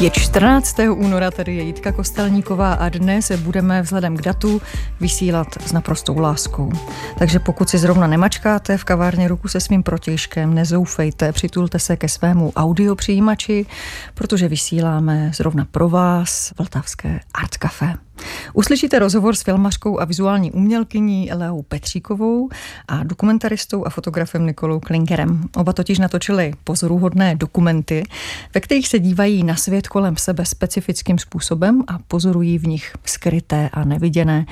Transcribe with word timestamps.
Je 0.00 0.10
14. 0.10 0.76
února, 0.94 1.30
tady 1.30 1.56
je 1.56 1.62
Jitka 1.62 1.92
Kostelníková 1.92 2.72
a 2.72 2.88
dnes 2.88 3.32
budeme 3.32 3.82
vzhledem 3.82 4.16
k 4.16 4.22
datu 4.22 4.62
vysílat 5.00 5.46
s 5.66 5.72
naprostou 5.72 6.18
láskou. 6.18 6.72
Takže 7.18 7.38
pokud 7.38 7.68
si 7.68 7.78
zrovna 7.78 8.06
nemačkáte 8.06 8.78
v 8.78 8.84
kavárně 8.84 9.28
ruku 9.28 9.48
se 9.48 9.60
svým 9.60 9.82
protěžkem, 9.82 10.54
nezoufejte, 10.54 11.32
přitulte 11.32 11.78
se 11.78 11.96
ke 11.96 12.08
svému 12.08 12.52
audiopřijímači, 12.56 13.66
protože 14.14 14.48
vysíláme 14.48 15.30
zrovna 15.34 15.66
pro 15.70 15.88
vás 15.88 16.52
Vltavské 16.58 17.20
Art 17.34 17.56
Café. 17.56 17.94
Uslyšíte 18.52 18.98
rozhovor 18.98 19.36
s 19.36 19.42
filmařkou 19.42 20.00
a 20.00 20.04
vizuální 20.04 20.52
umělkyní 20.52 21.30
Leou 21.34 21.62
Petříkovou 21.62 22.48
a 22.88 23.04
dokumentaristou 23.04 23.86
a 23.86 23.90
fotografem 23.90 24.46
Nikolou 24.46 24.80
Klinkerem. 24.80 25.40
Oba 25.56 25.72
totiž 25.72 25.98
natočili 25.98 26.52
pozoruhodné 26.64 27.36
dokumenty, 27.36 28.02
ve 28.54 28.60
kterých 28.60 28.88
se 28.88 28.98
dívají 28.98 29.44
na 29.44 29.56
svět 29.56 29.88
kolem 29.88 30.16
sebe 30.16 30.44
specifickým 30.44 31.18
způsobem 31.18 31.82
a 31.86 31.98
pozorují 32.08 32.58
v 32.58 32.66
nich 32.66 32.92
skryté 33.04 33.70
a 33.72 33.84
neviděné. 33.84 34.46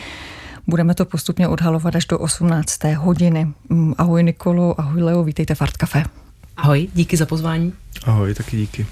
Budeme 0.67 0.95
to 0.95 1.05
postupně 1.05 1.49
odhalovat 1.49 1.97
až 1.97 2.07
do 2.07 2.19
18. 2.19 2.85
hodiny. 2.85 3.49
Mm, 3.69 3.95
ahoj 3.99 4.23
Nikolo, 4.23 4.81
ahoj 4.81 5.03
Leo, 5.03 5.25
vítejte 5.25 5.55
v 5.55 5.63
Art 5.63 5.77
Café. 5.77 6.26
Ahoj, 6.57 6.89
díky 6.95 7.17
za 7.17 7.27
pozvání. 7.27 7.73
Ahoj, 8.05 8.35
taky 8.35 8.57
díky. 8.57 8.87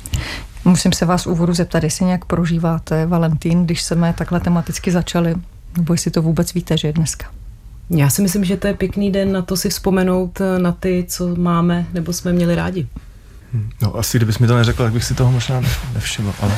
Musím 0.64 0.92
se 0.92 1.06
vás 1.06 1.26
úvodu 1.26 1.54
zeptat, 1.54 1.82
jestli 1.82 2.04
nějak 2.04 2.24
prožíváte 2.24 3.06
Valentín, 3.06 3.64
když 3.64 3.82
jsme 3.82 4.14
takhle 4.18 4.40
tematicky 4.40 4.90
začali, 4.90 5.34
nebo 5.76 5.94
jestli 5.94 6.10
to 6.10 6.22
vůbec 6.22 6.54
víte, 6.54 6.76
že 6.76 6.88
je 6.88 6.92
dneska. 6.92 7.26
Já 7.90 8.10
si 8.10 8.22
myslím, 8.22 8.44
že 8.44 8.56
to 8.56 8.66
je 8.66 8.74
pěkný 8.74 9.12
den 9.12 9.32
na 9.32 9.42
to 9.42 9.56
si 9.56 9.68
vzpomenout 9.68 10.40
na 10.58 10.72
ty, 10.72 11.04
co 11.08 11.36
máme 11.36 11.86
nebo 11.92 12.12
jsme 12.12 12.32
měli 12.32 12.54
rádi. 12.54 12.86
Hm, 13.52 13.70
no 13.82 13.96
asi 13.96 14.18
kdybys 14.18 14.38
mi 14.38 14.46
to 14.46 14.56
neřekl, 14.56 14.82
tak 14.82 14.92
bych 14.92 15.04
si 15.04 15.14
toho 15.14 15.32
možná 15.32 15.60
nevšiml, 15.94 16.32
ale... 16.40 16.56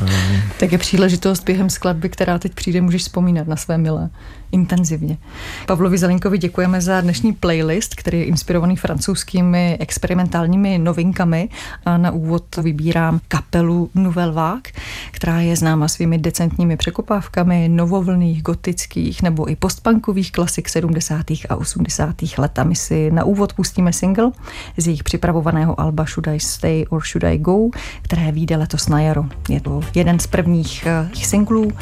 Um... 0.00 0.42
tak 0.58 0.72
je 0.72 0.78
příležitost 0.78 1.44
během 1.44 1.70
skladby, 1.70 2.08
která 2.08 2.38
teď 2.38 2.54
přijde, 2.54 2.80
můžeš 2.80 3.02
vzpomínat 3.02 3.48
na 3.48 3.56
své 3.56 3.78
milé 3.78 4.10
intenzivně. 4.52 5.18
Pavlovi 5.66 5.98
Zelinkovi 5.98 6.38
děkujeme 6.38 6.80
za 6.80 7.00
dnešní 7.00 7.32
playlist, 7.32 7.94
který 7.94 8.18
je 8.18 8.24
inspirovaný 8.24 8.76
francouzskými 8.76 9.76
experimentálními 9.80 10.78
novinkami. 10.78 11.48
A 11.84 11.96
na 11.96 12.10
úvod 12.10 12.56
vybírám 12.56 13.20
kapelu 13.28 13.90
Nouvelle 13.94 14.32
Vague, 14.32 14.72
která 15.10 15.40
je 15.40 15.56
známa 15.56 15.88
svými 15.88 16.18
decentními 16.18 16.76
překopávkami 16.76 17.68
novovlných, 17.68 18.42
gotických 18.42 19.22
nebo 19.22 19.50
i 19.50 19.56
postpunkových 19.56 20.32
klasik 20.32 20.68
70. 20.68 21.26
a 21.48 21.56
80. 21.56 22.14
let. 22.38 22.58
A 22.58 22.64
my 22.64 22.76
si 22.76 23.10
na 23.10 23.24
úvod 23.24 23.52
pustíme 23.52 23.92
single 23.92 24.30
z 24.76 24.86
jejich 24.86 25.04
připravovaného 25.04 25.80
alba 25.80 26.04
Should 26.04 26.28
I 26.28 26.40
Stay 26.40 26.84
or 26.90 27.02
Should 27.06 27.24
I 27.24 27.38
Go, 27.38 27.70
které 28.02 28.32
vyjde 28.32 28.56
letos 28.56 28.88
na 28.88 29.00
jaro. 29.00 29.24
Je 29.48 29.60
to 29.60 29.80
jeden 29.94 30.18
z 30.18 30.26
prvních 30.26 30.86
eh, 30.86 31.10
singlů, 31.14 31.72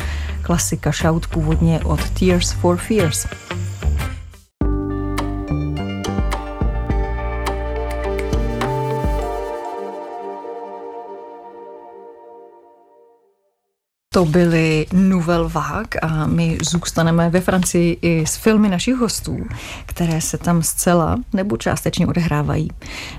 klasika 0.42 0.92
Shout 0.92 1.26
původně 1.26 1.80
od 1.84 2.10
Tears 2.10 2.55
for 2.60 2.76
Fears. 2.76 3.26
To 14.16 14.24
byly 14.24 14.86
Nouvelle 14.92 15.48
Vague 15.48 16.00
a 16.02 16.26
my 16.26 16.58
zůstaneme 16.70 17.30
ve 17.30 17.40
Francii 17.40 17.98
i 18.02 18.26
s 18.26 18.36
filmy 18.36 18.68
našich 18.68 18.94
hostů, 18.94 19.38
které 19.86 20.20
se 20.20 20.38
tam 20.38 20.62
zcela 20.62 21.16
nebo 21.32 21.56
částečně 21.56 22.06
odehrávají. 22.06 22.70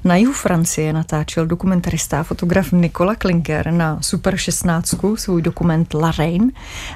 Na 0.03 0.16
jihu 0.16 0.34
Francie 0.34 0.94
natáčel 0.94 1.46
dokumentarista 1.46 2.19
a 2.19 2.24
fotograf 2.24 2.72
Nikola 2.72 3.16
Klinker 3.16 3.72
na 3.72 3.97
Super 4.02 4.38
16 4.38 4.96
svůj 5.16 5.41
dokument 5.41 5.94
La 5.94 6.12
Reine, 6.12 6.52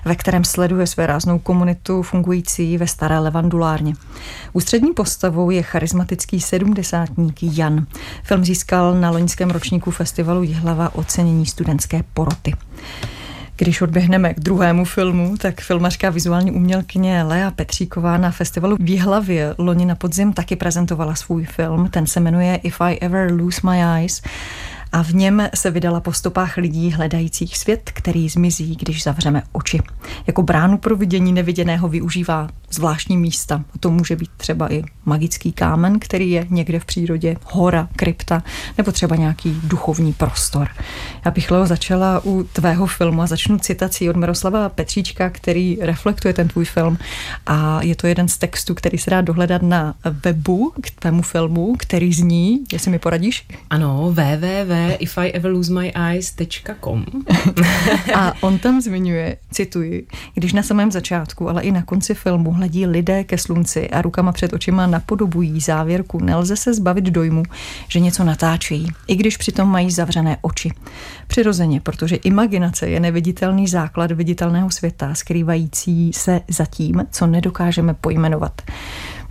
ve 0.06 0.16
kterém 0.16 0.44
sleduje 0.44 0.88
své 0.88 1.08
ráznou 1.08 1.40
komunitu 1.40 2.02
fungující 2.02 2.78
ve 2.78 2.88
staré 2.88 3.20
levandulárně. 3.20 3.94
Ústřední 4.54 4.94
postavou 4.94 5.50
je 5.50 5.64
charismatický 5.64 6.42
sedmdesátník 6.42 7.44
Jan. 7.44 7.86
Film 8.24 8.46
získal 8.46 9.00
na 9.00 9.10
loňském 9.10 9.50
ročníku 9.50 9.92
festivalu 9.92 10.44
Jihlava 10.44 10.96
ocenění 10.96 11.46
studentské 11.46 12.04
poroty. 12.14 12.54
Když 13.62 13.82
odběhneme 13.82 14.34
k 14.34 14.40
druhému 14.40 14.86
filmu, 14.86 15.38
tak 15.38 15.62
filmařka 15.62 16.10
vizuální 16.10 16.52
umělkyně 16.52 17.24
Lea 17.24 17.52
Petříková 17.52 18.18
na 18.18 18.32
festivalu 18.32 18.78
v 18.80 18.90
Jihlavě 18.90 19.56
loni 19.58 19.86
na 19.86 19.96
podzim 19.96 20.34
taky 20.34 20.56
prezentovala 20.56 21.16
svůj 21.16 21.46
film. 21.46 21.90
Ten 21.90 22.08
se 22.08 22.20
jmenuje 22.20 22.56
If 22.56 22.82
I 22.82 22.98
Ever 23.02 23.32
Lose 23.34 23.62
My 23.70 23.84
Eyes 23.84 24.22
a 24.92 25.04
v 25.04 25.14
něm 25.14 25.50
se 25.56 25.72
vydala 25.72 26.00
po 26.00 26.14
stopách 26.14 26.58
lidí 26.58 26.92
hledajících 26.92 27.58
svět, 27.58 27.92
který 27.94 28.30
zmizí, 28.30 28.76
když 28.76 29.04
zavřeme 29.04 29.44
oči. 29.52 29.82
Jako 30.28 30.44
bránu 30.44 30.78
pro 30.78 30.96
vidění 30.96 31.34
neviděného 31.34 31.88
využívá 31.88 32.48
zvláštní 32.72 33.18
místa. 33.18 33.64
To 33.80 33.92
může 33.92 34.16
být 34.16 34.30
třeba 34.38 34.74
i 34.74 34.84
magický 35.06 35.52
kámen, 35.52 36.00
který 36.00 36.32
je 36.32 36.48
někde 36.50 36.80
v 36.80 36.86
přírodě, 36.86 37.36
hora, 37.44 37.88
krypta, 37.96 38.44
nebo 38.78 38.92
třeba 38.92 39.16
nějaký 39.16 39.60
duchovní 39.64 40.14
prostor. 40.14 40.68
Já 41.26 41.32
bych, 41.32 41.52
Leo, 41.52 41.66
začala 41.66 42.22
u 42.26 42.44
tvého 42.44 42.88
filmu 42.88 43.22
a 43.22 43.28
začnu 43.28 43.60
citací 43.60 44.10
od 44.10 44.16
Miroslava 44.16 44.70
Petříčka, 44.70 45.30
který 45.30 45.78
reflektuje 45.82 46.34
ten 46.34 46.48
tvůj 46.48 46.66
film 46.66 46.98
a 47.46 47.82
je 47.82 47.96
to 47.96 48.08
jeden 48.08 48.28
z 48.28 48.38
textů, 48.38 48.76
který 48.76 48.98
se 48.98 49.10
dá 49.10 49.22
dohledat 49.22 49.62
na 49.62 49.96
webu 50.04 50.74
k 50.82 50.92
tvému 50.92 51.22
filmu, 51.22 51.76
který 51.80 52.14
zní, 52.14 52.64
jestli 52.74 52.92
mi 52.92 53.00
poradíš? 53.00 53.48
Ano, 53.70 54.12
www.ifieverlosemyeyes.com 54.12 57.06
A 58.16 58.34
on 58.42 58.60
tam 58.60 58.82
zmiňuje, 58.82 59.38
cituji, 59.52 60.08
když 60.34 60.54
na 60.54 60.64
samém 60.64 60.92
začátku, 60.92 61.50
ale 61.50 61.62
i 61.62 61.72
na 61.72 61.82
konci 61.82 62.14
filmu 62.14 62.52
hledí 62.62 62.86
lidé 62.86 63.24
ke 63.24 63.38
slunci 63.38 63.90
a 63.90 64.02
rukama 64.02 64.32
před 64.32 64.54
očima 64.54 64.88
napodobují 64.88 65.60
závěrku, 65.60 66.20
nelze 66.20 66.56
se 66.56 66.74
zbavit 66.74 67.06
dojmu, 67.06 67.44
že 67.88 68.00
něco 68.00 68.24
natáčejí, 68.24 68.88
i 69.08 69.16
když 69.16 69.38
přitom 69.38 69.70
mají 69.70 69.92
zavřené 69.92 70.38
oči. 70.42 70.72
Přirozeně, 71.28 71.82
protože 71.82 72.16
imaginace 72.16 72.90
je 72.90 73.00
neviditelný 73.00 73.68
základ 73.68 74.12
viditelného 74.12 74.70
světa, 74.70 75.16
skrývající 75.16 76.14
se 76.14 76.42
za 76.48 76.66
tím, 76.66 77.06
co 77.12 77.28
nedokážeme 77.28 77.94
pojmenovat. 77.94 78.62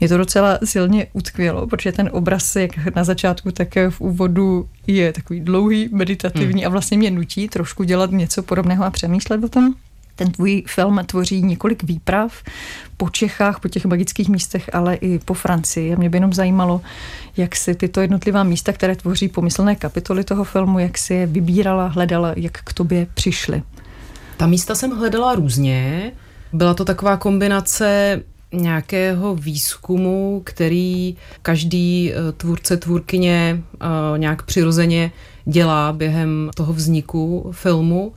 Mě 0.01 0.09
to 0.09 0.17
docela 0.17 0.59
silně 0.65 1.07
utkvělo, 1.13 1.67
protože 1.67 1.93
ten 1.93 2.11
obraz, 2.13 2.57
jak 2.57 2.95
na 2.97 3.05
začátku, 3.05 3.51
tak 3.51 3.69
v 3.91 4.01
úvodu 4.01 4.69
je 4.87 5.13
takový 5.13 5.41
dlouhý, 5.41 5.89
meditativní 5.93 6.63
hmm. 6.63 6.67
a 6.67 6.69
vlastně 6.69 6.99
mě 6.99 7.11
nutí 7.11 7.49
trošku 7.49 7.85
dělat 7.85 8.11
něco 8.11 8.43
podobného 8.43 8.85
a 8.85 8.91
přemýšlet 8.91 9.45
o 9.45 9.49
tom. 9.49 9.75
Ten 10.21 10.31
tvůj 10.31 10.65
film 10.67 11.01
tvoří 11.07 11.43
několik 11.43 11.83
výprav 11.83 12.43
po 12.97 13.11
Čechách, 13.11 13.61
po 13.61 13.69
těch 13.69 13.85
magických 13.85 14.29
místech, 14.29 14.71
ale 14.73 14.95
i 14.95 15.19
po 15.19 15.35
Francii. 15.35 15.95
A 15.95 15.99
mě 15.99 16.11
by 16.11 16.17
jenom 16.17 16.33
zajímalo, 16.33 16.81
jak 17.37 17.57
si 17.57 17.75
tyto 17.75 18.01
jednotlivá 18.01 18.43
místa, 18.43 18.73
které 18.73 18.97
tvoří 18.97 19.29
pomyslné 19.29 19.77
kapitoly 19.77 20.25
toho 20.25 20.45
filmu, 20.45 20.79
jak 20.79 20.99
si 20.99 21.15
je 21.15 21.27
vybírala, 21.27 21.87
hledala, 21.87 22.33
jak 22.37 22.53
k 22.53 22.73
tobě 22.73 23.07
přišly. 23.15 23.63
Ta 24.37 24.47
místa 24.47 24.75
jsem 24.75 24.91
hledala 24.91 25.35
různě. 25.35 26.13
Byla 26.53 26.75
to 26.75 26.85
taková 26.85 27.17
kombinace 27.17 28.21
nějakého 28.53 29.35
výzkumu, 29.35 30.43
který 30.45 31.17
každý 31.43 32.13
eh, 32.13 32.33
tvůrce, 32.33 32.77
tvůrkyně 32.77 33.63
eh, 33.81 34.19
nějak 34.19 34.43
přirozeně 34.43 35.13
dělá 35.45 35.93
během 35.93 36.51
toho 36.55 36.73
vzniku 36.73 37.51
filmu 37.55 38.13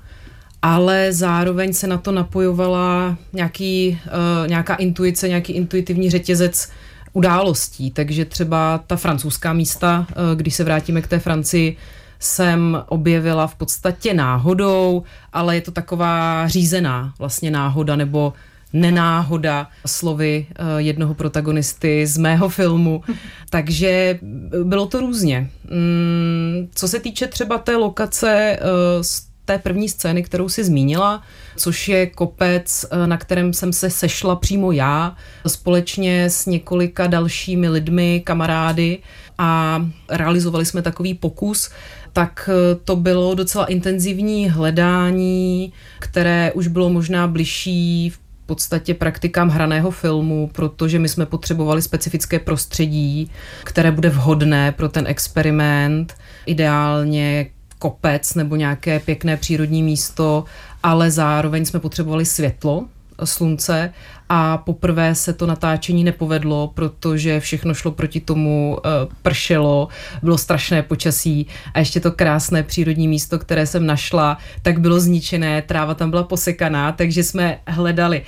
ale 0.64 1.14
zároveň 1.14 1.74
se 1.74 1.88
na 1.88 1.98
to 1.98 2.12
napojovala 2.12 3.18
nějaký, 3.34 4.00
uh, 4.06 4.48
nějaká 4.48 4.76
intuice, 4.76 5.28
nějaký 5.28 5.54
intuitivní 5.54 6.10
řetězec 6.10 6.70
událostí. 7.14 7.92
Takže 7.92 8.26
třeba 8.26 8.78
ta 8.88 8.96
francouzská 8.96 9.54
místa, 9.54 10.08
uh, 10.10 10.36
když 10.36 10.56
se 10.56 10.64
vrátíme 10.64 11.02
k 11.02 11.08
té 11.08 11.20
Francii, 11.20 11.78
jsem 12.20 12.84
objevila 12.88 13.48
v 13.48 13.56
podstatě 13.56 14.14
náhodou, 14.14 15.04
ale 15.34 15.56
je 15.56 15.62
to 15.62 15.72
taková 15.72 16.48
řízená 16.48 17.14
vlastně 17.20 17.52
náhoda 17.52 17.96
nebo 17.96 18.34
nenáhoda 18.74 19.68
slovy 19.86 20.48
uh, 20.50 20.78
jednoho 20.78 21.14
protagonisty 21.14 22.08
z 22.08 22.18
mého 22.18 22.50
filmu. 22.50 23.04
Takže 23.50 24.20
bylo 24.64 24.86
to 24.86 25.00
různě. 25.00 25.50
Mm, 25.70 26.68
co 26.76 26.88
se 26.88 27.00
týče 27.00 27.28
třeba 27.28 27.58
té 27.58 27.76
lokace 27.76 28.60
uh, 28.62 29.04
té 29.46 29.60
první 29.60 29.90
scény, 29.90 30.24
kterou 30.24 30.50
si 30.50 30.64
zmínila, 30.64 31.24
což 31.56 31.88
je 31.90 32.06
kopec, 32.06 32.86
eh, 32.92 33.08
na 33.08 33.18
kterém 33.18 33.54
jsem 33.54 33.74
se 33.74 33.90
sešla 33.90 34.36
přímo 34.36 34.72
já, 34.72 35.16
společně 35.48 36.30
s 36.30 36.46
několika 36.46 37.08
dalšími 37.08 37.70
lidmi, 37.70 38.22
kamarády 38.26 39.00
a 39.38 39.82
realizovali 40.10 40.66
jsme 40.66 40.82
takový 40.82 41.14
pokus, 41.14 41.70
tak 42.14 42.50
eh, 42.54 42.76
to 42.76 42.96
bylo 42.96 43.36
docela 43.36 43.66
intenzivní 43.66 44.50
hledání, 44.50 45.74
které 46.00 46.52
už 46.52 46.68
bylo 46.68 46.90
možná 46.90 47.28
bližší 47.28 48.10
v 48.10 48.20
podstatě 48.46 48.94
praktikám 48.94 49.50
hraného 49.50 49.92
filmu, 49.92 50.50
protože 50.54 51.00
my 51.00 51.10
jsme 51.10 51.26
potřebovali 51.26 51.82
specifické 51.82 52.40
prostředí, 52.40 53.32
které 53.64 53.92
bude 53.92 54.10
vhodné 54.10 54.72
pro 54.72 54.90
ten 54.90 55.08
experiment, 55.08 56.14
ideálně 56.46 57.50
kopec 57.84 58.34
nebo 58.34 58.56
nějaké 58.56 59.00
pěkné 59.00 59.38
přírodní 59.38 59.84
místo, 59.84 60.44
ale 60.84 61.12
zároveň 61.12 61.66
jsme 61.66 61.80
potřebovali 61.80 62.26
světlo, 62.26 62.86
slunce 63.24 63.94
a 64.30 64.58
poprvé 64.58 65.16
se 65.16 65.34
to 65.34 65.48
natáčení 65.48 66.04
nepovedlo, 66.04 66.72
protože 66.74 67.40
všechno 67.40 67.74
šlo 67.74 67.92
proti 67.92 68.20
tomu, 68.20 68.78
eh, 68.80 68.90
pršelo, 69.22 69.88
bylo 70.24 70.38
strašné 70.38 70.84
počasí 70.84 71.48
a 71.74 71.80
ještě 71.80 72.00
to 72.00 72.12
krásné 72.12 72.64
přírodní 72.64 73.08
místo, 73.08 73.40
které 73.40 73.68
jsem 73.68 73.86
našla, 73.86 74.38
tak 74.62 74.80
bylo 74.80 75.00
zničené, 75.00 75.62
tráva 75.62 75.94
tam 75.94 76.10
byla 76.10 76.24
posekaná, 76.24 76.92
takže 76.92 77.24
jsme 77.24 77.60
hledali 77.68 78.22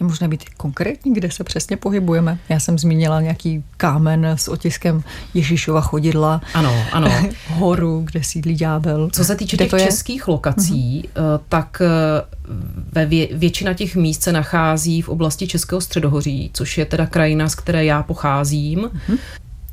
je 0.00 0.06
možné 0.06 0.28
být 0.28 0.44
konkrétní, 0.56 1.14
kde 1.14 1.30
se 1.30 1.44
přesně 1.44 1.76
pohybujeme? 1.76 2.38
Já 2.48 2.60
jsem 2.60 2.78
zmínila 2.78 3.20
nějaký 3.20 3.64
kámen 3.76 4.26
s 4.26 4.48
otiskem 4.48 5.02
Ježíšova 5.34 5.80
chodidla. 5.80 6.40
Ano, 6.54 6.84
ano. 6.92 7.10
horu, 7.48 8.02
kde 8.04 8.22
sídlí 8.22 8.54
ďábel. 8.54 9.10
Co 9.12 9.24
se 9.24 9.36
týče 9.36 9.56
kde 9.56 9.66
těch 9.66 9.82
českých 9.82 10.22
je? 10.28 10.32
lokací, 10.32 11.08
uh-huh. 11.14 11.40
tak 11.48 11.82
eh, 11.84 11.88
ve 12.92 13.06
vě, 13.06 13.28
většina 13.32 13.74
těch 13.74 13.96
míst 13.96 14.22
se 14.22 14.32
nachází 14.32 15.02
v 15.02 15.08
oblasti 15.08 15.46
Českého 15.46 15.80
středohoří, 15.80 16.50
což 16.52 16.78
je 16.78 16.84
teda 16.84 17.06
krajina, 17.06 17.48
z 17.48 17.54
které 17.54 17.84
já 17.84 18.02
pocházím. 18.02 18.78
Uh-huh 18.78 19.18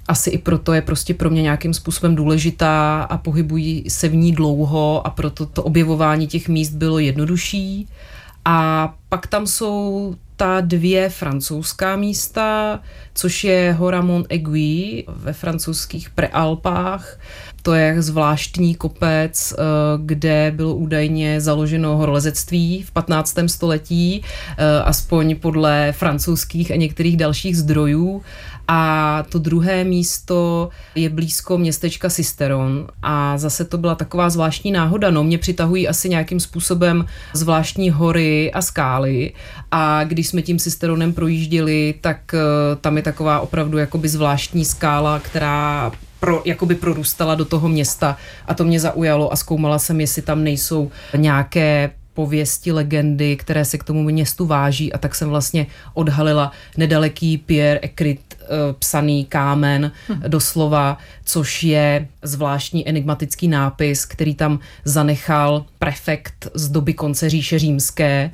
asi 0.08 0.30
i 0.30 0.38
proto 0.38 0.74
je 0.74 0.82
prostě 0.82 1.14
pro 1.14 1.30
mě 1.30 1.42
nějakým 1.42 1.74
způsobem 1.74 2.16
důležitá 2.16 3.04
a 3.04 3.18
pohybují 3.18 3.90
se 3.90 4.08
v 4.08 4.16
ní 4.16 4.32
dlouho 4.32 5.08
a 5.08 5.10
proto 5.10 5.46
to 5.46 5.64
objevování 5.64 6.28
těch 6.28 6.48
míst 6.50 6.74
bylo 6.74 7.00
jednodušší. 7.00 7.88
A 8.46 8.94
pak 9.10 9.28
tam 9.28 9.48
jsou 9.48 10.16
ta 10.38 10.62
dvě 10.62 11.10
francouzská 11.10 11.96
místa, 11.96 12.80
což 13.14 13.44
je 13.44 13.74
hora 13.74 14.02
Mont 14.02 14.28
Aiguille 14.32 15.04
ve 15.08 15.34
francouzských 15.34 16.10
prealpách. 16.10 17.20
To 17.62 17.74
je 17.74 18.02
zvláštní 18.02 18.76
kopec, 18.76 19.54
eh, 19.54 19.62
kde 20.06 20.54
bylo 20.56 20.76
údajně 20.76 21.42
založeno 21.42 21.98
horolezectví 21.98 22.84
v 22.84 22.92
15. 22.92 23.50
století, 23.50 24.22
eh, 24.58 24.82
aspoň 24.82 25.36
podle 25.36 25.92
francouzských 25.92 26.72
a 26.72 26.76
některých 26.76 27.18
dalších 27.18 27.58
zdrojů. 27.58 28.22
A 28.68 29.24
to 29.30 29.40
druhé 29.40 29.84
místo 29.84 30.70
je 30.96 31.10
blízko 31.10 31.58
městečka 31.58 32.10
Sisteron 32.10 32.88
a 33.02 33.38
zase 33.38 33.66
to 33.66 33.78
byla 33.78 33.96
taková 33.96 34.30
zvláštní 34.30 34.72
náhoda. 34.72 35.12
No, 35.12 35.24
mě 35.24 35.38
přitahují 35.38 35.88
asi 35.88 36.10
nějakým 36.10 36.40
způsobem 36.40 37.06
zvláštní 37.34 37.90
hory 37.90 38.52
a 38.52 38.62
skály. 38.62 39.34
A 39.72 40.04
když 40.04 40.28
jsme 40.28 40.42
tím 40.42 40.60
Sisteronem 40.60 41.14
projížděli, 41.14 41.94
tak 42.02 42.18
uh, 42.34 42.40
tam 42.82 42.98
je 42.98 43.04
taková 43.04 43.40
opravdu 43.40 43.78
jakoby 43.78 44.10
zvláštní 44.10 44.66
skála, 44.66 45.20
která 45.20 45.92
pro, 46.20 46.42
jakoby 46.46 46.76
prorůstala 46.76 47.36
do 47.36 47.46
toho 47.46 47.68
města. 47.68 48.18
A 48.48 48.54
to 48.54 48.64
mě 48.64 48.80
zaujalo 48.80 49.34
a 49.34 49.36
zkoumala 49.36 49.80
jsem, 49.80 50.02
jestli 50.02 50.22
tam 50.22 50.44
nejsou 50.44 50.92
nějaké 51.18 51.92
pověsti, 52.14 52.72
legendy, 52.72 53.36
které 53.36 53.66
se 53.66 53.78
k 53.78 53.84
tomu 53.84 54.04
městu 54.04 54.46
váží. 54.46 54.94
A 54.94 54.98
tak 54.98 55.16
jsem 55.16 55.30
vlastně 55.30 55.68
odhalila 55.94 56.52
nedaleký 56.78 57.38
Pierre 57.38 57.80
Ekrit 57.80 58.20
uh, 58.20 58.25
psaný 58.80 59.26
kámen 59.26 59.92
hmm. 60.08 60.22
doslova, 60.28 60.98
což 61.26 61.64
je 61.64 62.08
zvláštní 62.24 62.90
enigmatický 62.90 63.48
nápis, 63.48 64.06
který 64.06 64.36
tam 64.36 64.60
zanechal 64.84 65.66
prefekt 65.80 66.48
z 66.54 66.70
doby 66.70 66.94
konce 66.94 67.30
říše 67.30 67.60
římské 67.60 68.32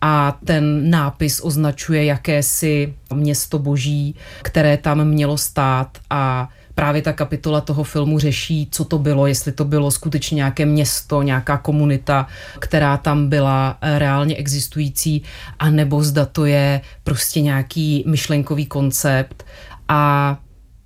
a 0.00 0.38
ten 0.44 0.90
nápis 0.90 1.40
označuje 1.40 2.04
jakési 2.04 2.94
město 3.14 3.58
boží, 3.58 4.14
které 4.42 4.76
tam 4.76 5.04
mělo 5.04 5.38
stát 5.38 5.98
a 6.10 6.48
právě 6.78 7.02
ta 7.02 7.12
kapitola 7.12 7.60
toho 7.60 7.84
filmu 7.84 8.18
řeší, 8.18 8.68
co 8.70 8.84
to 8.84 8.98
bylo, 8.98 9.26
jestli 9.26 9.52
to 9.52 9.64
bylo 9.64 9.90
skutečně 9.90 10.34
nějaké 10.34 10.66
město, 10.66 11.22
nějaká 11.22 11.58
komunita, 11.58 12.26
která 12.58 12.96
tam 12.96 13.28
byla 13.28 13.78
eh, 13.80 13.98
reálně 13.98 14.36
existující, 14.36 15.22
a 15.58 15.70
nebo 15.70 16.02
zda 16.02 16.26
to 16.26 16.46
je 16.46 16.80
prostě 17.04 17.40
nějaký 17.40 18.04
myšlenkový 18.06 18.66
koncept 18.66 19.46
a 19.88 20.36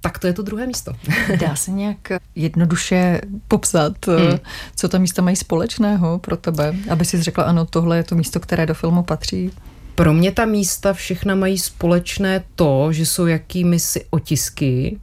tak 0.00 0.19
to 0.19 0.27
je 0.27 0.33
to 0.33 0.43
druhé 0.43 0.67
místo. 0.67 0.93
Dá 1.41 1.56
se 1.56 1.71
nějak 1.71 1.99
jednoduše 2.35 3.21
popsat, 3.49 4.09
eh, 4.09 4.17
hmm. 4.17 4.39
co 4.77 4.89
ta 4.89 4.99
místa 4.99 5.23
mají 5.23 5.37
společného 5.37 6.19
pro 6.19 6.37
tebe, 6.37 6.75
aby 6.91 7.05
si 7.05 7.23
řekla, 7.23 7.44
ano, 7.44 7.67
tohle 7.67 7.97
je 7.97 8.05
to 8.05 8.15
místo, 8.15 8.41
které 8.41 8.67
do 8.67 8.75
filmu 8.75 9.03
patří? 9.03 9.50
Pro 9.94 10.12
mě 10.12 10.33
ta 10.33 10.44
místa 10.44 10.93
všechna 10.93 11.35
mají 11.35 11.59
společné 11.59 12.44
to, 12.55 12.93
že 12.93 13.06
jsou 13.06 13.27
jakými 13.27 13.79
si 13.79 14.05
otisky 14.11 14.99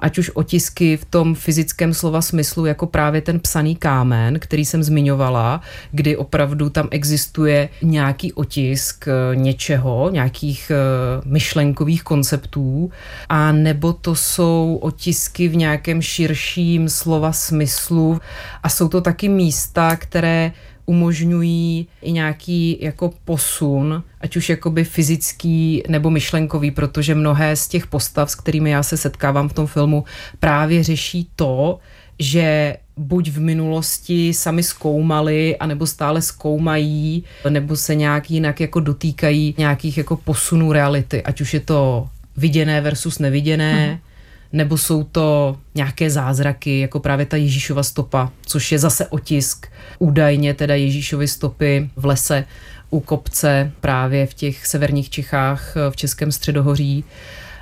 ať 0.00 0.18
už 0.18 0.30
otisky 0.34 0.96
v 0.96 1.04
tom 1.04 1.34
fyzickém 1.34 1.94
slova 1.94 2.22
smyslu, 2.22 2.66
jako 2.66 2.86
právě 2.86 3.20
ten 3.20 3.40
psaný 3.40 3.76
kámen, 3.76 4.38
který 4.38 4.64
jsem 4.64 4.82
zmiňovala, 4.82 5.60
kdy 5.92 6.16
opravdu 6.16 6.70
tam 6.70 6.88
existuje 6.90 7.68
nějaký 7.82 8.32
otisk 8.32 9.08
eh, 9.08 9.36
něčeho, 9.36 10.10
nějakých 10.10 10.72
eh, 10.74 10.76
myšlenkových 11.24 12.02
konceptů, 12.02 12.90
a 13.28 13.52
nebo 13.52 13.92
to 13.92 14.14
jsou 14.14 14.78
otisky 14.82 15.48
v 15.48 15.56
nějakém 15.56 16.02
širším 16.02 16.88
slova 16.88 17.32
smyslu. 17.32 18.20
A 18.62 18.68
jsou 18.68 18.88
to 18.88 19.00
taky 19.00 19.28
místa, 19.28 19.96
které 19.96 20.52
umožňují 20.86 21.86
i 22.02 22.12
nějaký 22.12 22.78
jako 22.80 23.12
posun, 23.24 24.02
ať 24.20 24.36
už 24.36 24.48
jakoby 24.48 24.84
fyzický 24.84 25.82
nebo 25.88 26.10
myšlenkový, 26.10 26.70
protože 26.70 27.14
mnohé 27.14 27.56
z 27.56 27.68
těch 27.68 27.86
postav, 27.86 28.30
s 28.30 28.34
kterými 28.34 28.70
já 28.70 28.82
se 28.82 28.96
setkávám 28.96 29.48
v 29.48 29.52
tom 29.52 29.66
filmu, 29.66 30.04
právě 30.40 30.84
řeší 30.84 31.28
to, 31.36 31.78
že 32.18 32.76
buď 32.96 33.30
v 33.30 33.40
minulosti 33.40 34.34
sami 34.34 34.62
zkoumali, 34.62 35.56
anebo 35.56 35.86
stále 35.86 36.22
zkoumají, 36.22 37.24
nebo 37.48 37.76
se 37.76 37.94
nějak 37.94 38.30
jinak 38.30 38.60
jako 38.60 38.80
dotýkají 38.80 39.54
nějakých 39.58 39.98
jako 39.98 40.16
posunů 40.16 40.72
reality, 40.72 41.22
ať 41.22 41.40
už 41.40 41.54
je 41.54 41.60
to 41.60 42.08
viděné 42.36 42.80
versus 42.80 43.18
neviděné, 43.18 43.88
hmm 43.88 44.09
nebo 44.52 44.78
jsou 44.78 45.04
to 45.04 45.56
nějaké 45.74 46.10
zázraky, 46.10 46.80
jako 46.80 47.00
právě 47.00 47.26
ta 47.26 47.36
Ježíšova 47.36 47.82
stopa, 47.82 48.32
což 48.46 48.72
je 48.72 48.78
zase 48.78 49.06
otisk 49.06 49.66
údajně 49.98 50.54
teda 50.54 50.74
Ježíšovy 50.74 51.28
stopy 51.28 51.90
v 51.96 52.04
lese 52.04 52.44
u 52.90 53.00
kopce 53.00 53.72
právě 53.80 54.26
v 54.26 54.34
těch 54.34 54.66
severních 54.66 55.10
Čechách 55.10 55.74
v 55.90 55.96
Českém 55.96 56.32
středohoří 56.32 57.04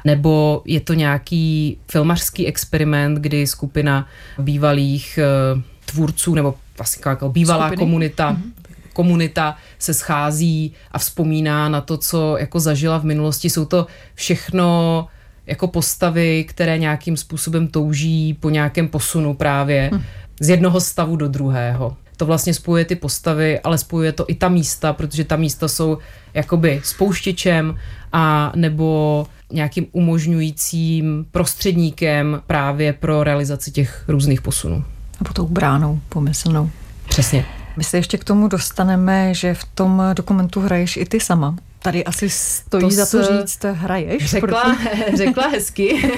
nebo 0.04 0.62
je 0.64 0.80
to 0.80 0.94
nějaký 0.94 1.78
filmařský 1.90 2.46
experiment, 2.46 3.18
kdy 3.18 3.46
skupina 3.46 4.06
bývalých 4.38 5.18
eh, 5.18 5.62
tvůrců 5.84 6.34
nebo 6.34 6.54
vlastně 6.78 7.02
jako 7.06 7.28
bývalá 7.28 7.66
Skupiny. 7.66 7.80
komunita 7.80 8.32
mm-hmm 8.32 8.58
komunita 8.98 9.56
se 9.78 9.94
schází 9.94 10.74
a 10.92 10.98
vzpomíná 10.98 11.68
na 11.68 11.80
to, 11.80 11.96
co 11.96 12.36
jako 12.36 12.60
zažila 12.60 12.98
v 12.98 13.04
minulosti. 13.04 13.50
Jsou 13.50 13.64
to 13.64 13.86
všechno 14.14 15.06
jako 15.48 15.68
postavy, 15.68 16.44
které 16.44 16.78
nějakým 16.78 17.16
způsobem 17.16 17.68
touží 17.68 18.34
po 18.40 18.50
nějakém 18.50 18.88
posunu 18.88 19.34
právě 19.34 19.90
hm. 19.94 20.02
z 20.40 20.48
jednoho 20.48 20.80
stavu 20.80 21.16
do 21.16 21.28
druhého. 21.28 21.96
To 22.16 22.26
vlastně 22.26 22.54
spojuje 22.54 22.84
ty 22.84 22.96
postavy, 22.96 23.60
ale 23.60 23.78
spojuje 23.78 24.12
to 24.12 24.24
i 24.28 24.34
ta 24.34 24.48
místa, 24.48 24.92
protože 24.92 25.24
ta 25.24 25.36
místa 25.36 25.68
jsou 25.68 25.98
jakoby 26.34 26.80
spouštěčem 26.84 27.78
a 28.12 28.52
nebo 28.56 29.26
nějakým 29.52 29.86
umožňujícím 29.92 31.26
prostředníkem 31.30 32.42
právě 32.46 32.92
pro 32.92 33.24
realizaci 33.24 33.70
těch 33.70 34.04
různých 34.08 34.42
posunů. 34.42 34.84
Nebo 35.20 35.34
tou 35.34 35.46
bránou 35.46 36.00
pomyslnou. 36.08 36.70
Přesně. 37.08 37.44
My 37.76 37.84
se 37.84 37.96
ještě 37.96 38.18
k 38.18 38.24
tomu 38.24 38.48
dostaneme, 38.48 39.34
že 39.34 39.54
v 39.54 39.64
tom 39.64 40.02
dokumentu 40.14 40.60
hraješ 40.60 40.96
i 40.96 41.04
ty 41.04 41.20
sama. 41.20 41.56
Tady 41.82 42.04
asi 42.04 42.30
stojí 42.30 42.82
to 42.82 42.90
za 42.90 43.06
to 43.06 43.22
říct, 43.22 43.64
hraješ. 43.72 44.30
Řekla, 44.30 44.62
proto... 44.62 45.16
řekla 45.16 45.48
hezky. 45.48 46.12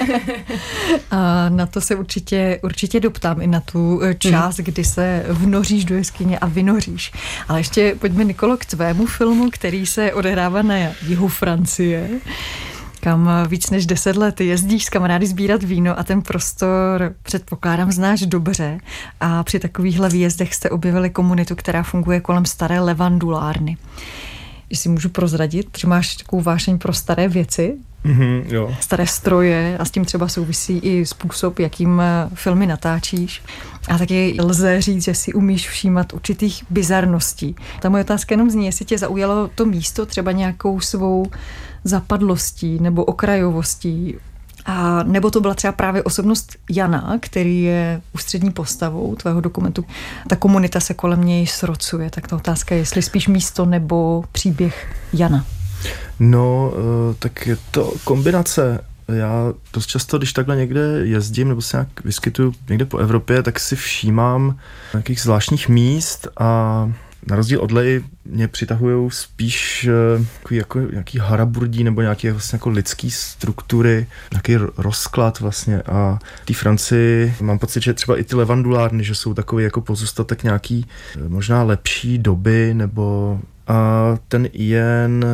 a 1.11 1.49
na 1.49 1.65
to 1.65 1.81
se 1.81 1.95
určitě, 1.95 2.59
určitě 2.63 2.99
doptám 2.99 3.41
i 3.41 3.47
na 3.47 3.59
tu 3.59 4.01
eh, 4.03 4.13
část, 4.13 4.57
mm. 4.57 4.65
kdy 4.65 4.83
se 4.83 5.25
vnoříš 5.29 5.85
do 5.85 5.95
jeskyně 5.95 6.39
a 6.39 6.45
vynoříš. 6.45 7.11
Ale 7.47 7.59
ještě 7.59 7.95
pojďme, 7.99 8.23
Nikolo, 8.23 8.57
k 8.57 8.65
tvému 8.65 9.05
filmu, 9.05 9.49
který 9.51 9.85
se 9.85 10.13
odehrává 10.13 10.61
na 10.61 10.75
jihu 11.07 11.27
Francie 11.27 12.09
kam 13.03 13.29
víc 13.47 13.69
než 13.69 13.85
deset 13.85 14.15
let 14.15 14.41
jezdíš 14.41 14.85
s 14.85 14.89
kamarády 14.89 15.27
sbírat 15.27 15.63
víno 15.63 15.99
a 15.99 16.03
ten 16.03 16.21
prostor 16.21 17.13
předpokládám 17.23 17.91
znáš 17.91 18.21
dobře 18.21 18.79
a 19.19 19.43
při 19.43 19.59
takovýchhle 19.59 20.09
výjezdech 20.09 20.55
jste 20.55 20.69
objevili 20.69 21.09
komunitu, 21.09 21.55
která 21.55 21.83
funguje 21.83 22.19
kolem 22.19 22.45
staré 22.45 22.79
levandulárny 22.79 23.77
jestli 24.71 24.89
můžu 24.89 25.09
prozradit, 25.09 25.67
že 25.77 25.87
máš 25.87 26.15
takovou 26.15 26.41
vášeň 26.41 26.77
pro 26.77 26.93
staré 26.93 27.27
věci, 27.27 27.77
mm-hmm, 28.05 28.43
jo. 28.47 28.75
staré 28.79 29.07
stroje 29.07 29.77
a 29.77 29.85
s 29.85 29.91
tím 29.91 30.05
třeba 30.05 30.27
souvisí 30.27 30.77
i 30.77 31.05
způsob, 31.05 31.59
jakým 31.59 32.01
eh, 32.01 32.29
filmy 32.33 32.67
natáčíš. 32.67 33.41
A 33.89 33.97
taky 33.97 34.37
lze 34.39 34.81
říct, 34.81 35.03
že 35.03 35.13
si 35.13 35.33
umíš 35.33 35.69
všímat 35.69 36.13
určitých 36.13 36.63
bizarností. 36.69 37.55
Ta 37.79 37.89
moje 37.89 38.03
otázka 38.03 38.33
jenom 38.33 38.49
zní, 38.49 38.65
jestli 38.65 38.85
tě 38.85 38.97
zaujalo 38.97 39.49
to 39.55 39.65
místo 39.65 40.05
třeba 40.05 40.31
nějakou 40.31 40.79
svou 40.79 41.25
zapadlostí 41.83 42.79
nebo 42.79 43.05
okrajovostí, 43.05 44.15
A 44.65 45.03
nebo 45.03 45.31
to 45.31 45.41
byla 45.41 45.53
třeba 45.53 45.71
právě 45.71 46.03
osobnost 46.03 46.57
Jana, 46.69 47.17
který 47.19 47.63
je 47.63 48.01
ústřední 48.13 48.51
postavou 48.51 49.15
tvého 49.15 49.41
dokumentu. 49.41 49.85
Ta 50.29 50.35
komunita 50.35 50.79
se 50.79 50.93
kolem 50.93 51.23
něj 51.23 51.47
srocuje, 51.47 52.09
tak 52.09 52.27
ta 52.27 52.35
otázka 52.35 52.75
je, 52.75 52.81
jestli 52.81 53.01
spíš 53.01 53.27
místo 53.27 53.65
nebo 53.65 54.23
příběh 54.31 54.95
Jana. 55.13 55.45
No, 56.19 56.73
eh, 56.73 57.15
tak 57.19 57.47
je 57.47 57.57
to 57.71 57.93
kombinace. 58.03 58.83
Já 59.07 59.53
dost 59.73 59.87
často, 59.87 60.17
když 60.17 60.33
takhle 60.33 60.55
někde 60.55 60.81
jezdím 61.03 61.49
nebo 61.49 61.61
se 61.61 61.77
nějak 61.77 62.03
vyskytuju 62.03 62.53
někde 62.69 62.85
po 62.85 62.97
Evropě, 62.97 63.43
tak 63.43 63.59
si 63.59 63.75
všímám 63.75 64.57
nějakých 64.93 65.21
zvláštních 65.21 65.69
míst 65.69 66.27
a 66.39 66.91
na 67.27 67.35
rozdíl 67.35 67.61
od 67.61 67.71
Lej 67.71 68.03
mě 68.25 68.47
přitahují 68.47 69.11
spíš 69.11 69.87
uh, 70.49 70.57
jako 70.57 70.79
nějaký 70.79 71.17
haraburdí 71.17 71.83
nebo 71.83 72.01
nějaké 72.01 72.31
vlastně 72.31 72.55
jako 72.55 72.69
lidský 72.69 73.11
struktury, 73.11 74.07
nějaký 74.31 74.55
rozklad 74.77 75.39
vlastně. 75.39 75.81
A 75.81 76.19
té 76.45 76.53
Francii 76.53 77.33
mám 77.41 77.59
pocit, 77.59 77.83
že 77.83 77.93
třeba 77.93 78.19
i 78.19 78.23
ty 78.23 78.35
levandulárny, 78.35 79.03
že 79.03 79.15
jsou 79.15 79.33
takový 79.33 79.63
jako 79.63 79.81
pozůstatek 79.81 80.43
nějaký 80.43 80.85
eh, 81.15 81.29
možná 81.29 81.63
lepší 81.63 82.17
doby 82.17 82.73
nebo 82.73 83.39
a 83.67 84.17
ten 84.27 84.49
jen 84.53 85.25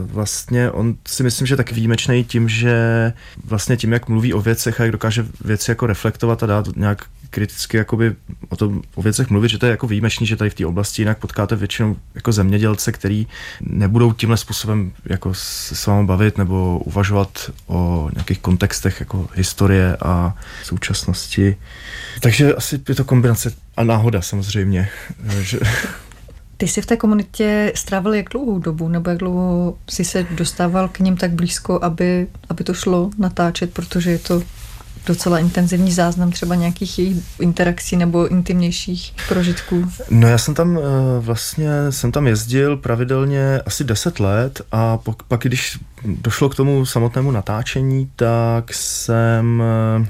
vlastně 0.00 0.70
on 0.70 0.94
si 1.08 1.22
myslím, 1.22 1.46
že 1.46 1.56
tak 1.56 1.72
výjimečný 1.72 2.24
tím, 2.24 2.48
že 2.48 3.12
vlastně 3.44 3.76
tím, 3.76 3.92
jak 3.92 4.08
mluví 4.08 4.34
o 4.34 4.40
věcech 4.40 4.80
a 4.80 4.84
jak 4.84 4.92
dokáže 4.92 5.26
věci 5.44 5.70
jako 5.70 5.86
reflektovat 5.86 6.42
a 6.42 6.46
dát 6.46 6.76
nějak 6.76 7.04
kriticky 7.30 7.76
jakoby 7.76 8.14
o, 8.48 8.56
tom, 8.56 8.82
o 8.94 9.02
věcech 9.02 9.30
mluvit, 9.30 9.48
že 9.48 9.58
to 9.58 9.66
je 9.66 9.70
jako 9.70 9.86
výjimečný, 9.86 10.26
že 10.26 10.36
tady 10.36 10.50
v 10.50 10.54
té 10.54 10.66
oblasti 10.66 11.02
jinak 11.02 11.18
potkáte 11.18 11.56
většinou 11.56 11.96
jako 12.14 12.32
zemědělce, 12.32 12.92
který 12.92 13.26
nebudou 13.60 14.12
tímhle 14.12 14.36
způsobem 14.36 14.92
jako 15.04 15.34
se 15.34 15.74
s 15.74 15.86
vámi 15.86 16.06
bavit 16.06 16.38
nebo 16.38 16.78
uvažovat 16.78 17.50
o 17.66 18.10
nějakých 18.14 18.38
kontextech 18.38 19.00
jako 19.00 19.28
historie 19.34 19.96
a 19.96 20.34
současnosti. 20.62 21.56
Takže 22.20 22.54
asi 22.54 22.80
je 22.88 22.94
to 22.94 23.04
kombinace 23.04 23.52
a 23.76 23.84
náhoda 23.84 24.22
samozřejmě. 24.22 24.88
Že... 25.40 25.58
Ty 26.56 26.68
jsi 26.68 26.82
v 26.82 26.86
té 26.86 26.96
komunitě 26.96 27.72
strávil 27.74 28.14
jak 28.14 28.28
dlouhou 28.28 28.58
dobu, 28.58 28.88
nebo 28.88 29.10
jak 29.10 29.18
dlouho 29.18 29.78
jsi 29.90 30.04
se 30.04 30.26
dostával 30.30 30.88
k 30.88 30.98
ním 30.98 31.16
tak 31.16 31.30
blízko, 31.30 31.78
aby, 31.82 32.26
aby 32.48 32.64
to 32.64 32.74
šlo 32.74 33.10
natáčet, 33.18 33.72
protože 33.72 34.10
je 34.10 34.18
to 34.18 34.42
docela 35.06 35.38
intenzivní 35.38 35.92
záznam 35.92 36.30
třeba 36.30 36.54
nějakých 36.54 36.98
jejich 36.98 37.16
interakcí 37.40 37.96
nebo 37.96 38.28
intimnějších 38.28 39.14
prožitků? 39.28 39.90
No 40.10 40.28
já 40.28 40.38
jsem 40.38 40.54
tam 40.54 40.78
eh, 40.78 40.80
vlastně, 41.20 41.68
jsem 41.90 42.12
tam 42.12 42.26
jezdil 42.26 42.76
pravidelně 42.76 43.60
asi 43.66 43.84
10 43.84 44.20
let 44.20 44.60
a 44.72 44.96
pak, 44.98 45.22
pak 45.22 45.40
když 45.40 45.78
došlo 46.04 46.48
k 46.48 46.54
tomu 46.54 46.86
samotnému 46.86 47.30
natáčení, 47.30 48.10
tak 48.16 48.74
jsem 48.74 49.62
eh, 50.02 50.06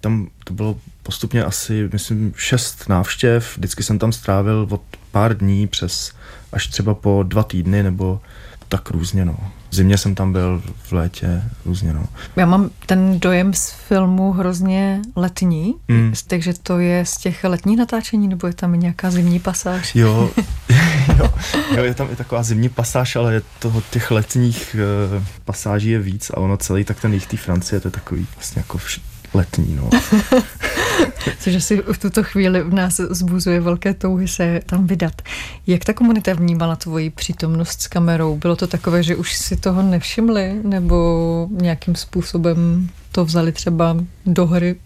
tam 0.00 0.28
to 0.44 0.54
bylo 0.54 0.76
postupně 1.02 1.44
asi, 1.44 1.88
myslím, 1.92 2.32
šest 2.36 2.88
návštěv. 2.88 3.56
Vždycky 3.56 3.82
jsem 3.82 3.98
tam 3.98 4.12
strávil 4.12 4.66
od 4.70 4.82
pár 5.16 5.36
dní 5.36 5.66
přes 5.66 6.12
až 6.52 6.66
třeba 6.66 6.94
po 6.94 7.22
dva 7.22 7.42
týdny 7.42 7.82
nebo 7.82 8.20
tak 8.68 8.90
různě, 8.90 9.24
no. 9.24 9.36
V 9.70 9.74
zimě 9.74 9.98
jsem 9.98 10.14
tam 10.14 10.32
byl, 10.32 10.62
v 10.82 10.92
létě 10.92 11.42
různě, 11.64 11.92
no. 11.92 12.06
Já 12.36 12.46
mám 12.46 12.70
ten 12.86 13.20
dojem 13.20 13.54
z 13.54 13.70
filmu 13.70 14.32
hrozně 14.32 15.02
letní, 15.16 15.74
mm. 15.88 16.12
takže 16.26 16.54
to 16.62 16.78
je 16.78 17.06
z 17.06 17.16
těch 17.16 17.44
letních 17.44 17.78
natáčení, 17.78 18.28
nebo 18.28 18.46
je 18.46 18.52
tam 18.52 18.74
i 18.74 18.78
nějaká 18.78 19.10
zimní 19.10 19.40
pasáž? 19.40 19.94
Jo, 19.94 20.30
jo, 21.18 21.34
jo, 21.76 21.84
je 21.84 21.94
tam 21.94 22.08
i 22.12 22.16
taková 22.16 22.42
zimní 22.42 22.68
pasáž, 22.68 23.16
ale 23.16 23.34
je 23.34 23.42
toho 23.58 23.82
těch 23.90 24.10
letních 24.10 24.76
uh, 25.18 25.24
pasáží 25.44 25.90
je 25.90 25.98
víc 25.98 26.30
a 26.30 26.36
ono 26.36 26.56
celý 26.56 26.84
tak 26.84 27.00
ten 27.00 27.14
jich 27.14 27.26
té 27.26 27.36
Francie, 27.36 27.80
to 27.80 27.88
je 27.88 27.92
takový 27.92 28.26
vlastně 28.34 28.60
jako 28.60 28.78
vš- 28.78 29.00
letní, 29.36 29.74
no. 29.74 29.90
Což 31.40 31.54
asi 31.54 31.82
v 31.92 31.98
tuto 31.98 32.22
chvíli 32.22 32.62
v 32.62 32.74
nás 32.74 32.96
zbuzuje 32.96 33.60
velké 33.60 33.94
touhy 33.94 34.28
se 34.28 34.60
tam 34.66 34.86
vydat. 34.86 35.22
Jak 35.66 35.84
ta 35.84 35.92
komunita 35.92 36.32
vnímala 36.32 36.76
tvoji 36.76 37.10
přítomnost 37.10 37.82
s 37.82 37.86
kamerou? 37.86 38.36
Bylo 38.36 38.56
to 38.56 38.66
takové, 38.66 39.02
že 39.02 39.16
už 39.16 39.34
si 39.34 39.56
toho 39.56 39.82
nevšimli, 39.82 40.60
nebo 40.62 41.48
nějakým 41.50 41.94
způsobem 41.94 42.88
to 43.12 43.24
vzali 43.24 43.52
třeba 43.52 43.96
do 44.26 44.46
hry? 44.46 44.76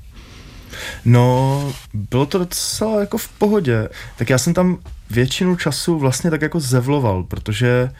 No, 1.05 1.73
bylo 1.95 2.27
to 2.27 2.39
docela 2.39 3.01
jako 3.01 3.19
v 3.19 3.29
pohodě. 3.29 3.89
Tak 4.17 4.31
já 4.31 4.39
jsem 4.39 4.55
tam 4.55 4.79
většinu 5.11 5.57
času 5.57 5.99
vlastně 5.99 6.31
tak 6.31 6.43
jako 6.43 6.61
zevloval, 6.61 7.23
protože 7.23 7.91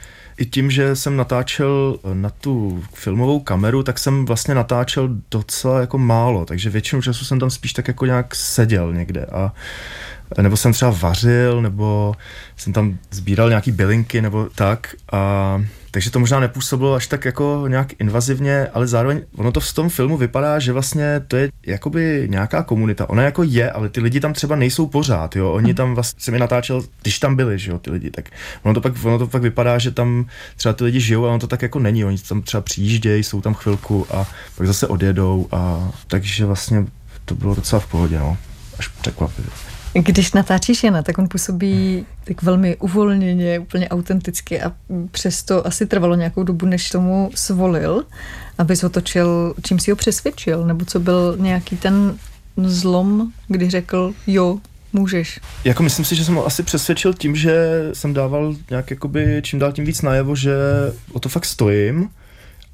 i 0.41 0.47
tím, 0.47 0.71
že 0.71 0.97
jsem 0.97 1.17
natáčel 1.17 1.99
na 2.13 2.31
tu 2.31 2.85
filmovou 2.95 3.41
kameru, 3.41 3.83
tak 3.83 3.99
jsem 3.99 4.25
vlastně 4.25 4.55
natáčel 4.55 5.09
docela 5.31 5.81
jako 5.81 5.99
málo, 5.99 6.45
takže 6.45 6.71
většinu 6.71 7.03
času 7.03 7.25
jsem 7.25 7.39
tam 7.41 7.51
spíš 7.51 7.73
tak 7.73 7.89
jako 7.89 8.07
nějak 8.07 8.35
seděl 8.35 8.95
někde 8.95 9.27
a 9.27 9.53
nebo 10.43 10.57
jsem 10.57 10.73
třeba 10.73 10.97
vařil, 11.01 11.63
nebo 11.63 12.15
jsem 12.57 12.73
tam 12.73 12.99
sbíral 13.11 13.49
nějaký 13.49 13.73
bylinky 13.73 14.23
nebo 14.23 14.49
tak 14.55 14.95
a 15.13 15.63
takže 15.91 16.11
to 16.11 16.21
možná 16.21 16.41
nepůsobilo 16.41 16.95
až 16.95 17.07
tak 17.07 17.25
jako 17.25 17.65
nějak 17.69 18.01
invazivně, 18.01 18.67
ale 18.67 18.87
zároveň 18.87 19.21
ono 19.37 19.53
to 19.53 19.61
v 19.61 19.73
tom 19.73 19.89
filmu 19.89 20.17
vypadá, 20.17 20.59
že 20.59 20.73
vlastně 20.73 21.21
to 21.29 21.37
je 21.37 21.49
jakoby 21.67 22.27
nějaká 22.31 22.63
komunita. 22.63 23.09
Ona 23.09 23.23
jako 23.23 23.43
je, 23.43 23.71
ale 23.71 23.89
ty 23.89 24.01
lidi 24.01 24.21
tam 24.21 24.33
třeba 24.33 24.57
nejsou 24.57 24.87
pořád, 24.87 25.37
jo. 25.37 25.53
Oni 25.53 25.75
tam 25.75 25.95
vlastně 25.95 26.21
se 26.21 26.31
mi 26.31 26.39
natáčel, 26.39 26.83
když 27.03 27.19
tam 27.19 27.37
byli, 27.37 27.59
že 27.59 27.71
jo, 27.71 27.79
ty 27.79 27.91
lidi, 27.91 28.11
tak 28.11 28.31
ono 28.63 28.75
to 28.75 28.81
pak, 28.81 28.93
ono 29.05 29.19
to 29.19 29.27
pak 29.27 29.43
vypadá, 29.43 29.79
že 29.79 29.91
tam 29.91 30.27
třeba 30.57 30.73
ty 30.73 30.85
lidi 30.85 31.01
žijou, 31.01 31.23
ale 31.23 31.31
ono 31.31 31.39
to 31.39 31.47
tak 31.47 31.63
jako 31.63 31.79
není. 31.79 32.05
Oni 32.05 32.19
tam 32.19 32.43
třeba 32.43 32.61
přijíždějí, 32.61 33.25
jsou 33.25 33.41
tam 33.41 33.55
chvilku 33.55 34.07
a 34.11 34.27
pak 34.57 34.67
zase 34.67 34.87
odjedou 34.87 35.49
a 35.53 35.91
takže 36.07 36.47
vlastně 36.47 36.87
to 37.25 37.35
bylo 37.35 37.55
docela 37.55 37.81
v 37.81 37.87
pohodě, 37.87 38.19
no. 38.19 38.37
Až 38.79 38.89
překvapivě. 38.89 39.51
Když 39.95 40.33
natáčíš 40.33 40.85
Jana, 40.85 41.03
tak 41.03 41.19
on 41.19 41.29
působí 41.29 42.07
tak 42.25 42.43
velmi 42.43 42.77
uvolněně, 42.77 43.59
úplně 43.59 43.89
autenticky 43.89 44.63
a 44.63 44.73
přesto 45.11 45.67
asi 45.67 45.87
trvalo 45.87 46.15
nějakou 46.15 46.43
dobu, 46.43 46.67
než 46.67 46.91
tomu 46.91 47.31
svolil, 47.35 48.05
aby 48.59 48.75
ho 48.83 48.89
točil, 48.89 49.55
čím 49.63 49.79
si 49.79 49.91
ho 49.91 49.97
přesvědčil, 49.97 50.67
nebo 50.67 50.85
co 50.85 51.01
byl 51.01 51.37
nějaký 51.41 51.77
ten 51.77 52.19
zlom, 52.57 53.33
kdy 53.49 53.71
řekl, 53.71 54.15
jo, 54.27 54.59
můžeš. 54.93 55.41
Jako 55.65 55.83
myslím 55.83 56.05
si, 56.05 56.17
že 56.17 56.25
jsem 56.25 56.35
ho 56.35 56.47
asi 56.47 56.63
přesvědčil 56.63 57.15
tím, 57.15 57.37
že 57.37 57.89
jsem 57.93 58.15
dával 58.15 58.55
nějak 58.71 58.91
jakoby 58.91 59.41
čím 59.45 59.59
dál 59.59 59.73
tím 59.73 59.85
víc 59.85 60.03
najevo, 60.03 60.37
že 60.37 60.55
o 61.13 61.21
to 61.21 61.29
fakt 61.29 61.45
stojím 61.45 62.09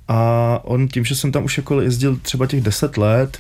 a 0.09 0.61
on 0.65 0.89
tím, 0.89 1.05
že 1.05 1.15
jsem 1.15 1.33
tam 1.33 1.45
už 1.45 1.57
jako 1.57 1.81
jezdil 1.81 2.17
třeba 2.23 2.47
těch 2.47 2.61
deset 2.61 2.97
let, 2.97 3.39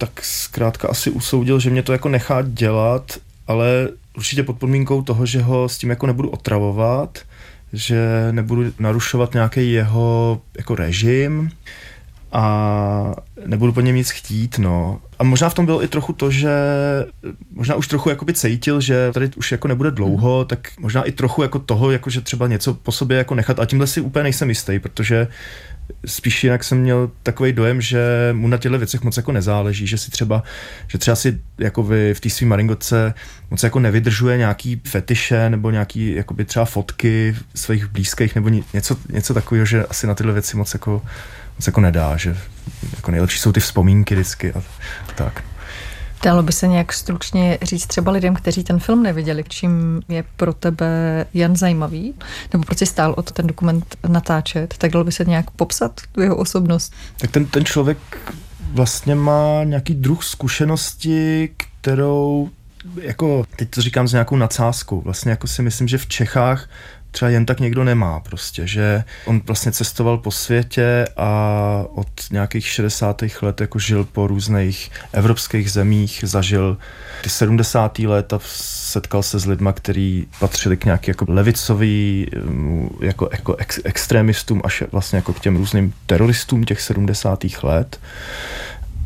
tak 0.00 0.24
zkrátka 0.24 0.88
asi 0.88 1.10
usoudil, 1.10 1.60
že 1.60 1.70
mě 1.70 1.82
to 1.82 1.92
jako 1.92 2.08
nechá 2.08 2.42
dělat, 2.42 3.12
ale 3.46 3.88
určitě 4.16 4.42
pod 4.42 4.58
podmínkou 4.58 5.02
toho, 5.02 5.26
že 5.26 5.42
ho 5.42 5.68
s 5.68 5.78
tím 5.78 5.90
jako 5.90 6.06
nebudu 6.06 6.30
otravovat, 6.30 7.18
že 7.72 8.28
nebudu 8.30 8.72
narušovat 8.78 9.34
nějaký 9.34 9.72
jeho 9.72 10.40
jako 10.58 10.74
režim 10.74 11.50
a 12.32 13.14
nebudu 13.46 13.72
po 13.72 13.80
něm 13.80 13.96
nic 13.96 14.10
chtít, 14.10 14.58
no. 14.58 15.00
A 15.18 15.24
možná 15.24 15.48
v 15.48 15.54
tom 15.54 15.66
bylo 15.66 15.82
i 15.82 15.88
trochu 15.88 16.12
to, 16.12 16.30
že 16.30 16.50
možná 17.52 17.74
už 17.74 17.88
trochu 17.88 18.10
jakoby 18.10 18.34
cítil, 18.34 18.80
že 18.80 19.10
tady 19.12 19.30
už 19.36 19.52
jako 19.52 19.68
nebude 19.68 19.90
dlouho, 19.90 20.38
mm. 20.38 20.46
tak 20.46 20.68
možná 20.78 21.02
i 21.02 21.12
trochu 21.12 21.42
jako 21.42 21.58
toho, 21.58 21.90
jako 21.90 22.10
že 22.10 22.20
třeba 22.20 22.46
něco 22.46 22.74
po 22.74 22.92
sobě 22.92 23.18
jako 23.18 23.34
nechat 23.34 23.60
a 23.60 23.66
tímhle 23.66 23.86
si 23.86 24.00
úplně 24.00 24.22
nejsem 24.22 24.48
jistý, 24.48 24.78
protože 24.78 25.28
spíš 26.06 26.44
jinak 26.44 26.64
jsem 26.64 26.78
měl 26.78 27.10
takový 27.22 27.52
dojem, 27.52 27.80
že 27.80 28.00
mu 28.32 28.48
na 28.48 28.56
těchto 28.56 28.78
věcech 28.78 29.02
moc 29.02 29.16
jako 29.16 29.32
nezáleží, 29.32 29.86
že 29.86 29.98
si 29.98 30.10
třeba, 30.10 30.42
že 30.88 30.98
třeba 30.98 31.14
si 31.14 31.40
jako 31.58 31.82
vy 31.82 32.14
v 32.14 32.20
té 32.20 32.30
svý 32.30 32.46
maringotce 32.46 33.14
moc 33.50 33.62
jako 33.62 33.80
nevydržuje 33.80 34.38
nějaký 34.38 34.82
fetiše 34.88 35.50
nebo 35.50 35.70
nějaký 35.70 36.14
jakoby 36.14 36.44
třeba 36.44 36.64
fotky 36.64 37.36
svých 37.54 37.86
blízkých 37.86 38.34
nebo 38.34 38.48
něco, 38.74 38.96
něco 39.08 39.34
takového, 39.34 39.66
že 39.66 39.86
asi 39.86 40.06
na 40.06 40.14
tyhle 40.14 40.32
věci 40.32 40.56
moc 40.56 40.74
jako, 40.74 41.02
moc 41.58 41.66
jako 41.66 41.80
nedá, 41.80 42.16
že 42.16 42.36
jako 42.96 43.10
nejlepší 43.10 43.38
jsou 43.38 43.52
ty 43.52 43.60
vzpomínky 43.60 44.14
vždycky 44.14 44.52
a 44.52 44.62
tak. 45.14 45.44
Dalo 46.22 46.42
by 46.42 46.52
se 46.52 46.68
nějak 46.68 46.92
stručně 46.92 47.58
říct 47.62 47.86
třeba 47.86 48.12
lidem, 48.12 48.34
kteří 48.34 48.64
ten 48.64 48.78
film 48.78 49.02
neviděli, 49.02 49.44
čím 49.48 50.02
je 50.08 50.24
pro 50.36 50.54
tebe 50.54 51.26
Jan 51.34 51.56
zajímavý, 51.56 52.14
nebo 52.52 52.64
proč 52.64 52.78
jsi 52.78 52.86
stál 52.86 53.14
o 53.16 53.22
to 53.22 53.32
ten 53.32 53.46
dokument 53.46 53.96
natáčet, 54.08 54.74
tak 54.78 54.90
dalo 54.90 55.04
by 55.04 55.12
se 55.12 55.24
nějak 55.24 55.50
popsat 55.50 56.00
tu 56.12 56.20
jeho 56.20 56.36
osobnost? 56.36 56.92
Tak 57.16 57.30
ten, 57.30 57.46
ten 57.46 57.64
člověk 57.64 57.98
vlastně 58.72 59.14
má 59.14 59.64
nějaký 59.64 59.94
druh 59.94 60.24
zkušenosti, 60.24 61.50
kterou 61.56 62.50
jako, 63.00 63.44
teď 63.56 63.70
to 63.70 63.82
říkám 63.82 64.08
s 64.08 64.12
nějakou 64.12 64.36
nadsázkou, 64.36 65.00
vlastně 65.00 65.30
jako 65.30 65.46
si 65.46 65.62
myslím, 65.62 65.88
že 65.88 65.98
v 65.98 66.06
Čechách 66.06 66.68
třeba 67.10 67.28
jen 67.28 67.46
tak 67.46 67.60
někdo 67.60 67.84
nemá 67.84 68.20
prostě, 68.20 68.66
že 68.66 69.04
on 69.24 69.40
vlastně 69.46 69.72
cestoval 69.72 70.18
po 70.18 70.30
světě 70.30 71.06
a 71.16 71.84
od 71.94 72.08
nějakých 72.30 72.66
60. 72.66 73.22
let 73.42 73.60
jako 73.60 73.78
žil 73.78 74.04
po 74.04 74.26
různých 74.26 74.90
evropských 75.12 75.72
zemích, 75.72 76.24
zažil 76.26 76.78
ty 77.22 77.30
70. 77.30 77.98
let 77.98 78.32
a 78.32 78.38
setkal 78.90 79.22
se 79.22 79.38
s 79.38 79.46
lidma, 79.46 79.72
kteří 79.72 80.26
patřili 80.40 80.76
k 80.76 80.84
nějaký 80.84 81.10
jako 81.10 81.24
levicový, 81.28 82.26
mm, 82.44 82.88
jako, 83.00 83.28
jako 83.32 83.56
ex, 83.56 83.80
extremistům 83.84 84.60
až 84.64 84.82
vlastně 84.92 85.16
jako 85.16 85.32
k 85.32 85.40
těm 85.40 85.56
různým 85.56 85.94
teroristům 86.06 86.64
těch 86.64 86.80
70. 86.80 87.62
let 87.62 88.00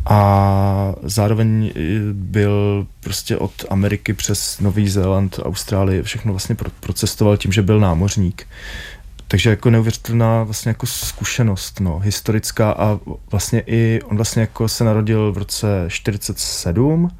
a 0.07 0.95
zároveň 1.03 1.73
byl 2.13 2.87
prostě 3.01 3.37
od 3.37 3.53
Ameriky 3.71 4.15
přes 4.15 4.61
Nový 4.61 4.89
Zéland, 4.89 5.41
Austrálii, 5.43 6.03
všechno 6.03 6.33
vlastně 6.33 6.57
procestoval 6.81 7.37
tím, 7.37 7.53
že 7.53 7.63
byl 7.63 7.81
námořník. 7.81 8.47
Takže 9.29 9.51
jako 9.51 9.71
neuvěřitelná 9.71 10.43
vlastně 10.43 10.71
jako 10.71 10.87
zkušenost, 10.87 11.81
no, 11.81 11.99
historická 11.99 12.73
a 12.73 12.99
vlastně 13.31 13.63
i 13.67 14.01
on 14.05 14.17
vlastně 14.17 14.41
jako 14.41 14.69
se 14.69 14.85
narodil 14.85 15.33
v 15.33 15.39
roce 15.39 15.85
47 15.89 17.11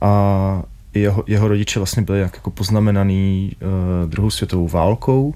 a 0.00 0.62
jeho, 0.94 1.24
jeho 1.26 1.48
rodiče 1.48 1.80
vlastně 1.80 2.02
byli 2.02 2.20
jako 2.20 2.50
poznamenaný 2.50 3.52
uh, 3.54 4.10
druhou 4.10 4.30
světovou 4.30 4.68
válkou 4.68 5.34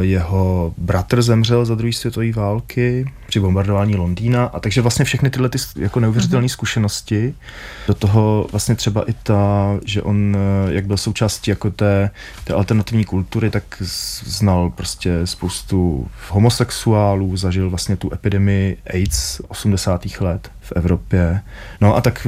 jeho 0.00 0.74
bratr 0.78 1.22
zemřel 1.22 1.64
za 1.64 1.74
druhé 1.74 1.92
světové 1.92 2.32
války 2.32 3.12
při 3.26 3.40
bombardování 3.40 3.96
Londýna 3.96 4.44
a 4.44 4.60
takže 4.60 4.80
vlastně 4.80 5.04
všechny 5.04 5.30
tyhle 5.30 5.48
ty 5.48 5.58
jako 5.76 6.00
neuvěřitelné 6.00 6.46
mm-hmm. 6.46 6.52
zkušenosti, 6.52 7.34
do 7.88 7.94
toho 7.94 8.46
vlastně 8.50 8.74
třeba 8.74 9.10
i 9.10 9.12
ta, 9.22 9.78
že 9.84 10.02
on, 10.02 10.36
jak 10.68 10.86
byl 10.86 10.96
součástí 10.96 11.50
jako 11.50 11.70
té, 11.70 12.10
té 12.44 12.54
alternativní 12.54 13.04
kultury, 13.04 13.50
tak 13.50 13.64
znal 14.24 14.70
prostě 14.70 15.26
spoustu 15.26 16.08
homosexuálů, 16.28 17.36
zažil 17.36 17.70
vlastně 17.70 17.96
tu 17.96 18.14
epidemii 18.14 18.76
AIDS 18.94 19.40
80. 19.48 20.06
let 20.20 20.50
v 20.60 20.72
Evropě. 20.76 21.40
No 21.80 21.96
a 21.96 22.00
tak, 22.00 22.26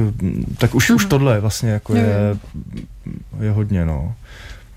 tak 0.57 0.75
už, 0.75 0.89
mm-hmm. 0.89 0.95
už 0.95 1.05
tohle 1.05 1.39
vlastně 1.39 1.69
jako 1.69 1.95
je, 1.95 2.37
je 3.41 3.51
hodně, 3.51 3.85
no. 3.85 4.15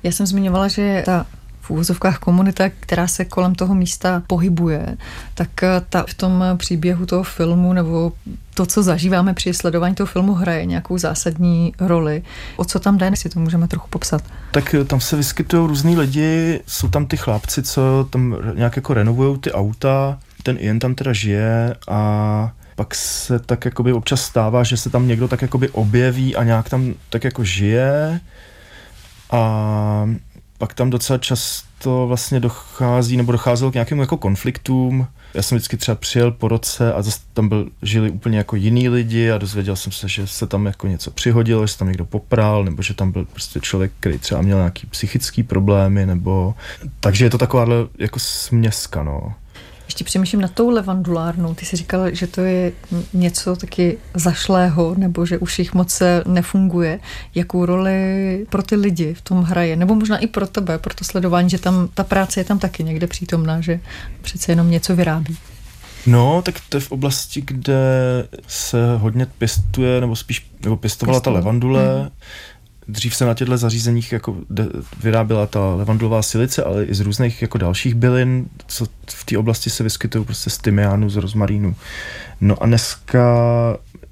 Já 0.02 0.12
jsem 0.12 0.26
zmiňovala, 0.26 0.68
že 0.68 1.02
ta 1.06 1.26
v 1.66 1.70
úvozovkách 1.70 2.18
komunita, 2.18 2.70
která 2.80 3.06
se 3.06 3.24
kolem 3.24 3.54
toho 3.54 3.74
místa 3.74 4.22
pohybuje, 4.26 4.96
tak 5.34 5.62
eh, 5.62 5.82
ta 5.88 6.04
v 6.08 6.14
tom 6.14 6.44
příběhu 6.56 7.06
toho 7.06 7.22
filmu 7.22 7.72
nebo 7.72 8.12
to, 8.54 8.66
co 8.66 8.82
zažíváme 8.82 9.34
při 9.34 9.54
sledování 9.54 9.94
toho 9.94 10.06
filmu, 10.06 10.34
hraje 10.34 10.66
nějakou 10.66 10.98
zásadní 10.98 11.72
roli. 11.80 12.22
O 12.56 12.64
co 12.64 12.80
tam 12.80 12.98
jde, 12.98 13.10
si 13.14 13.28
to 13.28 13.40
můžeme 13.40 13.68
trochu 13.68 13.88
popsat? 13.88 14.22
Tak 14.50 14.74
eh, 14.74 14.84
tam 14.84 15.00
se 15.00 15.16
vyskytují 15.16 15.68
různí 15.68 15.96
lidi, 15.96 16.60
jsou 16.66 16.88
tam 16.88 17.06
ty 17.06 17.16
chlapci, 17.16 17.62
co 17.62 18.06
tam 18.10 18.36
nějak 18.54 18.76
jako 18.76 18.94
renovují 18.94 19.38
ty 19.38 19.52
auta, 19.52 20.18
ten 20.42 20.56
Ian 20.60 20.78
tam 20.78 20.94
teda 20.94 21.12
žije 21.12 21.74
a 21.88 22.52
pak 22.76 22.94
se 22.94 23.38
tak 23.38 23.64
jakoby 23.64 23.92
občas 23.92 24.22
stává, 24.22 24.62
že 24.62 24.76
se 24.76 24.90
tam 24.90 25.08
někdo 25.08 25.28
tak 25.28 25.42
jakoby 25.42 25.68
objeví 25.68 26.36
a 26.36 26.44
nějak 26.44 26.68
tam 26.68 26.94
tak 27.10 27.24
jako 27.24 27.44
žije 27.44 28.20
a 29.30 30.08
pak 30.58 30.74
tam 30.74 30.90
docela 30.90 31.18
často 31.18 32.06
vlastně 32.06 32.40
dochází, 32.40 33.16
nebo 33.16 33.32
docházelo 33.32 33.70
k 33.70 33.74
nějakým 33.74 33.98
jako 33.98 34.16
konfliktům. 34.16 35.06
Já 35.34 35.42
jsem 35.42 35.58
vždycky 35.58 35.76
třeba 35.76 35.94
přijel 35.94 36.30
po 36.30 36.48
roce 36.48 36.92
a 36.92 37.02
zase 37.02 37.18
tam 37.34 37.48
byl, 37.48 37.68
žili 37.82 38.10
úplně 38.10 38.38
jako 38.38 38.56
jiní 38.56 38.88
lidi 38.88 39.30
a 39.30 39.38
dozvěděl 39.38 39.76
jsem 39.76 39.92
se, 39.92 40.08
že 40.08 40.26
se 40.26 40.46
tam 40.46 40.66
jako 40.66 40.86
něco 40.86 41.10
přihodilo, 41.10 41.66
že 41.66 41.72
se 41.72 41.78
tam 41.78 41.88
někdo 41.88 42.04
popral, 42.04 42.64
nebo 42.64 42.82
že 42.82 42.94
tam 42.94 43.12
byl 43.12 43.24
prostě 43.24 43.60
člověk, 43.60 43.92
který 44.00 44.18
třeba 44.18 44.42
měl 44.42 44.58
nějaký 44.58 44.86
psychický 44.86 45.42
problémy, 45.42 46.06
nebo... 46.06 46.54
Takže 47.00 47.24
je 47.24 47.30
to 47.30 47.38
takováhle 47.38 47.76
jako 47.98 48.18
směska, 48.18 49.02
no. 49.02 49.34
Ještě 49.86 50.04
přemýšlím 50.04 50.40
na 50.40 50.48
tou 50.48 50.70
levandulárnou. 50.70 51.54
Ty 51.54 51.64
jsi 51.66 51.76
říkala, 51.76 52.10
že 52.10 52.26
to 52.26 52.40
je 52.40 52.72
něco 53.12 53.56
taky 53.56 53.98
zašlého, 54.14 54.94
nebo 54.98 55.26
že 55.26 55.38
už 55.38 55.58
jich 55.58 55.74
moc 55.74 56.02
nefunguje. 56.26 57.00
Jakou 57.34 57.66
roli 57.66 58.46
pro 58.50 58.62
ty 58.62 58.76
lidi 58.76 59.14
v 59.14 59.20
tom 59.20 59.42
hraje? 59.42 59.76
Nebo 59.76 59.94
možná 59.94 60.18
i 60.18 60.26
pro 60.26 60.46
tebe, 60.46 60.78
pro 60.78 60.94
to 60.94 61.04
sledování, 61.04 61.50
že 61.50 61.58
tam 61.58 61.88
ta 61.94 62.04
práce 62.04 62.40
je 62.40 62.44
tam 62.44 62.58
taky 62.58 62.84
někde 62.84 63.06
přítomná, 63.06 63.60
že 63.60 63.80
přece 64.22 64.52
jenom 64.52 64.70
něco 64.70 64.96
vyrábí. 64.96 65.36
No, 66.06 66.42
tak 66.42 66.54
to 66.68 66.76
je 66.76 66.80
v 66.80 66.92
oblasti, 66.92 67.40
kde 67.46 67.80
se 68.46 68.96
hodně 68.96 69.26
pěstuje, 69.26 70.00
nebo 70.00 70.16
spíš 70.16 70.50
nebo 70.62 70.76
pěstovala 70.76 71.18
Pěstovala. 71.18 71.20
ta 71.20 71.30
levandule. 71.30 72.00
Hmm 72.00 72.10
dřív 72.88 73.16
se 73.16 73.24
na 73.24 73.34
těchto 73.34 73.58
zařízeních 73.58 74.12
jako 74.12 74.36
de, 74.50 74.66
vyráběla 75.02 75.46
ta 75.46 75.74
levandulová 75.74 76.22
silice, 76.22 76.64
ale 76.64 76.84
i 76.84 76.94
z 76.94 77.00
různých 77.00 77.42
jako 77.42 77.58
dalších 77.58 77.94
bylin, 77.94 78.46
co 78.66 78.86
v 79.10 79.24
té 79.24 79.38
oblasti 79.38 79.70
se 79.70 79.82
vyskytují 79.82 80.24
prostě 80.24 80.50
z 80.50 80.58
tymiánu, 80.58 81.10
z 81.10 81.16
rozmarínu. 81.16 81.74
No 82.40 82.62
a 82.62 82.66
dneska 82.66 83.22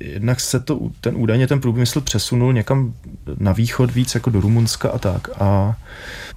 jednak 0.01 0.41
se 0.41 0.61
to, 0.61 0.81
ten 1.01 1.15
údajně 1.17 1.47
ten 1.47 1.61
průmysl 1.61 2.01
přesunul 2.01 2.53
někam 2.53 2.95
na 3.39 3.53
východ 3.53 3.91
víc, 3.91 4.15
jako 4.15 4.31
do 4.31 4.41
Rumunska 4.41 4.91
a 4.91 4.99
tak. 4.99 5.29
A 5.41 5.77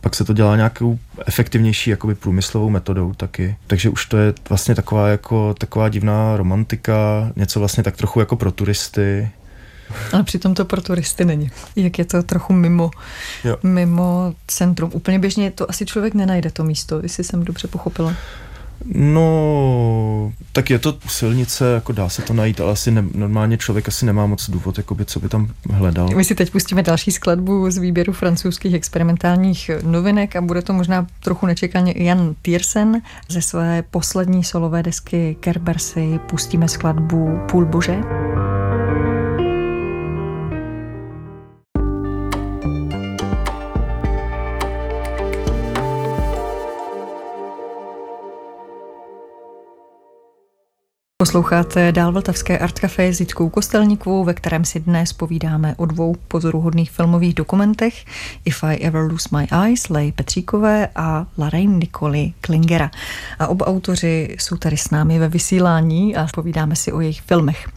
pak 0.02 0.16
se 0.16 0.26
to 0.26 0.34
dělá 0.34 0.56
nějakou 0.56 1.00
efektivnější 1.26 1.90
jakoby 1.90 2.16
průmyslovou 2.16 2.70
metodou 2.70 3.14
taky. 3.14 3.56
Takže 3.68 3.90
už 3.90 4.06
to 4.06 4.18
je 4.18 4.34
vlastně 4.50 4.76
taková 4.76 5.08
jako 5.08 5.54
taková 5.54 5.90
divná 5.90 6.38
romantika, 6.38 7.32
něco 7.36 7.60
vlastně 7.60 7.84
tak 7.84 7.98
trochu 7.98 8.20
jako 8.20 8.36
pro 8.36 8.52
turisty, 8.52 9.30
ale 10.14 10.24
přitom 10.24 10.54
to 10.54 10.66
pro 10.66 10.82
turisty 10.82 11.26
není. 11.26 11.52
Jak 11.76 12.00
je 12.00 12.06
to 12.06 12.24
trochu 12.24 12.54
mimo, 12.54 12.92
jo. 13.44 13.58
mimo 13.64 14.34
centrum. 14.48 14.92
Úplně 14.94 15.20
běžně 15.20 15.52
to 15.52 15.70
asi 15.70 15.86
člověk 15.86 16.14
nenajde 16.14 16.52
to 16.52 16.64
místo, 16.64 17.00
jestli 17.04 17.24
jsem 17.24 17.44
dobře 17.44 17.68
pochopila. 17.68 18.14
No, 18.86 20.34
tak 20.52 20.70
je 20.70 20.80
to 20.80 20.98
silnice, 21.08 21.74
jako 21.74 21.92
dá 21.92 22.10
se 22.10 22.22
to 22.22 22.34
najít, 22.34 22.62
ale 22.62 22.72
asi 22.72 22.92
ne, 22.92 23.04
normálně 23.16 23.58
člověk 23.58 23.88
asi 23.88 24.06
nemá 24.06 24.26
moc 24.26 24.50
důvod, 24.50 24.78
jakoby, 24.78 25.06
co 25.06 25.20
by 25.20 25.30
tam 25.30 25.50
hledal. 25.70 26.10
My 26.16 26.26
si 26.26 26.36
teď 26.36 26.52
pustíme 26.52 26.84
další 26.84 27.12
skladbu 27.12 27.72
z 27.72 27.78
výběru 27.78 28.14
francouzských 28.14 28.74
experimentálních 28.74 29.72
novinek 29.84 30.36
a 30.36 30.42
bude 30.42 30.62
to 30.62 30.74
možná 30.74 31.08
trochu 31.24 31.46
nečekaně 31.46 31.94
Jan 31.96 32.36
Tiersen 32.42 33.02
ze 33.30 33.42
své 33.42 33.84
poslední 33.92 34.44
solové 34.44 34.84
desky 34.84 35.38
Kerber 35.40 35.78
si 35.78 36.20
pustíme 36.30 36.68
skladbu 36.68 37.40
Půl 37.52 37.66
bože. 37.66 38.00
Posloucháte 51.22 51.92
dál 51.92 52.12
Vltavské 52.12 52.60
Art 52.60 52.80
Café 52.80 53.14
s 53.14 53.20
Jitkou 53.20 53.50
Kostelníkovou, 53.50 54.24
ve 54.24 54.34
kterém 54.34 54.66
si 54.66 54.80
dnes 54.80 55.14
povídáme 55.14 55.76
o 55.78 55.86
dvou 55.86 56.16
pozoruhodných 56.28 56.92
filmových 56.92 57.34
dokumentech 57.34 58.06
If 58.46 58.64
I 58.64 58.76
Ever 58.76 59.02
Lose 59.02 59.30
My 59.38 59.48
Eyes, 59.64 59.90
Lej 59.90 60.12
Petříkové 60.12 60.88
a 60.96 61.26
Lorraine 61.38 61.78
Nicoli 61.78 62.34
Klingera. 62.42 62.92
A 63.40 63.48
oba 63.48 63.68
autoři 63.68 64.36
jsou 64.40 64.58
tady 64.58 64.78
s 64.78 64.90
námi 64.90 65.20
ve 65.20 65.30
vysílání 65.30 66.16
a 66.16 66.28
povídáme 66.36 66.76
si 66.76 66.92
o 66.92 67.02
jejich 67.02 67.22
filmech. 67.22 67.68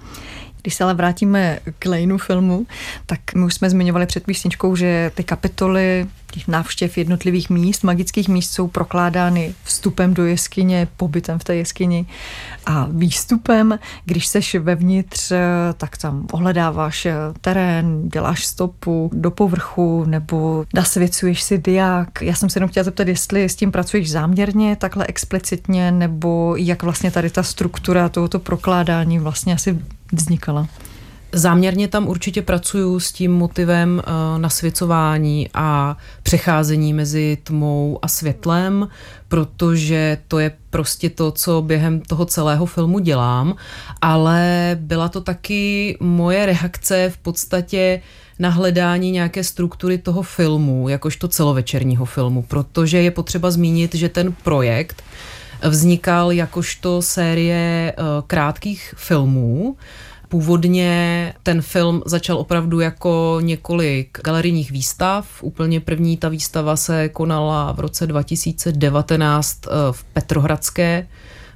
Když 0.62 0.74
se 0.74 0.84
ale 0.84 0.94
vrátíme 0.94 1.58
k 1.78 1.86
Lejnu 1.86 2.18
filmu, 2.18 2.66
tak 3.06 3.20
my 3.34 3.44
už 3.44 3.54
jsme 3.54 3.70
zmiňovali 3.70 4.06
před 4.06 4.24
písničkou, 4.24 4.76
že 4.76 5.10
ty 5.14 5.24
kapitoly 5.24 6.06
těch 6.32 6.48
návštěv 6.48 6.98
jednotlivých 6.98 7.50
míst, 7.50 7.84
magických 7.84 8.28
míst 8.28 8.52
jsou 8.52 8.68
prokládány 8.68 9.54
vstupem 9.64 10.14
do 10.14 10.26
jeskyně, 10.26 10.88
pobytem 10.96 11.38
v 11.38 11.44
té 11.44 11.56
jeskyni 11.56 12.06
a 12.66 12.88
výstupem. 12.90 13.78
Když 14.04 14.26
seš 14.26 14.54
vevnitř, 14.54 15.32
tak 15.76 15.96
tam 15.96 16.26
ohledáváš 16.32 17.06
terén, 17.40 18.08
děláš 18.08 18.46
stopu 18.46 19.10
do 19.12 19.30
povrchu 19.30 20.04
nebo 20.04 20.64
nasvěcuješ 20.74 21.42
si 21.42 21.58
diák. 21.58 22.22
Já 22.22 22.34
jsem 22.34 22.50
se 22.50 22.56
jenom 22.56 22.70
chtěla 22.70 22.84
zeptat, 22.84 23.08
jestli 23.08 23.44
s 23.44 23.56
tím 23.56 23.72
pracuješ 23.72 24.10
záměrně, 24.10 24.76
takhle 24.76 25.06
explicitně, 25.06 25.92
nebo 25.92 26.56
jak 26.56 26.82
vlastně 26.82 27.10
tady 27.10 27.30
ta 27.30 27.42
struktura 27.42 28.08
tohoto 28.08 28.38
prokládání 28.38 29.18
vlastně 29.18 29.54
asi 29.54 29.78
vznikala. 30.12 30.68
Záměrně 31.32 31.88
tam 31.88 32.08
určitě 32.08 32.42
pracuju 32.42 33.00
s 33.00 33.12
tím 33.12 33.32
motivem 33.32 34.02
uh, 34.06 34.40
nasvěcování 34.40 35.48
a 35.54 35.96
přecházení 36.22 36.94
mezi 36.94 37.38
tmou 37.42 37.98
a 38.02 38.08
světlem, 38.08 38.88
protože 39.28 40.18
to 40.28 40.38
je 40.38 40.52
prostě 40.70 41.10
to, 41.10 41.30
co 41.30 41.62
během 41.62 42.00
toho 42.00 42.24
celého 42.24 42.66
filmu 42.66 42.98
dělám, 42.98 43.54
ale 44.00 44.70
byla 44.80 45.08
to 45.08 45.20
taky 45.20 45.96
moje 46.00 46.46
reakce 46.46 47.10
v 47.14 47.18
podstatě 47.18 48.00
na 48.38 48.48
hledání 48.48 49.10
nějaké 49.10 49.44
struktury 49.44 49.98
toho 49.98 50.22
filmu, 50.22 50.88
jakožto 50.88 51.28
celovečerního 51.28 52.04
filmu, 52.04 52.42
protože 52.42 53.02
je 53.02 53.10
potřeba 53.10 53.50
zmínit, 53.50 53.94
že 53.94 54.08
ten 54.08 54.32
projekt 54.32 55.02
vznikal 55.62 56.32
jakožto 56.32 57.02
série 57.02 57.92
uh, 57.98 58.04
krátkých 58.26 58.94
filmů, 58.96 59.76
Původně 60.30 61.34
ten 61.42 61.62
film 61.62 62.02
začal 62.06 62.38
opravdu 62.38 62.80
jako 62.80 63.38
několik 63.40 64.18
galerijních 64.24 64.70
výstav. 64.70 65.42
Úplně 65.42 65.80
první 65.80 66.16
ta 66.16 66.28
výstava 66.28 66.76
se 66.76 67.08
konala 67.08 67.72
v 67.72 67.80
roce 67.80 68.06
2019 68.06 69.58
eh, 69.66 69.70
v 69.90 70.04
Petrohradské 70.04 71.06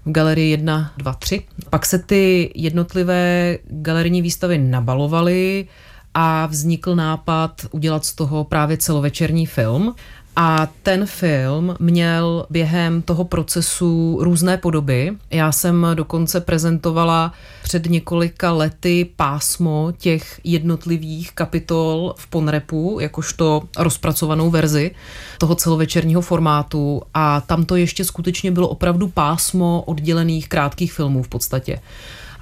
v 0.04 0.12
galerii 0.12 0.50
1, 0.50 0.92
2, 0.96 1.14
3. 1.14 1.42
Pak 1.70 1.86
se 1.86 1.98
ty 1.98 2.52
jednotlivé 2.54 3.58
galerijní 3.64 4.22
výstavy 4.22 4.58
nabalovaly 4.58 5.68
a 6.14 6.46
vznikl 6.46 6.96
nápad 6.96 7.66
udělat 7.70 8.04
z 8.04 8.14
toho 8.14 8.44
právě 8.44 8.76
celovečerní 8.76 9.46
film. 9.46 9.94
A 10.36 10.68
ten 10.82 11.06
film 11.06 11.76
měl 11.80 12.46
během 12.50 13.02
toho 13.02 13.24
procesu 13.24 14.18
různé 14.20 14.56
podoby. 14.56 15.12
Já 15.30 15.52
jsem 15.52 15.86
dokonce 15.94 16.40
prezentovala 16.40 17.32
před 17.62 17.90
několika 17.90 18.52
lety 18.52 19.08
pásmo 19.16 19.92
těch 19.98 20.40
jednotlivých 20.44 21.32
kapitol 21.32 22.14
v 22.18 22.26
Ponrepu, 22.26 22.98
jakožto 23.00 23.62
rozpracovanou 23.78 24.50
verzi 24.50 24.90
toho 25.38 25.54
celovečerního 25.54 26.20
formátu 26.20 27.02
a 27.14 27.40
tam 27.40 27.64
to 27.64 27.76
ještě 27.76 28.04
skutečně 28.04 28.50
bylo 28.50 28.68
opravdu 28.68 29.08
pásmo 29.08 29.82
oddělených 29.86 30.48
krátkých 30.48 30.92
filmů 30.92 31.22
v 31.22 31.28
podstatě. 31.28 31.80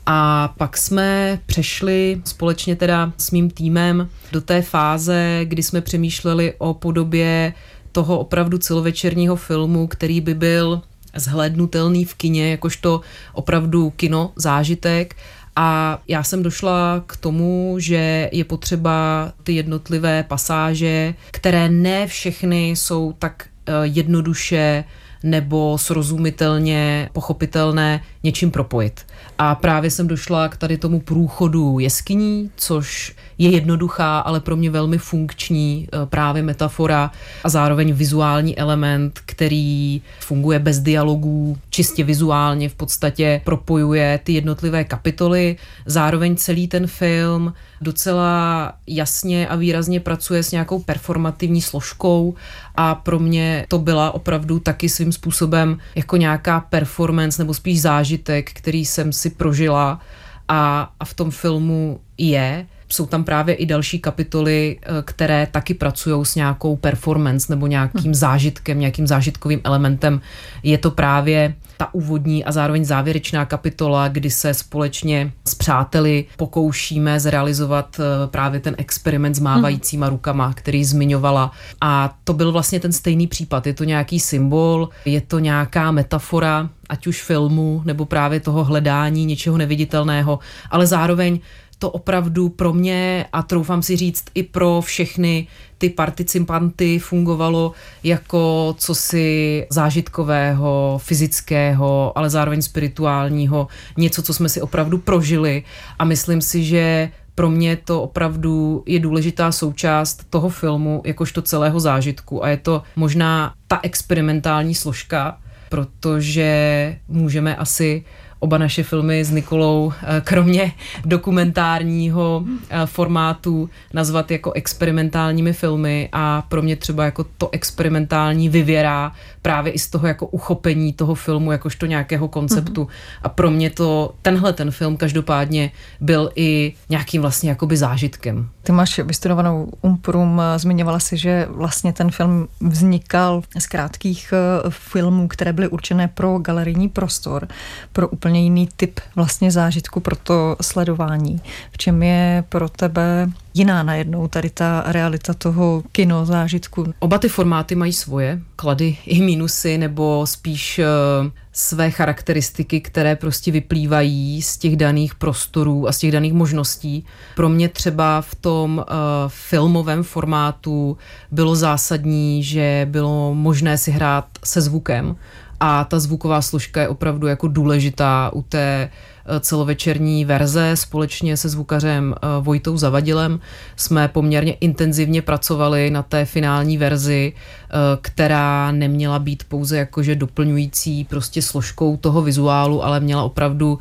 A 0.07 0.49
pak 0.59 0.77
jsme 0.77 1.39
přešli 1.47 2.23
společně 2.25 2.77
teda 2.77 3.13
s 3.19 3.31
mým 3.31 3.51
týmem 3.51 4.09
do 4.33 4.41
té 4.41 4.63
fáze, 4.63 5.41
kdy 5.45 5.63
jsme 5.63 5.81
přemýšleli 5.81 6.55
o 6.59 6.75
podobě 6.75 7.55
toho 7.93 8.19
opravdu 8.19 8.59
celovečerního 8.59 9.37
filmu, 9.37 9.87
který 9.87 10.21
by 10.21 10.35
byl 10.35 10.83
zhlédnutelný 11.17 12.05
v 12.05 12.15
kině, 12.15 12.51
jakožto 12.51 13.01
opravdu 13.33 13.91
kino 13.91 14.33
zážitek. 14.37 15.17
A 15.57 15.99
já 16.09 16.23
jsem 16.23 16.43
došla 16.43 17.03
k 17.07 17.17
tomu, 17.17 17.75
že 17.79 18.29
je 18.33 18.45
potřeba 18.45 19.33
ty 19.43 19.53
jednotlivé 19.53 20.23
pasáže, 20.23 21.15
které 21.31 21.69
ne 21.69 22.07
všechny 22.07 22.71
jsou 22.71 23.13
tak 23.19 23.47
eh, 23.67 23.73
jednoduše 23.83 24.85
nebo 25.23 25.79
srozumitelně 25.79 27.09
pochopitelné 27.13 28.01
něčím 28.23 28.51
propojit. 28.51 29.01
A 29.39 29.55
právě 29.55 29.91
jsem 29.91 30.07
došla 30.07 30.49
k 30.49 30.57
tady 30.57 30.77
tomu 30.77 31.01
průchodu 31.01 31.79
jeskyní, 31.79 32.51
což 32.57 33.15
je 33.39 33.51
jednoduchá, 33.51 34.19
ale 34.19 34.41
pro 34.41 34.57
mě 34.57 34.71
velmi 34.71 34.99
funkční 34.99 35.89
eh, 35.93 36.07
právě 36.07 36.43
metafora 36.43 37.11
a 37.45 37.49
zároveň 37.49 37.93
vizuální 37.93 38.59
element, 38.59 39.21
který 39.27 40.03
funguje 40.21 40.59
bez 40.59 40.79
dialogů, 40.81 41.59
čistě 41.71 42.05
vizuálně 42.05 42.69
v 42.69 42.75
podstatě 42.75 43.41
propojuje 43.45 44.21
ty 44.25 44.33
jednotlivé 44.33 44.85
kapitoly. 44.85 45.57
Zároveň 45.87 46.37
celý 46.37 46.69
ten 46.69 46.87
film 46.87 47.53
docela 47.83 48.73
jasně 48.87 49.49
a 49.49 49.57
výrazně 49.57 50.01
pracuje 50.01 50.43
s 50.43 50.53
nějakou 50.53 50.79
performativní 50.79 51.63
složkou 51.63 52.35
a 52.75 52.95
pro 52.95 53.19
mě 53.19 53.67
to 53.69 53.79
byla 53.79 54.11
opravdu 54.11 54.59
taky 54.59 54.89
svým 54.89 55.13
způsobem 55.13 55.79
jako 55.95 56.17
nějaká 56.17 56.61
performance 56.61 57.43
nebo 57.43 57.55
spíš 57.55 57.81
zážitek, 57.81 58.53
který 58.53 58.85
jsem 58.85 59.13
si 59.13 59.31
prožila 59.31 60.01
a, 60.49 60.93
a 61.01 61.05
v 61.05 61.15
tom 61.15 61.31
filmu 61.31 62.01
je 62.19 62.67
jsou 62.93 63.07
tam 63.07 63.25
právě 63.25 63.55
i 63.55 63.67
další 63.67 63.99
kapitoly, 63.99 64.79
eh, 64.83 65.03
které 65.05 65.47
taky 65.51 65.75
pracují 65.75 66.25
s 66.25 66.35
nějakou 66.35 66.77
performance 66.77 67.53
nebo 67.53 67.67
nějakým 67.67 68.03
hmm. 68.03 68.15
zážitkem, 68.15 68.81
nějakým 68.81 69.07
zážitkovým 69.07 69.61
elementem. 69.65 70.21
Je 70.63 70.79
to 70.79 70.91
právě 70.91 71.55
ta 71.77 71.95
úvodní 71.95 72.45
a 72.45 72.53
zároveň 72.53 72.85
závěrečná 72.85 73.45
kapitola, 73.45 74.09
kdy 74.09 74.31
se 74.31 74.55
společně 74.55 75.33
s 75.49 75.55
přáteli 75.55 76.25
pokoušíme 76.37 77.21
zrealizovat 77.21 78.01
eh, 78.01 78.27
právě 78.27 78.61
ten 78.61 78.75
experiment 78.79 79.37
s 79.37 79.41
mávajícíma 79.41 80.09
rukama, 80.09 80.53
který 80.53 80.85
zmiňovala. 80.85 81.51
A 81.81 82.15
to 82.25 82.33
byl 82.33 82.53
vlastně 82.53 82.81
ten 82.81 82.93
stejný 82.93 83.27
případ. 83.27 83.67
Je 83.67 83.75
to 83.75 83.85
nějaký 83.85 84.21
symbol, 84.21 84.89
je 85.05 85.21
to 85.21 85.39
nějaká 85.39 85.91
metafora, 85.91 86.69
ať 86.89 87.07
už 87.07 87.23
filmu 87.23 87.83
nebo 87.85 88.05
právě 88.05 88.41
toho 88.41 88.65
hledání 88.65 89.27
něčeho 89.27 89.59
neviditelného, 89.59 90.39
ale 90.71 90.87
zároveň 90.87 91.41
to 91.83 91.91
opravdu 91.91 92.49
pro 92.49 92.73
mě 92.73 93.27
a 93.33 93.43
troufám 93.43 93.83
si 93.83 93.97
říct 93.97 94.25
i 94.35 94.43
pro 94.43 94.81
všechny 94.81 95.47
ty 95.79 95.91
participanty 95.91 96.99
fungovalo 96.99 97.73
jako 98.05 98.75
cosi 98.79 99.67
zážitkového, 99.71 101.01
fyzického, 101.03 102.19
ale 102.19 102.31
zároveň 102.31 102.63
spirituálního, 102.63 103.67
něco, 103.97 104.23
co 104.23 104.35
jsme 104.35 104.49
si 104.49 104.61
opravdu 104.61 104.99
prožili. 104.99 105.63
A 105.99 106.05
myslím 106.05 106.41
si, 106.41 106.65
že 106.65 107.11
pro 107.35 107.51
mě 107.51 107.77
to 107.77 108.03
opravdu 108.03 108.83
je 108.87 108.99
důležitá 108.99 109.53
součást 109.53 110.27
toho 110.31 110.49
filmu, 110.49 111.03
jakožto 111.05 111.43
celého 111.43 111.81
zážitku. 111.81 112.45
A 112.45 112.49
je 112.49 112.57
to 112.57 112.83
možná 112.97 113.55
ta 113.67 113.81
experimentální 113.83 114.75
složka, 114.75 115.39
protože 115.69 116.97
můžeme 117.09 117.57
asi 117.57 118.05
oba 118.43 118.59
naše 118.59 118.83
filmy 118.83 119.25
s 119.25 119.31
Nikolou, 119.31 119.93
eh, 120.03 120.21
kromě 120.25 120.73
dokumentárního 121.05 122.45
eh, 122.71 122.87
formátu, 122.87 123.71
nazvat 123.93 124.31
jako 124.31 124.53
experimentálními 124.53 125.53
filmy 125.53 126.09
a 126.13 126.43
pro 126.49 126.63
mě 126.63 126.77
třeba 126.77 127.05
jako 127.05 127.25
to 127.39 127.49
experimentální 127.53 128.49
vyvěrá 128.49 129.13
právě 129.43 129.73
i 129.73 129.79
z 129.79 129.91
toho 129.91 130.07
jako 130.07 130.27
uchopení 130.27 130.93
toho 130.93 131.15
filmu 131.15 131.53
jakožto 131.53 131.87
nějakého 131.87 132.29
konceptu. 132.29 132.85
Mm-hmm. 132.85 133.21
A 133.23 133.29
pro 133.29 133.51
mě 133.51 133.71
to, 133.71 134.15
tenhle 134.23 134.53
ten 134.53 134.71
film 134.71 134.97
každopádně 134.97 135.71
byl 136.01 136.31
i 136.35 136.73
nějakým 136.89 137.23
vlastně 137.23 137.51
jakoby 137.51 137.77
zážitkem. 137.77 138.49
Ty 138.63 138.73
máš 138.73 138.99
vystudovanou 138.99 139.73
Umprum, 139.81 140.43
zmiňovala 140.57 140.99
si, 140.99 141.17
že 141.17 141.47
vlastně 141.51 141.93
ten 141.93 142.11
film 142.11 142.49
vznikal 142.61 143.43
z 143.59 143.67
krátkých 143.67 144.33
eh, 144.33 144.71
filmů, 144.71 145.29
které 145.29 145.53
byly 145.53 145.69
určené 145.69 146.09
pro 146.09 146.39
galerijní 146.39 146.89
prostor, 146.89 147.49
pro 147.93 148.09
úplně 148.09 148.32
jiný 148.41 148.69
typ 148.77 149.01
vlastně 149.17 149.51
zážitku 149.51 150.01
pro 150.01 150.17
to 150.17 150.57
sledování. 150.61 151.41
V 151.73 151.79
čem 151.79 152.03
je 152.03 152.45
pro 152.49 152.69
tebe 152.69 153.31
jiná 153.55 153.83
najednou 153.83 154.29
tady 154.29 154.51
ta 154.51 154.85
realita 154.87 155.35
toho 155.35 155.83
kino 155.93 156.27
zážitku? 156.27 156.95
Oba 156.99 157.19
ty 157.19 157.29
formáty 157.29 157.75
mají 157.75 157.93
svoje 157.93 158.41
klady 158.57 158.97
i 159.07 159.21
mínusy, 159.21 159.79
nebo 159.79 160.27
spíš 160.27 160.79
uh, 160.79 161.31
své 161.53 161.91
charakteristiky, 161.91 162.81
které 162.81 163.17
prostě 163.17 163.53
vyplývají 163.53 164.43
z 164.43 164.57
těch 164.57 164.77
daných 164.77 165.15
prostorů 165.15 165.89
a 165.89 165.93
z 165.93 165.99
těch 165.99 166.13
daných 166.13 166.33
možností. 166.33 167.05
Pro 167.37 167.49
mě 167.49 167.69
třeba 167.69 168.21
v 168.21 168.35
tom 168.35 168.79
uh, 168.79 168.85
filmovém 169.29 170.03
formátu 170.03 170.99
bylo 171.31 171.57
zásadní, 171.57 172.43
že 172.43 172.87
bylo 172.91 173.35
možné 173.35 173.79
si 173.79 173.91
hrát 173.91 174.25
se 174.45 174.61
zvukem 174.61 175.17
a 175.65 175.85
ta 175.85 175.99
zvuková 175.99 176.43
složka 176.43 176.81
je 176.81 176.89
opravdu 176.89 177.27
jako 177.27 177.49
důležitá 177.49 178.31
u 178.35 178.43
té 178.43 178.91
eh, 179.27 179.41
celovečerní 179.41 180.25
verze. 180.25 180.77
Společně 180.77 181.37
se 181.37 181.49
zvukařem 181.49 182.15
eh, 182.15 182.27
Vojtou 182.41 182.77
Zavadilem 182.77 183.41
jsme 183.77 184.09
poměrně 184.09 184.53
intenzivně 184.53 185.23
pracovali 185.23 185.91
na 185.91 186.03
té 186.03 186.25
finální 186.25 186.79
verzi, 186.79 187.33
eh, 187.33 187.75
která 188.01 188.73
neměla 188.73 189.19
být 189.19 189.45
pouze 189.45 189.77
jakože 189.77 190.15
doplňující 190.15 191.05
prostě 191.05 191.43
složkou 191.43 191.97
toho 191.97 192.23
vizuálu, 192.23 192.85
ale 192.85 193.01
měla 193.01 193.23
opravdu 193.23 193.79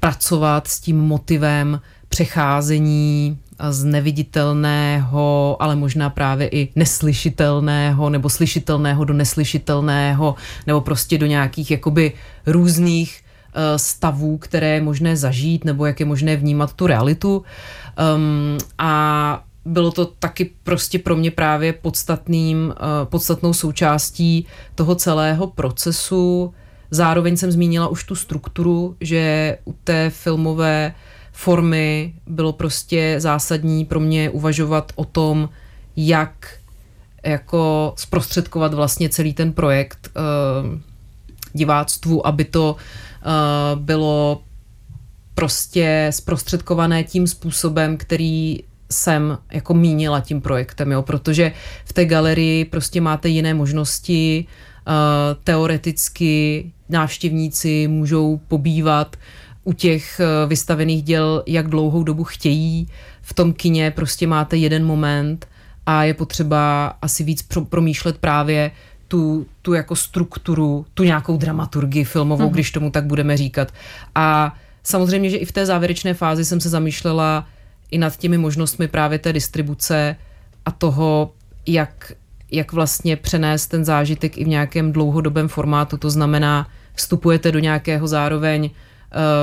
pracovat 0.00 0.66
s 0.66 0.80
tím 0.80 1.00
motivem 1.00 1.80
přecházení 2.08 3.38
z 3.70 3.84
neviditelného, 3.84 5.56
ale 5.60 5.76
možná 5.76 6.10
právě 6.10 6.48
i 6.48 6.68
neslyšitelného 6.76 8.10
nebo 8.10 8.30
slyšitelného 8.30 9.04
do 9.04 9.14
neslyšitelného 9.14 10.34
nebo 10.66 10.80
prostě 10.80 11.18
do 11.18 11.26
nějakých 11.26 11.70
jakoby 11.70 12.12
různých 12.46 13.20
uh, 13.20 13.62
stavů, 13.76 14.38
které 14.38 14.68
je 14.68 14.80
možné 14.80 15.16
zažít 15.16 15.64
nebo 15.64 15.86
jak 15.86 16.00
je 16.00 16.06
možné 16.06 16.36
vnímat 16.36 16.72
tu 16.72 16.86
realitu. 16.86 17.44
Um, 18.16 18.58
a 18.78 19.44
bylo 19.64 19.90
to 19.90 20.04
taky 20.04 20.50
prostě 20.62 20.98
pro 20.98 21.16
mě 21.16 21.30
právě 21.30 21.72
podstatným, 21.72 22.66
uh, 22.66 22.74
podstatnou 23.04 23.52
součástí 23.52 24.46
toho 24.74 24.94
celého 24.94 25.46
procesu. 25.46 26.54
Zároveň 26.90 27.36
jsem 27.36 27.50
zmínila 27.52 27.88
už 27.88 28.04
tu 28.04 28.14
strukturu, 28.14 28.96
že 29.00 29.58
u 29.64 29.72
té 29.84 30.10
filmové 30.10 30.94
formy 31.34 32.14
bylo 32.26 32.52
prostě 32.52 33.16
zásadní 33.18 33.84
pro 33.84 34.00
mě 34.00 34.30
uvažovat 34.30 34.92
o 34.94 35.04
tom, 35.04 35.48
jak 35.96 36.48
jako 37.24 37.94
zprostředkovat 37.96 38.74
vlastně 38.74 39.08
celý 39.08 39.34
ten 39.34 39.52
projekt 39.52 40.10
uh, 40.16 40.78
diváctvu, 41.52 42.26
aby 42.26 42.44
to 42.44 42.76
uh, 42.76 43.80
bylo 43.80 44.42
prostě 45.34 46.06
zprostředkované 46.10 47.04
tím 47.04 47.26
způsobem, 47.26 47.96
který 47.96 48.58
jsem 48.90 49.38
jako 49.52 49.74
mínila 49.74 50.20
tím 50.20 50.40
projektem, 50.40 50.92
jo, 50.92 51.02
protože 51.02 51.52
v 51.84 51.92
té 51.92 52.04
galerii 52.04 52.64
prostě 52.64 53.00
máte 53.00 53.28
jiné 53.28 53.54
možnosti, 53.54 54.46
uh, 54.86 54.94
teoreticky 55.44 56.64
návštěvníci 56.88 57.88
můžou 57.88 58.40
pobývat 58.48 59.16
u 59.64 59.72
těch 59.72 60.20
eh, 60.20 60.46
vystavených 60.46 61.02
děl, 61.02 61.42
jak 61.46 61.68
dlouhou 61.68 62.02
dobu 62.02 62.24
chtějí. 62.24 62.88
V 63.22 63.34
tom 63.34 63.52
kině 63.52 63.90
prostě 63.90 64.26
máte 64.26 64.56
jeden 64.56 64.86
moment 64.86 65.48
a 65.86 66.04
je 66.04 66.14
potřeba 66.14 66.86
asi 67.02 67.24
víc 67.24 67.42
pro, 67.42 67.64
promýšlet 67.64 68.18
právě 68.18 68.70
tu, 69.08 69.46
tu 69.62 69.72
jako 69.72 69.96
strukturu, 69.96 70.86
tu 70.94 71.02
nějakou 71.02 71.36
dramaturgii 71.36 72.04
filmovou, 72.04 72.48
mm-hmm. 72.48 72.52
když 72.52 72.70
tomu 72.70 72.90
tak 72.90 73.04
budeme 73.04 73.36
říkat. 73.36 73.74
A 74.14 74.54
samozřejmě, 74.82 75.30
že 75.30 75.36
i 75.36 75.44
v 75.44 75.52
té 75.52 75.66
závěrečné 75.66 76.14
fázi 76.14 76.44
jsem 76.44 76.60
se 76.60 76.68
zamýšlela 76.68 77.46
i 77.90 77.98
nad 77.98 78.16
těmi 78.16 78.38
možnostmi 78.38 78.88
právě 78.88 79.18
té 79.18 79.32
distribuce 79.32 80.16
a 80.64 80.70
toho, 80.70 81.32
jak, 81.66 82.12
jak 82.50 82.72
vlastně 82.72 83.16
přenést 83.16 83.66
ten 83.66 83.84
zážitek 83.84 84.38
i 84.38 84.44
v 84.44 84.48
nějakém 84.48 84.92
dlouhodobém 84.92 85.48
formátu. 85.48 85.96
To 85.96 86.10
znamená, 86.10 86.68
vstupujete 86.94 87.52
do 87.52 87.58
nějakého 87.58 88.06
zároveň 88.08 88.70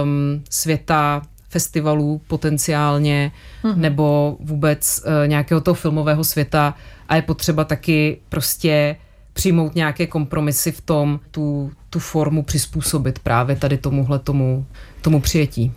um, 0.03 0.43
světa 0.49 1.21
festivalů 1.49 2.21
potenciálně, 2.27 3.31
mm-hmm. 3.63 3.75
nebo 3.75 4.37
vůbec 4.39 5.03
uh, 5.05 5.27
nějakého 5.27 5.61
toho 5.61 5.75
filmového 5.75 6.23
světa 6.23 6.73
a 7.09 7.15
je 7.15 7.21
potřeba 7.21 7.63
taky 7.63 8.17
prostě 8.29 8.95
přijmout 9.33 9.75
nějaké 9.75 10.07
kompromisy 10.07 10.71
v 10.71 10.81
tom, 10.81 11.19
tu, 11.31 11.71
tu 11.89 11.99
formu 11.99 12.43
přizpůsobit 12.43 13.19
právě 13.19 13.55
tady 13.55 13.77
tomuhle 13.77 14.19
tomu, 14.19 14.65
tomu 15.01 15.21
přijetí. 15.21 15.71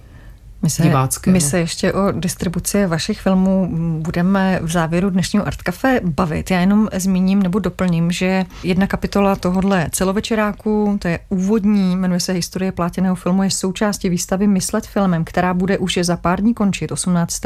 My 0.65 0.71
se, 0.71 0.83
my 1.27 1.41
se 1.41 1.59
ještě 1.59 1.93
o 1.93 2.13
distribuci 2.13 2.87
vašich 2.87 3.21
filmů 3.21 3.69
budeme 4.03 4.61
v 4.63 4.71
závěru 4.71 5.11
dnešního 5.11 5.47
Art 5.47 5.63
Café 5.63 6.01
bavit. 6.05 6.51
Já 6.51 6.61
jenom 6.61 6.89
zmíním 6.97 7.43
nebo 7.43 7.59
doplním, 7.59 8.13
že 8.13 8.45
jedna 8.63 8.87
kapitola 8.87 9.37
tohohle 9.37 9.89
celovečeráku, 9.93 10.99
to 10.99 11.09
je 11.09 11.19
úvodní, 11.29 11.97
jmenuje 11.97 12.21
se 12.21 12.33
Historie 12.33 12.73
plátěného 12.73 13.15
filmu, 13.15 13.43
je 13.43 13.51
součástí 13.51 14.09
výstavy 14.09 14.47
Myslet 14.47 14.87
filmem, 14.87 15.25
která 15.25 15.55
bude 15.55 15.79
už 15.79 15.97
je 15.97 16.05
za 16.05 16.17
pár 16.17 16.41
dní 16.41 16.55
končit 16.55 16.93
18 16.93 17.41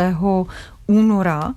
února, 0.86 1.54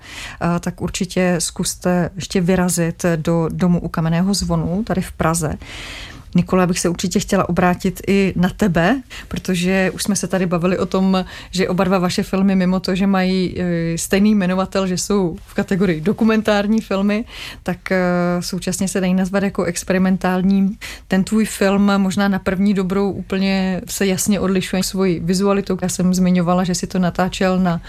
tak 0.60 0.82
určitě 0.82 1.36
zkuste 1.39 2.10
ještě 2.15 2.41
vyrazit 2.41 3.06
do 3.15 3.50
domu 3.52 3.80
u 3.80 3.88
Kamenného 3.88 4.34
zvonu 4.34 4.84
tady 4.84 5.02
v 5.02 5.12
Praze. 5.12 5.54
Nikola, 6.36 6.67
bych 6.67 6.80
se 6.80 6.89
určitě 6.89 7.20
chtěla 7.20 7.50
obrátit 7.50 8.02
i 8.08 8.34
na 8.36 8.50
tebe, 8.50 9.02
protože 9.28 9.91
už 9.94 10.04
jsme 10.04 10.15
se 10.15 10.28
tady 10.28 10.46
bavili 10.46 10.78
o 10.78 10.86
tom, 10.86 11.26
že 11.52 11.70
oba 11.70 11.84
dva 11.84 12.00
vaše 12.00 12.24
filmy, 12.24 12.56
mimo 12.56 12.80
to, 12.80 12.96
že 12.96 13.08
mají 13.08 13.56
e, 13.58 13.98
stejný 13.98 14.36
jmenovatel, 14.36 14.88
že 14.88 14.98
jsou 14.98 15.38
v 15.48 15.54
kategorii 15.54 16.02
dokumentární 16.02 16.82
filmy, 16.82 17.26
tak 17.63 17.91
e, 17.91 18.00
současně 18.39 18.88
se 18.88 19.02
dají 19.02 19.13
nazvat 19.13 19.44
jako 19.44 19.63
experimentální. 19.63 20.78
Ten 21.08 21.24
tvůj 21.24 21.46
film 21.46 21.91
možná 21.98 22.28
na 22.28 22.39
první 22.39 22.74
dobrou 22.74 23.12
úplně 23.12 23.82
se 23.89 24.08
jasně 24.08 24.39
odlišuje 24.39 24.84
svoji 24.84 25.20
vizualitou. 25.20 25.78
Já 25.82 25.89
jsem 25.89 26.13
zmiňovala, 26.13 26.63
že 26.63 26.76
si 26.76 26.88
to 26.88 27.00
natáčel 27.00 27.60
na 27.60 27.82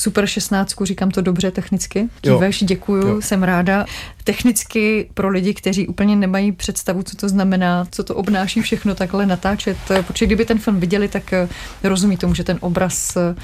Super 0.00 0.26
16, 0.26 0.74
říkám 0.82 1.10
to 1.10 1.20
dobře 1.20 1.50
technicky. 1.50 2.08
Kýveš, 2.20 2.64
děkuju, 2.64 3.06
jo. 3.08 3.22
jsem 3.22 3.42
ráda. 3.42 3.84
Technicky 4.24 5.10
pro 5.14 5.28
lidi, 5.28 5.54
kteří 5.54 5.86
úplně 5.88 6.16
nemají 6.16 6.52
představu, 6.52 7.02
co 7.02 7.16
to 7.16 7.28
znamená, 7.28 7.86
co 7.90 8.04
to 8.04 8.14
obnáší 8.14 8.60
všechno 8.60 8.94
takhle 8.94 9.26
natáčet, 9.26 9.76
protože 10.06 10.26
kdyby 10.26 10.44
ten 10.44 10.58
film 10.58 10.80
viděli, 10.80 11.08
tak 11.08 11.32
eh, 11.32 11.48
rozumí 11.82 12.16
tomu, 12.16 12.34
že 12.34 12.44
ten 12.44 12.58
obraz 12.60 13.16
eh, 13.16 13.34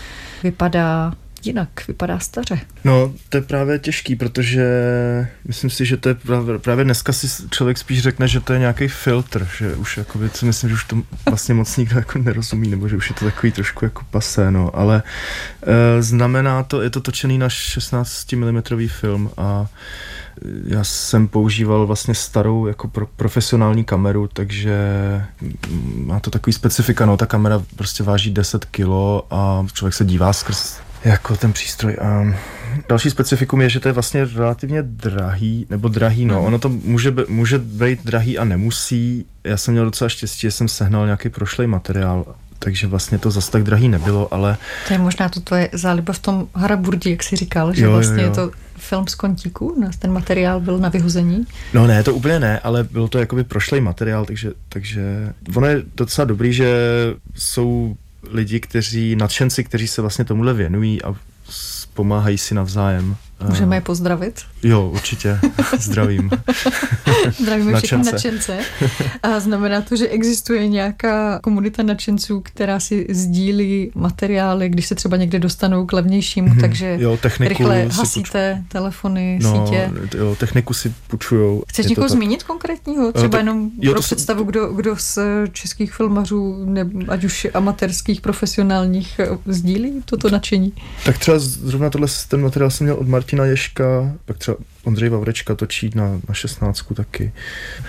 vypadá 0.42 1.12
jinak, 1.46 1.68
vypadá 1.88 2.18
staře. 2.18 2.60
No, 2.84 3.12
to 3.28 3.36
je 3.36 3.42
právě 3.42 3.78
těžký, 3.78 4.16
protože 4.16 4.66
myslím 5.44 5.70
si, 5.70 5.86
že 5.86 5.96
to 5.96 6.08
je 6.08 6.14
právě, 6.14 6.58
právě 6.58 6.84
dneska 6.84 7.12
si 7.12 7.48
člověk 7.50 7.78
spíš 7.78 8.02
řekne, 8.02 8.28
že 8.28 8.40
to 8.40 8.52
je 8.52 8.58
nějaký 8.58 8.88
filtr, 8.88 9.48
že 9.58 9.74
už 9.74 9.96
jako 9.96 10.18
si 10.34 10.44
myslím, 10.44 10.70
že 10.70 10.74
už 10.74 10.84
to 10.84 11.02
vlastně 11.28 11.54
moc 11.54 11.76
nikdo 11.76 11.96
jako 11.98 12.18
nerozumí, 12.18 12.68
nebo 12.68 12.88
že 12.88 12.96
už 12.96 13.08
je 13.08 13.14
to 13.14 13.24
takový 13.24 13.52
trošku 13.52 13.84
jako 13.84 14.02
pasé, 14.10 14.50
no, 14.50 14.76
ale 14.76 15.02
e, 15.62 16.02
znamená 16.02 16.62
to, 16.62 16.82
je 16.82 16.90
to 16.90 17.00
točený 17.00 17.38
na 17.38 17.48
16 17.48 18.32
mm 18.32 18.62
film 18.88 19.30
a 19.36 19.66
já 20.66 20.84
jsem 20.84 21.28
používal 21.28 21.86
vlastně 21.86 22.14
starou 22.14 22.66
jako 22.66 22.88
pro, 22.88 23.06
profesionální 23.06 23.84
kameru, 23.84 24.28
takže 24.32 24.76
má 25.94 26.20
to 26.20 26.30
takový 26.30 26.52
specifika, 26.52 27.06
no 27.06 27.16
ta 27.16 27.26
kamera 27.26 27.62
prostě 27.76 28.02
váží 28.02 28.30
10 28.30 28.64
kilo 28.64 29.26
a 29.30 29.66
člověk 29.72 29.94
se 29.94 30.04
dívá 30.04 30.32
skrz 30.32 30.85
jako 31.06 31.36
ten 31.36 31.52
přístroj. 31.52 31.96
A 32.00 32.34
další 32.88 33.10
specifikum 33.10 33.60
je, 33.60 33.70
že 33.70 33.80
to 33.80 33.88
je 33.88 33.92
vlastně 33.92 34.24
relativně 34.24 34.82
drahý, 34.82 35.66
nebo 35.70 35.88
drahý, 35.88 36.24
no. 36.24 36.34
Mhm. 36.34 36.44
Ono 36.44 36.58
to 36.58 36.68
může, 36.68 37.14
může 37.28 37.58
být 37.58 38.04
drahý 38.04 38.38
a 38.38 38.44
nemusí. 38.44 39.26
Já 39.44 39.56
jsem 39.56 39.74
měl 39.74 39.84
docela 39.84 40.08
štěstí, 40.08 40.40
že 40.40 40.50
jsem 40.50 40.68
sehnal 40.68 41.04
nějaký 41.04 41.28
prošlej 41.28 41.66
materiál, 41.66 42.34
takže 42.58 42.86
vlastně 42.86 43.18
to 43.18 43.30
zase 43.30 43.50
tak 43.50 43.62
drahý 43.62 43.88
nebylo, 43.88 44.34
ale... 44.34 44.56
To 44.86 44.92
je 44.92 44.98
možná 44.98 45.28
to 45.28 45.40
tvoje 45.40 45.68
záliba 45.72 46.12
v 46.12 46.18
tom 46.18 46.48
Haraburdi, 46.54 47.10
jak 47.10 47.22
jsi 47.22 47.36
říkal, 47.36 47.74
že 47.74 47.84
jo, 47.84 47.90
vlastně 47.90 48.22
jo, 48.22 48.22
jo. 48.22 48.28
je 48.28 48.34
to 48.34 48.50
film 48.76 49.06
z 49.06 49.14
kontíku, 49.14 49.84
ten 49.98 50.12
materiál 50.12 50.60
byl 50.60 50.78
na 50.78 50.88
vyhození? 50.88 51.46
No 51.74 51.86
ne, 51.86 52.02
to 52.02 52.14
úplně 52.14 52.40
ne, 52.40 52.60
ale 52.60 52.84
bylo 52.84 53.08
to 53.08 53.18
jakoby 53.18 53.44
prošlej 53.44 53.80
materiál, 53.80 54.24
takže, 54.24 54.52
takže 54.68 55.32
ono 55.56 55.66
je 55.66 55.82
docela 55.94 56.24
dobrý, 56.24 56.52
že 56.52 56.76
jsou 57.34 57.96
lidi, 58.30 58.60
kteří, 58.60 59.16
nadšenci, 59.16 59.64
kteří 59.64 59.88
se 59.88 60.00
vlastně 60.00 60.24
tomuhle 60.24 60.54
věnují 60.54 61.02
a 61.02 61.14
pomáhají 61.94 62.38
si 62.38 62.54
navzájem. 62.54 63.16
Můžeme 63.44 63.76
je 63.76 63.80
pozdravit? 63.80 64.40
Jo, 64.62 64.90
určitě. 64.94 65.38
Zdravím. 65.78 66.30
Zdravíme 67.40 67.80
všechny 67.80 68.04
nadšence. 68.04 68.58
A 69.22 69.40
znamená 69.40 69.80
to, 69.80 69.96
že 69.96 70.08
existuje 70.08 70.68
nějaká 70.68 71.38
komunita 71.42 71.82
nadšenců, 71.82 72.40
která 72.40 72.80
si 72.80 73.06
sdílí 73.10 73.90
materiály, 73.94 74.68
když 74.68 74.86
se 74.86 74.94
třeba 74.94 75.16
někde 75.16 75.38
dostanou 75.38 75.86
k 75.86 75.92
levnějšímu, 75.92 76.48
hmm, 76.48 76.60
takže 76.60 76.96
jo, 77.00 77.18
rychle 77.40 77.88
hasíte 77.92 78.58
puč... 78.62 78.72
telefony, 78.72 79.38
no, 79.42 79.66
sítě. 79.66 79.90
Jo, 80.18 80.36
techniku 80.40 80.74
si 80.74 80.94
půjčujou. 81.08 81.62
Chceš 81.68 81.86
někoho 81.86 82.08
zmínit 82.08 82.42
konkrétního? 82.42 83.12
Třeba 83.12 83.30
to, 83.30 83.36
jenom 83.36 83.70
jo, 83.80 83.92
pro 83.92 84.00
představu, 84.00 84.40
se... 84.40 84.46
kdo, 84.46 84.66
kdo 84.66 84.96
z 84.96 85.18
českých 85.52 85.92
filmařů, 85.92 86.64
ne, 86.64 86.90
ať 87.08 87.24
už 87.24 87.46
amatérských, 87.54 88.20
profesionálních, 88.20 89.20
sdílí 89.46 90.02
toto 90.04 90.30
nadšení? 90.30 90.72
Tak 91.04 91.18
třeba 91.18 91.38
zrovna 91.38 91.90
tohle, 91.90 92.08
ten 92.28 92.42
materiál 92.42 92.70
jsem 92.70 92.84
měl 92.84 92.96
od 92.96 93.08
Martina 93.08 93.25
Martina 93.26 93.44
Ješka, 93.44 94.12
pak 94.24 94.38
třeba 94.38 94.56
Ondřej 94.84 95.08
Vavrečka 95.08 95.54
točí 95.54 95.90
na, 95.94 96.20
na 96.28 96.34
16 96.34 96.82
taky. 96.94 97.32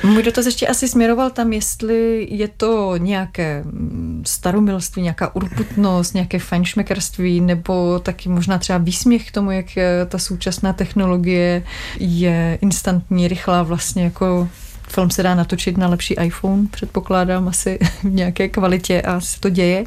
Můj 0.04 0.24
dotaz 0.24 0.46
ještě 0.46 0.68
asi 0.68 0.88
směroval 0.88 1.30
tam, 1.30 1.54
jestli 1.54 2.28
je 2.32 2.48
to 2.48 2.98
nějaké 2.98 3.64
staromilství, 4.26 5.02
nějaká 5.02 5.36
urputnost, 5.36 6.14
nějaké 6.14 6.40
fajnšmekerství, 6.40 7.42
nebo 7.42 8.00
taky 8.00 8.30
možná 8.30 8.58
třeba 8.58 8.78
výsměch 8.78 9.28
k 9.28 9.32
tomu, 9.32 9.52
jak 9.52 9.66
ta 10.08 10.18
současná 10.18 10.74
technologie 10.74 11.64
je 12.00 12.58
instantní, 12.62 13.28
rychlá, 13.28 13.64
vlastně 13.64 14.04
jako 14.04 14.50
film 14.88 15.10
se 15.10 15.24
dá 15.24 15.36
natočit 15.36 15.78
na 15.78 15.88
lepší 15.88 16.14
iPhone, 16.14 16.68
předpokládám 16.72 17.48
asi 17.48 17.80
v 18.04 18.14
nějaké 18.14 18.50
kvalitě 18.50 19.02
a 19.02 19.22
se 19.22 19.40
to 19.40 19.50
děje. 19.50 19.86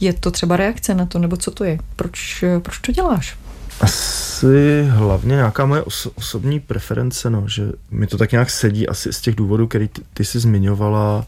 Je 0.00 0.12
to 0.12 0.30
třeba 0.30 0.56
reakce 0.56 0.94
na 0.94 1.06
to, 1.06 1.18
nebo 1.18 1.36
co 1.36 1.50
to 1.50 1.64
je? 1.64 1.78
Proč, 1.96 2.44
proč 2.62 2.78
to 2.78 2.92
děláš? 2.92 3.36
Asi 3.80 4.84
hlavně 4.90 5.34
nějaká 5.34 5.66
moje 5.66 5.82
oso- 5.82 6.12
osobní 6.14 6.60
preference, 6.60 7.30
no, 7.30 7.44
že 7.48 7.72
mi 7.90 8.06
to 8.06 8.18
tak 8.18 8.32
nějak 8.32 8.50
sedí 8.50 8.88
asi 8.88 9.12
z 9.12 9.20
těch 9.20 9.34
důvodů, 9.34 9.66
který 9.66 9.88
ty, 9.88 10.02
ty 10.14 10.24
jsi 10.24 10.38
zmiňovala, 10.38 11.26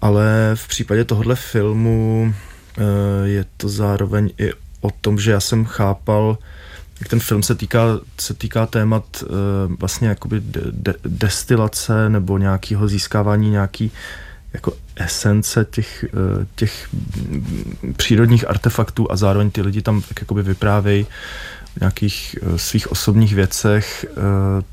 ale 0.00 0.52
v 0.54 0.68
případě 0.68 1.04
tohohle 1.04 1.36
filmu 1.36 2.34
e, 2.78 3.28
je 3.28 3.44
to 3.56 3.68
zároveň 3.68 4.30
i 4.38 4.52
o 4.80 4.90
tom, 5.00 5.18
že 5.18 5.30
já 5.30 5.40
jsem 5.40 5.64
chápal, 5.64 6.38
jak 7.00 7.08
ten 7.08 7.20
film 7.20 7.42
se 7.42 7.54
týká, 7.54 7.84
se 8.20 8.34
týká 8.34 8.66
témat 8.66 9.04
e, 9.22 9.26
vlastně 9.78 10.08
jakoby 10.08 10.40
de, 10.40 10.60
de, 10.70 10.94
destilace 11.04 12.08
nebo 12.08 12.38
nějakého 12.38 12.88
získávání 12.88 13.50
nějaký 13.50 13.92
jako 14.52 14.72
esence 14.96 15.66
těch, 15.70 16.04
eh, 16.04 16.46
těch 16.54 16.88
přírodních 17.96 18.48
artefaktů 18.48 19.12
a 19.12 19.16
zároveň 19.16 19.50
ty 19.50 19.62
lidi 19.62 19.82
tam 19.82 20.02
tak 20.02 20.20
jakoby 20.20 20.42
vyprávějí 20.42 21.06
nějakých 21.80 22.36
eh, 22.42 22.58
svých 22.58 22.92
osobních 22.92 23.34
věcech, 23.34 24.06
eh, 24.08 24.12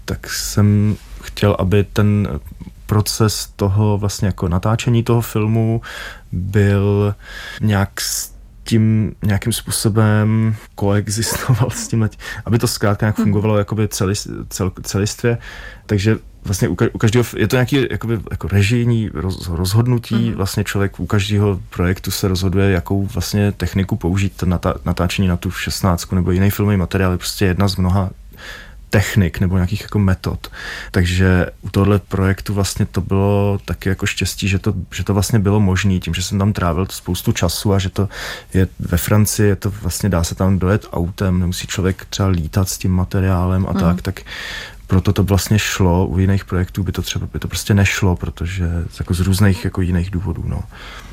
tak 0.06 0.30
jsem 0.30 0.98
chtěl, 1.22 1.56
aby 1.60 1.84
ten 1.84 2.40
proces 2.86 3.54
toho 3.56 3.98
vlastně 3.98 4.26
jako 4.26 4.48
natáčení 4.48 5.04
toho 5.04 5.22
filmu 5.22 5.82
byl 6.32 7.16
nějak 7.62 8.02
s 8.02 8.38
tím 8.64 9.16
nějakým 9.24 9.54
způsobem 9.54 10.56
koexistoval 10.76 11.70
s 11.70 11.88
tím, 11.88 12.10
aby 12.46 12.60
to 12.60 12.68
zkrátka 12.68 13.06
nějak 13.06 13.20
hm. 13.20 13.24
fungovalo 13.24 13.58
jakoby 13.58 13.88
celist, 13.88 14.28
cel, 14.50 14.72
celistvě. 14.82 15.38
Takže 15.86 16.18
vlastně 16.48 16.68
u, 16.68 16.78
u 16.94 16.98
každého, 16.98 17.26
je 17.38 17.48
to 17.48 17.56
nějaký 17.56 17.88
jakoby, 17.92 18.20
jako 18.32 18.48
režijní 18.48 19.10
roz, 19.14 19.48
rozhodnutí, 19.48 20.16
mm-hmm. 20.16 20.36
vlastně 20.36 20.64
člověk 20.64 21.00
u 21.00 21.06
každého 21.06 21.60
projektu 21.70 22.12
se 22.12 22.28
rozhoduje, 22.28 22.72
jakou 22.72 23.06
vlastně 23.06 23.52
techniku 23.52 23.96
použít 23.96 24.42
na 24.42 24.50
natá, 24.50 24.74
natáčení 24.86 25.28
na 25.28 25.38
tu 25.38 25.52
16 25.52 26.12
nebo 26.12 26.32
jiný 26.32 26.50
filmový 26.50 26.78
materiál, 26.78 27.12
je 27.12 27.18
prostě 27.18 27.46
jedna 27.46 27.68
z 27.68 27.76
mnoha 27.76 28.10
technik 28.90 29.40
nebo 29.40 29.56
nějakých 29.56 29.82
jako 29.82 30.00
metod. 30.00 30.52
Takže 30.92 31.46
u 31.62 31.70
tohle 31.70 32.00
projektu 32.00 32.54
vlastně 32.54 32.86
to 32.86 33.02
bylo 33.02 33.60
taky 33.66 33.90
jako 33.90 34.06
štěstí, 34.06 34.48
že 34.48 34.60
to, 34.60 34.74
že 34.94 35.04
to 35.04 35.14
vlastně 35.14 35.40
bylo 35.40 35.60
možné, 35.60 36.00
tím, 36.00 36.14
že 36.14 36.24
jsem 36.24 36.40
tam 36.40 36.54
trávil 36.54 36.86
spoustu 36.90 37.32
času 37.32 37.74
a 37.74 37.80
že 37.80 37.90
to 37.90 38.10
je 38.54 38.68
ve 38.80 38.98
Francii, 38.98 39.48
je 39.48 39.56
to 39.56 39.70
vlastně 39.82 40.10
dá 40.10 40.24
se 40.24 40.36
tam 40.36 40.60
dojet 40.60 40.86
autem, 40.92 41.40
nemusí 41.40 41.68
člověk 41.68 42.06
třeba 42.06 42.28
lítat 42.28 42.70
s 42.70 42.78
tím 42.78 42.92
materiálem 42.92 43.66
a 43.70 43.74
mm. 43.74 43.80
tak, 43.80 44.02
tak 44.02 44.22
proto 44.88 45.14
to 45.14 45.24
vlastně 45.24 45.60
šlo, 45.60 46.08
u 46.08 46.20
jiných 46.20 46.46
projektů 46.46 46.84
by 46.84 46.92
to 46.92 47.02
třeba 47.02 47.28
by 47.34 47.40
to 47.40 47.48
prostě 47.48 47.74
nešlo, 47.74 48.16
protože 48.16 48.66
jako 49.00 49.14
z 49.14 49.20
různých 49.20 49.66
jako 49.66 49.82
jiných 49.82 50.10
důvodů. 50.10 50.44
No. 50.48 50.64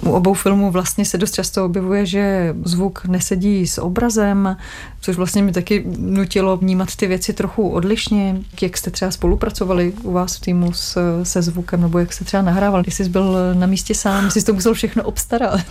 U 0.01 0.11
obou 0.11 0.35
filmů 0.35 0.71
vlastně 0.71 1.05
se 1.05 1.19
dost 1.19 1.35
často 1.35 1.65
objevuje, 1.65 2.07
že 2.07 2.55
zvuk 2.65 3.05
nesedí 3.05 3.67
s 3.67 3.79
obrazem, 3.81 4.57
což 5.01 5.17
vlastně 5.17 5.43
mi 5.43 5.53
taky 5.53 5.85
nutilo 5.99 6.57
vnímat 6.57 6.97
ty 6.97 7.07
věci 7.07 7.33
trochu 7.33 7.69
odlišně. 7.69 8.37
Jak 8.63 8.77
jste 8.77 8.91
třeba 8.91 9.11
spolupracovali 9.11 9.93
u 10.03 10.13
vás 10.13 10.37
v 10.37 10.41
týmu 10.41 10.73
s, 10.73 11.23
se 11.23 11.43
zvukem, 11.43 11.81
nebo 11.81 11.99
jak 11.99 12.13
jste 12.13 12.25
třeba 12.25 12.43
nahrával, 12.43 12.83
když 12.83 12.95
jsi 12.95 13.09
byl 13.09 13.55
na 13.55 13.67
místě 13.67 13.95
sám, 13.95 14.31
jsi 14.31 14.45
to 14.45 14.53
musel 14.53 14.75
všechno 14.75 15.03
obstarat. 15.03 15.67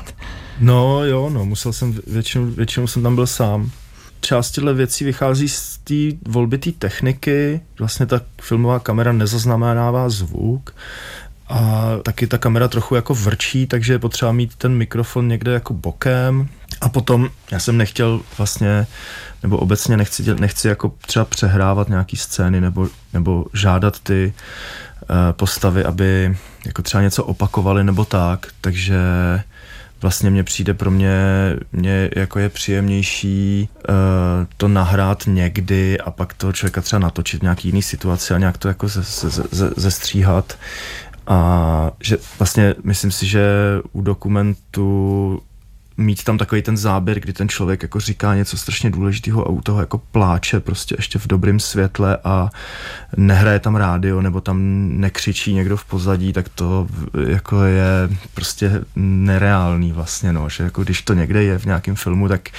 No 0.59 1.05
jo, 1.05 1.29
no, 1.29 1.45
musel 1.45 1.73
jsem, 1.73 1.99
většinou, 2.07 2.45
většinou 2.45 2.87
jsem 2.87 3.03
tam 3.03 3.15
byl 3.15 3.27
sám 3.27 3.71
část 4.23 4.51
těchto 4.51 4.75
věcí 4.75 5.05
vychází 5.05 5.49
z 5.49 5.77
té 5.77 6.17
volby 6.27 6.57
té 6.57 6.71
techniky. 6.71 7.61
Vlastně 7.79 8.05
ta 8.05 8.21
filmová 8.41 8.79
kamera 8.79 9.11
nezaznamenává 9.11 10.09
zvuk 10.09 10.75
a 11.47 11.91
taky 12.03 12.27
ta 12.27 12.37
kamera 12.37 12.67
trochu 12.67 12.95
jako 12.95 13.13
vrčí, 13.13 13.67
takže 13.67 13.93
je 13.93 13.99
potřeba 13.99 14.31
mít 14.31 14.55
ten 14.55 14.75
mikrofon 14.75 15.27
někde 15.27 15.51
jako 15.51 15.73
bokem. 15.73 16.47
A 16.81 16.89
potom 16.89 17.29
já 17.51 17.59
jsem 17.59 17.77
nechtěl 17.77 18.21
vlastně, 18.37 18.87
nebo 19.43 19.57
obecně 19.57 19.97
nechci, 19.97 20.35
nechci 20.35 20.67
jako 20.67 20.93
třeba 21.07 21.25
přehrávat 21.25 21.89
nějaký 21.89 22.17
scény 22.17 22.61
nebo, 22.61 22.87
nebo 23.13 23.45
žádat 23.53 23.99
ty 23.99 24.33
uh, 25.09 25.15
postavy, 25.31 25.83
aby 25.83 26.37
jako 26.65 26.81
třeba 26.81 27.03
něco 27.03 27.23
opakovali 27.23 27.83
nebo 27.83 28.05
tak, 28.05 28.47
takže 28.61 28.99
vlastně 30.03 30.29
mně 30.29 30.43
přijde 30.43 30.73
pro 30.73 30.91
mě, 30.91 31.15
mě 31.71 32.09
jako 32.15 32.39
je 32.39 32.49
příjemnější 32.49 33.69
uh, 33.89 33.95
to 34.57 34.67
nahrát 34.67 35.23
někdy 35.27 35.99
a 35.99 36.11
pak 36.11 36.33
toho 36.33 36.53
člověka 36.53 36.81
třeba 36.81 36.99
natočit 36.99 37.39
v 37.39 37.43
nějaký 37.43 37.67
jiný 37.67 37.81
situaci 37.81 38.33
a 38.33 38.37
nějak 38.37 38.57
to 38.57 38.67
jako 38.67 38.87
zestříhat. 39.75 40.45
Ze, 40.49 40.57
ze, 40.57 41.23
a 41.27 41.91
že 42.01 42.17
vlastně 42.39 42.75
myslím 42.83 43.11
si, 43.11 43.27
že 43.27 43.45
u 43.91 44.01
dokumentu 44.01 45.41
mít 45.97 46.23
tam 46.23 46.37
takový 46.37 46.61
ten 46.61 46.77
záběr, 46.77 47.19
kdy 47.19 47.33
ten 47.33 47.49
člověk 47.49 47.83
jako 47.83 47.99
říká 47.99 48.35
něco 48.35 48.57
strašně 48.57 48.89
důležitého 48.89 49.47
a 49.47 49.49
u 49.49 49.61
toho 49.61 49.79
jako 49.79 49.97
pláče 49.97 50.59
prostě 50.59 50.95
ještě 50.97 51.19
v 51.19 51.27
dobrém 51.27 51.59
světle 51.59 52.17
a 52.23 52.49
nehraje 53.17 53.59
tam 53.59 53.75
rádio 53.75 54.21
nebo 54.21 54.41
tam 54.41 54.57
nekřičí 54.99 55.53
někdo 55.53 55.77
v 55.77 55.85
pozadí, 55.85 56.33
tak 56.33 56.49
to 56.49 56.87
jako 57.27 57.63
je 57.63 58.09
prostě 58.33 58.81
nereálný 58.95 59.91
vlastně, 59.91 60.33
no, 60.33 60.49
že 60.49 60.63
jako 60.63 60.83
když 60.83 61.01
to 61.01 61.13
někde 61.13 61.43
je 61.43 61.59
v 61.59 61.65
nějakém 61.65 61.95
filmu, 61.95 62.27
tak 62.27 62.49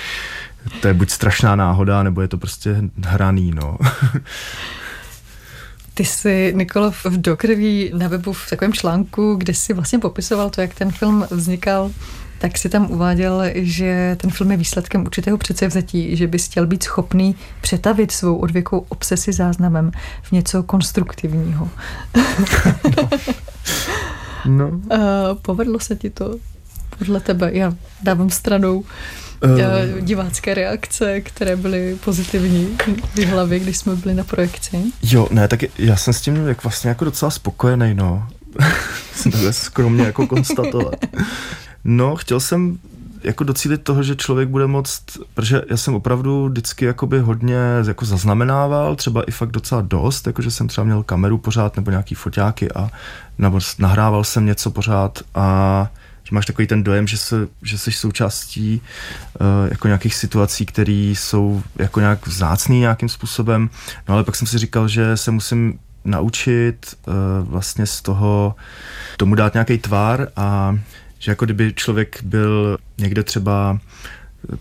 to 0.81 0.89
je 0.89 0.95
buď 0.95 1.11
strašná 1.11 1.57
náhoda, 1.57 2.03
nebo 2.03 2.21
je 2.21 2.29
to 2.29 2.39
prostě 2.39 2.77
hraný, 3.05 3.53
no. 3.55 3.79
Ty 5.95 6.05
jsi, 6.05 6.53
Nikolo, 6.57 6.91
v 6.91 7.07
Dokrví 7.07 7.91
na 7.95 8.09
webu 8.09 8.33
v 8.33 8.51
takovém 8.51 8.73
článku, 8.73 9.35
kde 9.35 9.55
jsi 9.55 9.73
vlastně 9.73 9.99
popisoval 9.99 10.51
to, 10.51 10.61
jak 10.61 10.75
ten 10.75 10.93
film 10.93 11.27
vznikal, 11.31 11.91
tak 12.45 12.59
si 12.59 12.69
tam 12.69 12.91
uváděl, 12.91 13.43
že 13.55 14.17
ten 14.21 14.31
film 14.31 14.51
je 14.51 14.57
výsledkem 14.57 15.03
určitého 15.03 15.39
předsevzetí, 15.39 16.17
že 16.17 16.27
bys 16.27 16.47
chtěl 16.47 16.67
být 16.67 16.83
schopný 16.83 17.35
přetavit 17.61 18.11
svou 18.11 18.37
odvěkou 18.37 18.87
obsesi 18.89 19.33
záznamem 19.33 19.91
v 20.23 20.33
něco 20.33 20.63
konstruktivního. 20.63 21.71
No. 24.47 24.71
no. 24.71 25.37
povedlo 25.43 25.81
se 25.81 25.97
ti 25.97 26.11
to 26.11 26.37
podle 26.99 27.21
tebe? 27.21 27.51
Já 27.53 27.75
dávám 28.03 28.31
stranou 28.31 28.79
uh. 28.79 30.01
divácké 30.01 30.55
reakce, 30.55 31.21
které 31.21 31.57
byly 31.57 31.99
pozitivní 32.05 32.77
v 33.15 33.25
hlavě, 33.25 33.59
když 33.59 33.77
jsme 33.77 33.97
byli 33.97 34.15
na 34.15 34.25
projekci. 34.25 34.83
Jo, 35.03 35.29
ne, 35.31 35.49
tak 35.49 35.61
já 35.79 35.97
jsem 35.97 36.15
s 36.15 36.21
tím 36.21 36.49
jak 36.49 36.63
vlastně 36.63 36.89
jako 36.89 37.05
docela 37.05 37.31
spokojený, 37.31 37.95
no. 37.95 38.29
jsem 39.15 39.33
takhle 39.33 39.53
skromně 39.53 40.05
jako 40.05 40.27
konstatovat. 40.27 40.95
No, 41.85 42.17
chtěl 42.17 42.41
jsem 42.41 42.79
jako 43.25 43.45
docílit 43.45 43.79
toho, 43.79 44.03
že 44.03 44.17
člověk 44.17 44.49
bude 44.49 44.67
moct, 44.67 45.03
protože 45.35 45.63
já 45.71 45.77
jsem 45.77 45.95
opravdu 45.95 46.49
vždycky 46.49 46.85
jakoby 46.85 47.19
hodně 47.19 47.57
jako 47.87 48.05
zaznamenával, 48.05 48.97
třeba 48.97 49.23
i 49.23 49.31
fakt 49.31 49.51
docela 49.51 49.81
dost, 49.81 50.27
jakože 50.27 50.51
jsem 50.51 50.69
třeba 50.69 50.85
měl 50.85 51.03
kameru 51.03 51.39
pořád 51.39 51.77
nebo 51.77 51.91
nějaký 51.91 52.15
foťáky 52.15 52.73
a 52.73 52.91
nebo 53.39 53.61
nahrával 53.79 54.25
jsem 54.25 54.47
něco 54.47 54.71
pořád 54.71 55.23
a 55.35 55.91
že 56.25 56.35
máš 56.35 56.47
takový 56.47 56.67
ten 56.67 56.83
dojem, 56.83 57.07
že, 57.07 57.17
se, 57.19 57.49
že 57.63 57.79
jsi 57.79 57.93
součástí 57.93 58.81
uh, 59.41 59.47
jako 59.71 59.89
nějakých 59.89 60.15
situací, 60.15 60.67
které 60.67 60.93
jsou 60.93 61.63
jako 61.79 62.01
nějak 62.01 62.27
vzácný 62.27 62.81
nějakým 62.81 63.09
způsobem. 63.09 63.71
No 64.09 64.15
ale 64.15 64.25
pak 64.25 64.37
jsem 64.37 64.47
si 64.47 64.59
říkal, 64.59 64.89
že 64.89 65.17
se 65.17 65.31
musím 65.31 65.79
naučit 66.05 66.97
uh, 67.07 67.15
vlastně 67.49 67.87
z 67.87 68.01
toho 68.03 68.55
tomu 69.17 69.35
dát 69.35 69.55
nějaký 69.55 69.79
tvar 69.79 70.29
a 70.37 70.79
že 71.25 71.31
jako 71.31 71.45
kdyby 71.45 71.73
člověk 71.73 72.23
byl 72.23 72.79
někde 72.99 73.23
třeba 73.23 73.79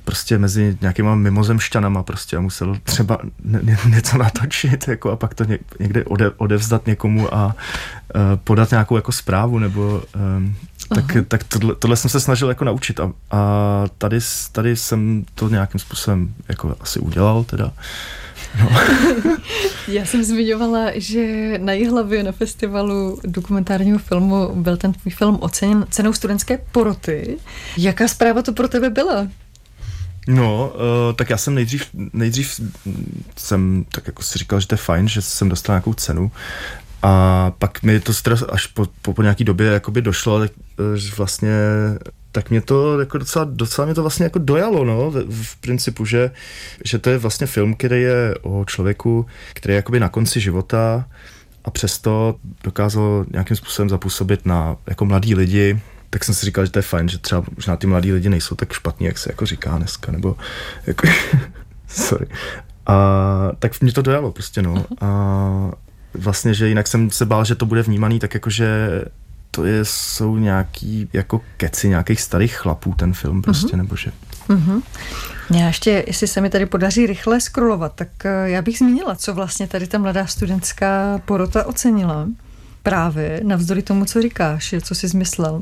prostě 0.04 0.38
mezi 0.38 0.78
nějakýma 0.82 1.16
mimozemšťanama 1.16 2.04
prostě 2.04 2.38
a 2.38 2.42
musel 2.42 2.78
třeba 2.84 3.18
ně, 3.46 3.78
něco 3.90 4.18
natočit 4.18 4.88
jako 4.88 5.12
a 5.12 5.16
pak 5.16 5.34
to 5.34 5.46
někde 5.80 6.04
ode, 6.04 6.30
odevzdat 6.30 6.88
někomu 6.88 7.36
a 7.36 7.46
uh, 7.46 8.22
podat 8.44 8.72
nějakou 8.72 8.96
jako 8.96 9.12
zprávu 9.12 9.60
nebo 9.60 10.04
um, 10.38 10.56
tak, 10.96 11.18
tak 11.28 11.44
tohle, 11.44 11.76
tohle 11.76 11.98
jsem 11.98 12.10
se 12.10 12.20
snažil 12.20 12.50
jako 12.50 12.66
naučit 12.66 13.00
a, 13.00 13.12
a 13.32 13.42
tady, 13.98 14.20
tady 14.52 14.76
jsem 14.76 15.26
to 15.36 15.50
nějakým 15.50 15.80
způsobem 15.80 16.34
jako 16.50 16.76
asi 16.80 17.00
udělal 17.00 17.44
teda. 17.44 17.72
No. 18.60 18.70
Já 19.88 20.06
jsem 20.06 20.24
zmiňovala, 20.24 20.92
že 20.96 21.54
na 21.58 21.74
Jihlavě 21.74 22.24
na 22.24 22.32
festivalu 22.32 23.20
dokumentárního 23.24 24.00
filmu 24.00 24.56
byl 24.56 24.78
ten 24.78 24.94
tvůj 24.94 25.12
film 25.12 25.38
oceněn 25.42 25.86
cenou 25.90 26.14
studentské 26.14 26.60
poroty. 26.72 27.38
Jaká 27.78 28.08
zpráva 28.08 28.42
to 28.42 28.54
pro 28.54 28.68
tebe 28.68 28.90
byla? 28.90 29.28
No, 30.28 30.74
uh, 30.76 31.16
tak 31.16 31.30
já 31.30 31.38
jsem 31.38 31.56
nejdřív, 31.56 31.86
nejdřív 32.14 32.62
jsem 33.38 33.86
tak 33.92 34.08
jako 34.08 34.24
si 34.24 34.40
říkal, 34.40 34.60
že 34.60 34.68
to 34.68 34.74
je 34.74 34.78
fajn, 34.78 35.08
že 35.08 35.22
jsem 35.22 35.50
dostal 35.50 35.74
nějakou 35.74 35.94
cenu 35.94 36.32
a 37.02 37.52
pak 37.60 37.84
mi 37.84 38.00
to 38.00 38.12
až 38.52 38.68
po, 38.68 38.88
po, 39.02 39.14
po 39.14 39.22
nějaký 39.22 39.44
době 39.44 39.68
jakoby 39.68 40.02
došlo, 40.02 40.40
tak, 40.40 40.52
eh, 40.80 40.98
že 40.98 41.16
vlastně 41.18 41.52
tak 42.34 42.50
mě 42.50 42.62
to 42.62 43.00
jako 43.00 43.18
docela, 43.18 43.46
docela 43.46 43.86
mě 43.86 43.96
to 43.96 44.02
vlastně 44.02 44.24
jako 44.24 44.40
dojalo, 44.40 44.86
no, 44.86 45.12
v, 45.12 45.44
v 45.44 45.56
principu, 45.56 46.06
že, 46.06 46.32
že 46.86 47.00
to 47.00 47.10
je 47.10 47.18
vlastně 47.18 47.48
film, 47.48 47.76
který 47.76 48.02
je 48.02 48.36
o 48.42 48.66
člověku, 48.66 49.26
který 49.54 49.72
je 49.72 49.76
jakoby 49.76 50.00
na 50.00 50.10
konci 50.10 50.40
života 50.40 51.06
a 51.66 51.72
přesto 51.72 52.36
dokázal 52.64 53.26
nějakým 53.34 53.58
způsobem 53.58 53.90
zapůsobit 53.90 54.46
na 54.46 54.78
jako 54.88 55.06
mladí 55.06 55.36
lidi, 55.36 55.80
tak 56.10 56.24
jsem 56.24 56.36
si 56.36 56.46
říkal, 56.46 56.66
že 56.66 56.72
to 56.72 56.80
je 56.80 56.84
fajn, 56.84 57.10
že 57.10 57.18
třeba 57.18 57.44
na 57.68 57.76
ty 57.76 57.88
mladí 57.88 58.14
lidi 58.14 58.30
nejsou 58.30 58.56
tak 58.56 58.74
špatní, 58.74 59.06
jak 59.06 59.18
se 59.18 59.32
jako 59.32 59.46
říká 59.46 59.78
dneska, 59.78 60.12
nebo 60.12 60.36
jako, 60.88 61.08
sorry. 61.88 62.28
A 62.86 62.98
tak 63.60 63.82
mě 63.82 63.92
to 63.92 64.02
dojalo 64.02 64.32
prostě, 64.32 64.62
no. 64.62 64.86
A 65.02 65.72
vlastně, 66.14 66.54
že 66.54 66.68
jinak 66.68 66.88
jsem 66.88 67.12
se 67.12 67.26
bál, 67.26 67.46
že 67.46 67.56
to 67.56 67.66
bude 67.66 67.82
vnímaný 67.82 68.20
tak 68.20 68.34
jako, 68.34 68.50
že 68.50 69.02
to 69.56 69.66
je, 69.66 69.86
jsou 69.86 70.38
nějaký 70.38 71.10
jako 71.14 71.42
keci 71.58 71.90
nějakých 71.90 72.22
starých 72.22 72.56
chlapů 72.56 72.94
ten 72.98 73.14
film 73.14 73.42
prostě, 73.42 73.68
mm-hmm. 73.68 73.78
nebo 73.78 73.96
že... 73.96 74.12
Mm-hmm. 74.50 74.82
Já 75.58 75.68
ještě, 75.68 76.04
jestli 76.08 76.28
se 76.28 76.42
mi 76.42 76.50
tady 76.50 76.66
podaří 76.66 77.06
rychle 77.06 77.42
scrollovat, 77.42 77.94
tak 77.96 78.26
eh, 78.26 78.50
já 78.50 78.62
bych 78.62 78.78
zmínila, 78.78 79.16
co 79.16 79.34
vlastně 79.34 79.68
tady 79.68 79.88
ta 79.88 79.98
mladá 79.98 80.28
studentská 80.28 81.22
porota 81.26 81.66
ocenila 81.66 82.28
právě 82.84 83.40
navzdory 83.44 83.82
tomu, 83.82 84.06
co 84.06 84.22
říkáš, 84.22 84.76
co 84.82 84.96
jsi 84.96 85.08
zmyslel, 85.08 85.62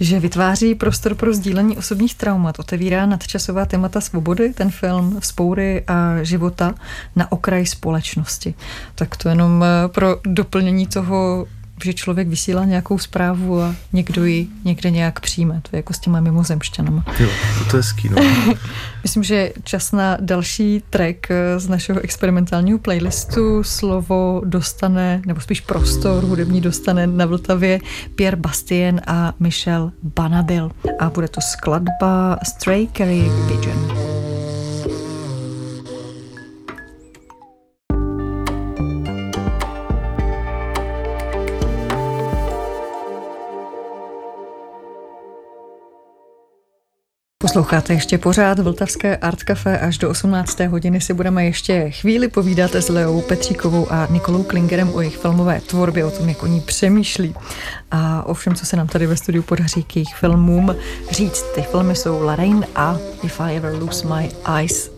že 0.00 0.20
vytváří 0.20 0.74
prostor 0.74 1.14
pro 1.14 1.34
sdílení 1.34 1.76
osobních 1.76 2.14
traumat, 2.14 2.58
otevírá 2.58 3.06
nadčasová 3.06 3.66
témata 3.66 4.00
svobody, 4.00 4.52
ten 4.52 4.70
film, 4.70 5.20
vzpoury 5.20 5.84
a 5.86 6.22
života 6.22 6.74
na 7.16 7.32
okraji 7.32 7.66
společnosti. 7.66 8.54
Tak 8.94 9.16
to 9.16 9.28
jenom 9.28 9.64
eh, 9.64 9.88
pro 9.88 10.16
doplnění 10.26 10.86
toho 10.86 11.46
že 11.84 11.94
člověk 11.94 12.28
vysílá 12.28 12.64
nějakou 12.64 12.98
zprávu 12.98 13.62
a 13.62 13.74
někdo 13.92 14.24
ji 14.24 14.48
někde 14.64 14.90
nějak 14.90 15.20
přijme. 15.20 15.60
To 15.70 15.76
je 15.76 15.78
jako 15.78 15.92
s 15.92 15.98
těma 15.98 16.20
mimozemšťanama. 16.20 17.04
Jo, 17.18 17.28
to 17.70 17.76
je 17.76 17.82
skýno. 17.82 18.16
Myslím, 19.02 19.22
že 19.22 19.52
čas 19.64 19.92
na 19.92 20.16
další 20.20 20.82
track 20.90 21.26
z 21.56 21.68
našeho 21.68 22.00
experimentálního 22.00 22.78
playlistu. 22.78 23.62
Slovo 23.62 24.42
dostane, 24.44 25.22
nebo 25.26 25.40
spíš 25.40 25.60
prostor 25.60 26.24
hudební 26.24 26.60
dostane 26.60 27.06
na 27.06 27.26
Vltavě 27.26 27.80
Pierre 28.14 28.36
Bastien 28.36 29.00
a 29.06 29.32
Michel 29.40 29.92
Banabil. 30.02 30.70
A 30.98 31.10
bude 31.10 31.28
to 31.28 31.40
skladba 31.40 32.38
Stray 32.44 32.88
Carry 32.96 33.24
Pigeon. 33.48 34.01
Posloucháte 47.52 47.92
ještě 47.92 48.18
pořád 48.18 48.58
Vltavské 48.58 49.16
Art 49.16 49.42
Café 49.42 49.78
až 49.78 49.98
do 49.98 50.10
18. 50.10 50.60
hodiny 50.60 51.00
si 51.00 51.14
budeme 51.14 51.44
ještě 51.44 51.90
chvíli 51.90 52.28
povídat 52.28 52.74
s 52.74 52.88
Leou 52.88 53.20
Petříkovou 53.20 53.92
a 53.92 54.06
Nikolou 54.10 54.42
Klingerem 54.42 54.94
o 54.94 55.00
jejich 55.00 55.16
filmové 55.16 55.60
tvorbě, 55.60 56.04
o 56.04 56.10
tom, 56.10 56.28
jak 56.28 56.42
oni 56.42 56.60
přemýšlí 56.60 57.34
a 57.90 58.22
o 58.26 58.34
všem, 58.34 58.54
co 58.54 58.66
se 58.66 58.76
nám 58.76 58.88
tady 58.88 59.06
ve 59.06 59.16
studiu 59.16 59.42
podaří 59.42 59.84
k 59.84 59.96
jejich 59.96 60.14
filmům 60.14 60.76
říct. 61.10 61.44
Ty 61.54 61.62
filmy 61.62 61.94
jsou 61.94 62.22
La 62.22 62.36
Reine 62.36 62.66
a 62.76 62.98
If 63.22 63.40
I 63.40 63.56
Ever 63.56 63.74
Lose 63.74 64.08
My 64.08 64.28
Eyes 64.58 64.90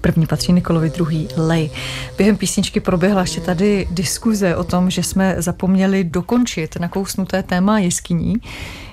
První 0.00 0.26
patří 0.26 0.52
Nikolovi, 0.52 0.90
druhý 0.90 1.28
Lej. 1.36 1.70
Během 2.18 2.36
písničky 2.36 2.80
proběhla 2.80 3.20
ještě 3.20 3.40
tady 3.40 3.88
diskuze 3.90 4.56
o 4.56 4.64
tom, 4.64 4.90
že 4.90 5.02
jsme 5.02 5.34
zapomněli 5.38 6.04
dokončit 6.04 6.76
nakousnuté 6.80 7.42
téma 7.42 7.78
jeskyní, 7.78 8.36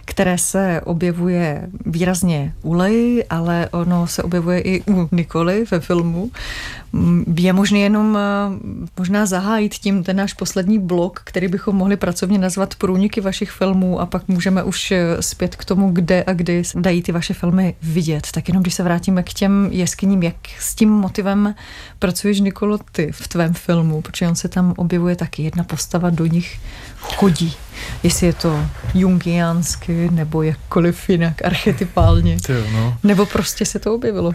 které 0.06 0.38
se 0.38 0.82
objevuje 0.84 1.70
výrazně 1.86 2.54
u 2.62 2.74
Lej, 2.74 3.26
ale 3.30 3.70
ono 3.72 4.08
se 4.08 4.24
objevuje 4.24 4.62
i 4.62 4.82
u 4.82 5.10
Nikoli 5.12 5.66
ve 5.72 5.80
filmu. 5.80 6.32
Je 7.38 7.54
možné 7.54 7.80
jenom 7.80 8.18
eh, 8.18 8.22
možná 8.98 9.26
zahájit 9.26 9.74
tím 9.74 10.04
ten 10.04 10.18
náš 10.18 10.34
poslední 10.34 10.80
blok, 10.80 11.22
který 11.24 11.48
bychom 11.48 11.76
mohli 11.76 11.98
pracovně 11.98 12.38
nazvat 12.38 12.76
průniky 12.76 13.22
vašich 13.22 13.52
filmů 13.52 14.00
a 14.00 14.06
pak 14.06 14.28
můžeme 14.28 14.64
už 14.64 14.92
eh, 14.92 15.22
zpět 15.22 15.56
k 15.56 15.66
tomu, 15.66 15.92
kde 15.92 16.24
a 16.24 16.34
kdy 16.34 16.64
dají 16.76 17.02
ty 17.02 17.12
vaše 17.12 17.34
filmy 17.34 17.76
vidět. 17.82 18.28
Tak 18.32 18.48
jenom 18.48 18.64
když 18.64 18.74
se 18.74 18.84
vrátíme 18.84 19.24
k 19.24 19.34
těm 19.34 19.68
jeskyním, 19.72 20.24
jak 20.24 20.36
s 20.60 20.76
tím 20.76 20.90
motivem 20.90 21.56
pracuješ, 22.00 22.40
Nikolo, 22.40 22.78
ty 22.92 23.12
v 23.12 23.28
tvém 23.28 23.54
filmu, 23.54 24.02
protože 24.02 24.28
on 24.28 24.36
se 24.36 24.48
tam 24.48 24.74
objevuje 24.78 25.16
taky, 25.16 25.44
jedna 25.44 25.64
postava 25.64 26.10
do 26.10 26.26
nich 26.26 26.60
chodí. 27.14 27.54
Jestli 28.04 28.28
je 28.28 28.34
to 28.34 28.66
jungiansky, 28.94 30.10
nebo 30.12 30.44
jakkoliv 30.44 31.10
jinak, 31.10 31.46
archetypálně. 31.46 32.38
Tyjo, 32.46 32.64
no. 32.74 32.98
Nebo 33.04 33.26
prostě 33.26 33.66
se 33.66 33.80
to 33.80 33.96
objevilo. 33.96 34.28
Uh, 34.28 34.34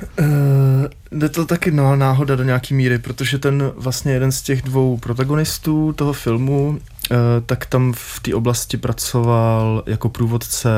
jde 1.12 1.28
to 1.28 1.46
taky 1.46 1.70
no, 1.70 1.96
náhoda 1.96 2.36
do 2.36 2.44
nějaký 2.44 2.74
míry, 2.74 2.98
protože 2.98 3.38
ten 3.38 3.72
vlastně 3.76 4.12
jeden 4.12 4.32
z 4.32 4.42
těch 4.42 4.62
dvou 4.62 4.96
protagonistů 4.96 5.92
toho 5.92 6.12
filmu, 6.12 6.68
uh, 6.68 7.16
tak 7.46 7.66
tam 7.66 7.92
v 7.96 8.20
té 8.20 8.34
oblasti 8.34 8.76
pracoval 8.76 9.82
jako 9.86 10.08
průvodce 10.08 10.70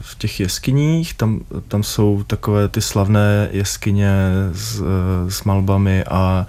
v 0.00 0.18
těch 0.18 0.40
jeskyních. 0.40 1.14
Tam, 1.14 1.40
tam 1.68 1.82
jsou 1.82 2.24
takové 2.26 2.68
ty 2.68 2.80
slavné 2.80 3.48
jeskyně 3.50 4.12
s, 4.52 4.82
s 5.28 5.44
malbami 5.44 6.04
a 6.04 6.46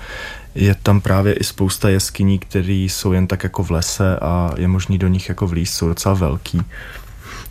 je 0.56 0.76
tam 0.84 1.02
právě 1.02 1.34
i 1.34 1.43
spousta 1.43 1.89
jeskyní, 1.89 2.39
které 2.39 2.74
jsou 2.74 3.12
jen 3.12 3.28
tak 3.28 3.43
jako 3.43 3.64
v 3.64 3.72
lese 3.72 4.20
a 4.22 4.52
je 4.58 4.68
možný 4.68 4.97
do 4.97 5.08
nich 5.08 5.30
jako 5.30 5.47
vlíz, 5.47 5.74
jsou 5.74 5.88
docela 5.88 6.16
velký. 6.16 6.62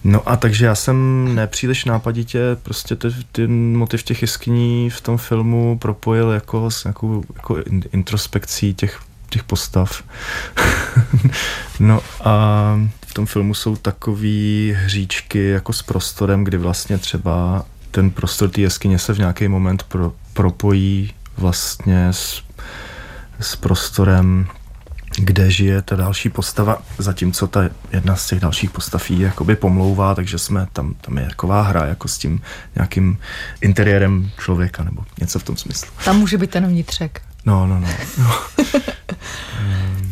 No 0.04 0.28
a 0.28 0.36
takže 0.36 0.66
já 0.66 0.74
jsem 0.74 1.28
nepříliš 1.34 1.84
nápaditě 1.84 2.40
prostě 2.62 2.96
ty, 2.96 3.08
ty 3.32 3.46
motiv 3.46 4.02
těch 4.02 4.22
jeskyní 4.22 4.90
v 4.90 5.00
tom 5.00 5.18
filmu 5.18 5.78
propojil 5.78 6.30
jako 6.30 6.70
s 6.70 6.84
nějakou 6.84 7.24
jako 7.36 7.56
introspekcí 7.92 8.74
těch, 8.74 9.00
těch 9.30 9.44
postav. 9.44 10.02
no 11.80 12.00
a 12.24 12.74
v 13.06 13.14
tom 13.14 13.26
filmu 13.26 13.54
jsou 13.54 13.76
takové 13.76 14.72
hříčky 14.72 15.48
jako 15.48 15.72
s 15.72 15.82
prostorem, 15.82 16.44
kdy 16.44 16.56
vlastně 16.58 16.98
třeba 16.98 17.64
ten 17.90 18.10
prostor 18.10 18.50
té 18.50 18.60
jeskyně 18.60 18.98
se 18.98 19.14
v 19.14 19.18
nějaký 19.18 19.48
moment 19.48 19.82
pro, 19.82 20.12
propojí 20.32 21.14
vlastně 21.36 22.08
s 22.08 22.42
s 23.40 23.56
prostorem, 23.56 24.46
kde 25.18 25.50
žije 25.50 25.82
ta 25.82 25.96
další 25.96 26.28
postava, 26.28 26.82
zatímco 26.98 27.46
ta 27.46 27.68
jedna 27.92 28.16
z 28.16 28.26
těch 28.26 28.40
dalších 28.40 28.70
postav 28.70 29.10
jí 29.10 29.20
jakoby 29.20 29.56
pomlouvá, 29.56 30.14
takže 30.14 30.38
jsme 30.38 30.66
tam, 30.72 30.94
tam 30.94 31.18
je 31.18 31.26
taková 31.26 31.62
hra 31.62 31.86
jako 31.86 32.08
s 32.08 32.18
tím 32.18 32.42
nějakým 32.74 33.18
interiérem 33.60 34.30
člověka 34.38 34.84
nebo 34.84 35.02
něco 35.20 35.38
v 35.38 35.44
tom 35.44 35.56
smyslu. 35.56 35.90
Tam 36.04 36.18
může 36.18 36.38
být 36.38 36.50
ten 36.50 36.66
vnitřek. 36.66 37.22
No, 37.44 37.66
no, 37.66 37.80
no. 37.80 37.88
no. 38.18 38.34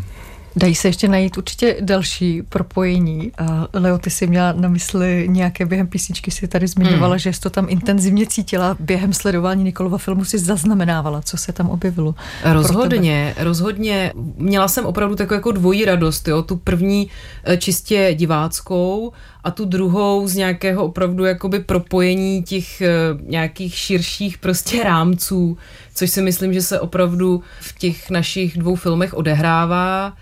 Dají 0.58 0.74
se 0.74 0.88
ještě 0.88 1.08
najít 1.08 1.38
určitě 1.38 1.76
další 1.80 2.42
propojení. 2.42 3.32
Leo, 3.72 3.98
ty 3.98 4.10
jsi 4.10 4.26
měla 4.26 4.52
na 4.52 4.68
mysli 4.68 5.26
nějaké 5.30 5.66
během 5.66 5.86
písničky, 5.86 6.30
si 6.30 6.48
tady 6.48 6.66
zmiňovala, 6.66 7.12
hmm. 7.12 7.18
že 7.18 7.32
jsi 7.32 7.40
to 7.40 7.50
tam 7.50 7.66
intenzivně 7.68 8.26
cítila. 8.26 8.76
Během 8.80 9.12
sledování 9.12 9.64
Nikolova 9.64 9.98
filmu 9.98 10.24
si 10.24 10.38
zaznamenávala, 10.38 11.22
co 11.22 11.36
se 11.36 11.52
tam 11.52 11.70
objevilo. 11.70 12.14
Rozhodně, 12.44 13.34
rozhodně. 13.38 14.12
Měla 14.36 14.68
jsem 14.68 14.86
opravdu 14.86 15.16
takovou 15.16 15.36
jako 15.36 15.52
dvojí 15.52 15.84
radost. 15.84 16.28
Jo? 16.28 16.42
Tu 16.42 16.56
první 16.56 17.10
eh, 17.44 17.56
čistě 17.56 18.14
diváckou 18.14 19.12
a 19.44 19.50
tu 19.50 19.64
druhou 19.64 20.28
z 20.28 20.34
nějakého 20.34 20.84
opravdu 20.84 21.24
jakoby 21.24 21.58
propojení 21.58 22.42
těch 22.42 22.80
eh, 22.80 22.88
nějakých 23.22 23.74
širších 23.74 24.38
prostě 24.38 24.84
rámců, 24.84 25.58
což 25.94 26.10
si 26.10 26.22
myslím, 26.22 26.54
že 26.54 26.62
se 26.62 26.80
opravdu 26.80 27.42
v 27.60 27.78
těch 27.78 28.10
našich 28.10 28.58
dvou 28.58 28.74
filmech 28.74 29.14
odehrává 29.14 30.12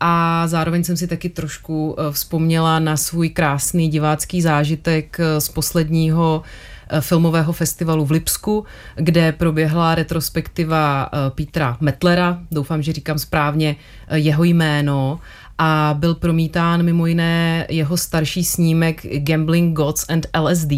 a 0.00 0.46
zároveň 0.46 0.84
jsem 0.84 0.96
si 0.96 1.06
taky 1.06 1.28
trošku 1.28 1.96
eh, 1.98 2.12
vzpomněla 2.12 2.78
na 2.78 2.96
svůj 2.96 3.28
krásný 3.28 3.88
divácký 3.88 4.42
zážitek 4.42 5.16
eh, 5.20 5.40
z 5.40 5.48
posledního 5.48 6.42
eh, 6.90 7.00
filmového 7.00 7.52
festivalu 7.52 8.04
v 8.04 8.10
Lipsku, 8.10 8.64
kde 8.96 9.32
proběhla 9.32 9.94
retrospektiva 9.94 11.10
Petra 11.34 11.76
Metlera, 11.80 12.40
doufám, 12.50 12.82
že 12.82 12.92
říkám 12.92 13.18
správně 13.18 13.76
jeho 14.10 14.44
jméno, 14.44 15.20
a 15.58 15.96
byl 15.98 16.14
promítán 16.14 16.82
mimo 16.82 17.06
jiné 17.06 17.66
jeho 17.68 17.96
starší 17.96 18.44
snímek 18.44 19.06
Gambling 19.18 19.76
Gods 19.76 20.04
and 20.08 20.26
LSD, 20.40 20.72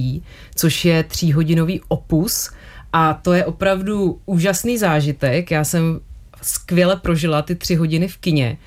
což 0.55 0.85
je 0.85 1.03
tříhodinový 1.03 1.81
opus. 1.89 2.51
A 2.93 3.15
to 3.15 3.33
je 3.33 3.45
opravdu 3.45 4.21
úžasný 4.27 4.79
zážitek. 4.79 5.51
Já 5.51 5.65
jsem 5.65 6.01
skvěle 6.43 6.97
prožila 6.97 7.43
ty 7.43 7.55
tři 7.55 7.75
hodiny 7.75 8.09
v 8.09 8.17
kině 8.17 8.59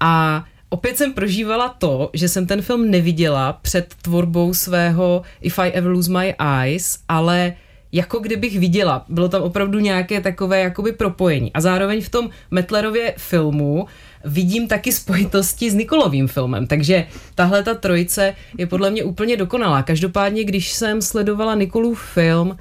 a 0.00 0.44
opět 0.68 0.96
jsem 0.96 1.12
prožívala 1.12 1.68
to, 1.68 2.10
že 2.12 2.28
jsem 2.28 2.46
ten 2.46 2.62
film 2.62 2.90
neviděla 2.90 3.52
před 3.52 3.94
tvorbou 4.02 4.54
svého 4.54 5.22
If 5.40 5.58
I 5.58 5.70
Ever 5.70 5.90
Lose 5.90 6.12
My 6.12 6.34
Eyes, 6.38 6.98
ale 7.08 7.54
jako 7.92 8.18
kdybych 8.18 8.58
viděla. 8.58 9.04
Bylo 9.08 9.28
tam 9.28 9.42
opravdu 9.42 9.78
nějaké 9.78 10.20
takové 10.20 10.60
jakoby 10.60 10.92
propojení. 10.92 11.52
A 11.52 11.60
zároveň 11.60 12.00
v 12.00 12.08
tom 12.08 12.30
Metlerově 12.50 13.14
filmu 13.16 13.86
vidím 14.24 14.68
taky 14.68 14.92
spojitosti 14.92 15.70
s 15.70 15.74
Nikolovým 15.74 16.28
filmem, 16.28 16.66
takže 16.66 17.06
tahle 17.34 17.62
ta 17.62 17.74
trojice 17.74 18.34
je 18.58 18.66
podle 18.66 18.90
mě 18.90 19.04
úplně 19.04 19.36
dokonalá. 19.36 19.82
Každopádně, 19.82 20.44
když 20.44 20.72
jsem 20.72 21.02
sledovala 21.02 21.54
Nikolův 21.54 22.02
film, 22.02 22.56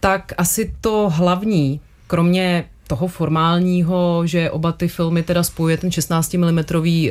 tak 0.00 0.32
asi 0.38 0.74
to 0.80 1.10
hlavní, 1.14 1.80
kromě 2.06 2.64
toho 2.90 3.06
formálního, 3.06 4.22
že 4.26 4.50
oba 4.50 4.72
ty 4.72 4.88
filmy 4.88 5.22
teda 5.22 5.42
spojuje 5.42 5.76
ten 5.76 5.90
16 5.90 6.34
mm 6.34 6.58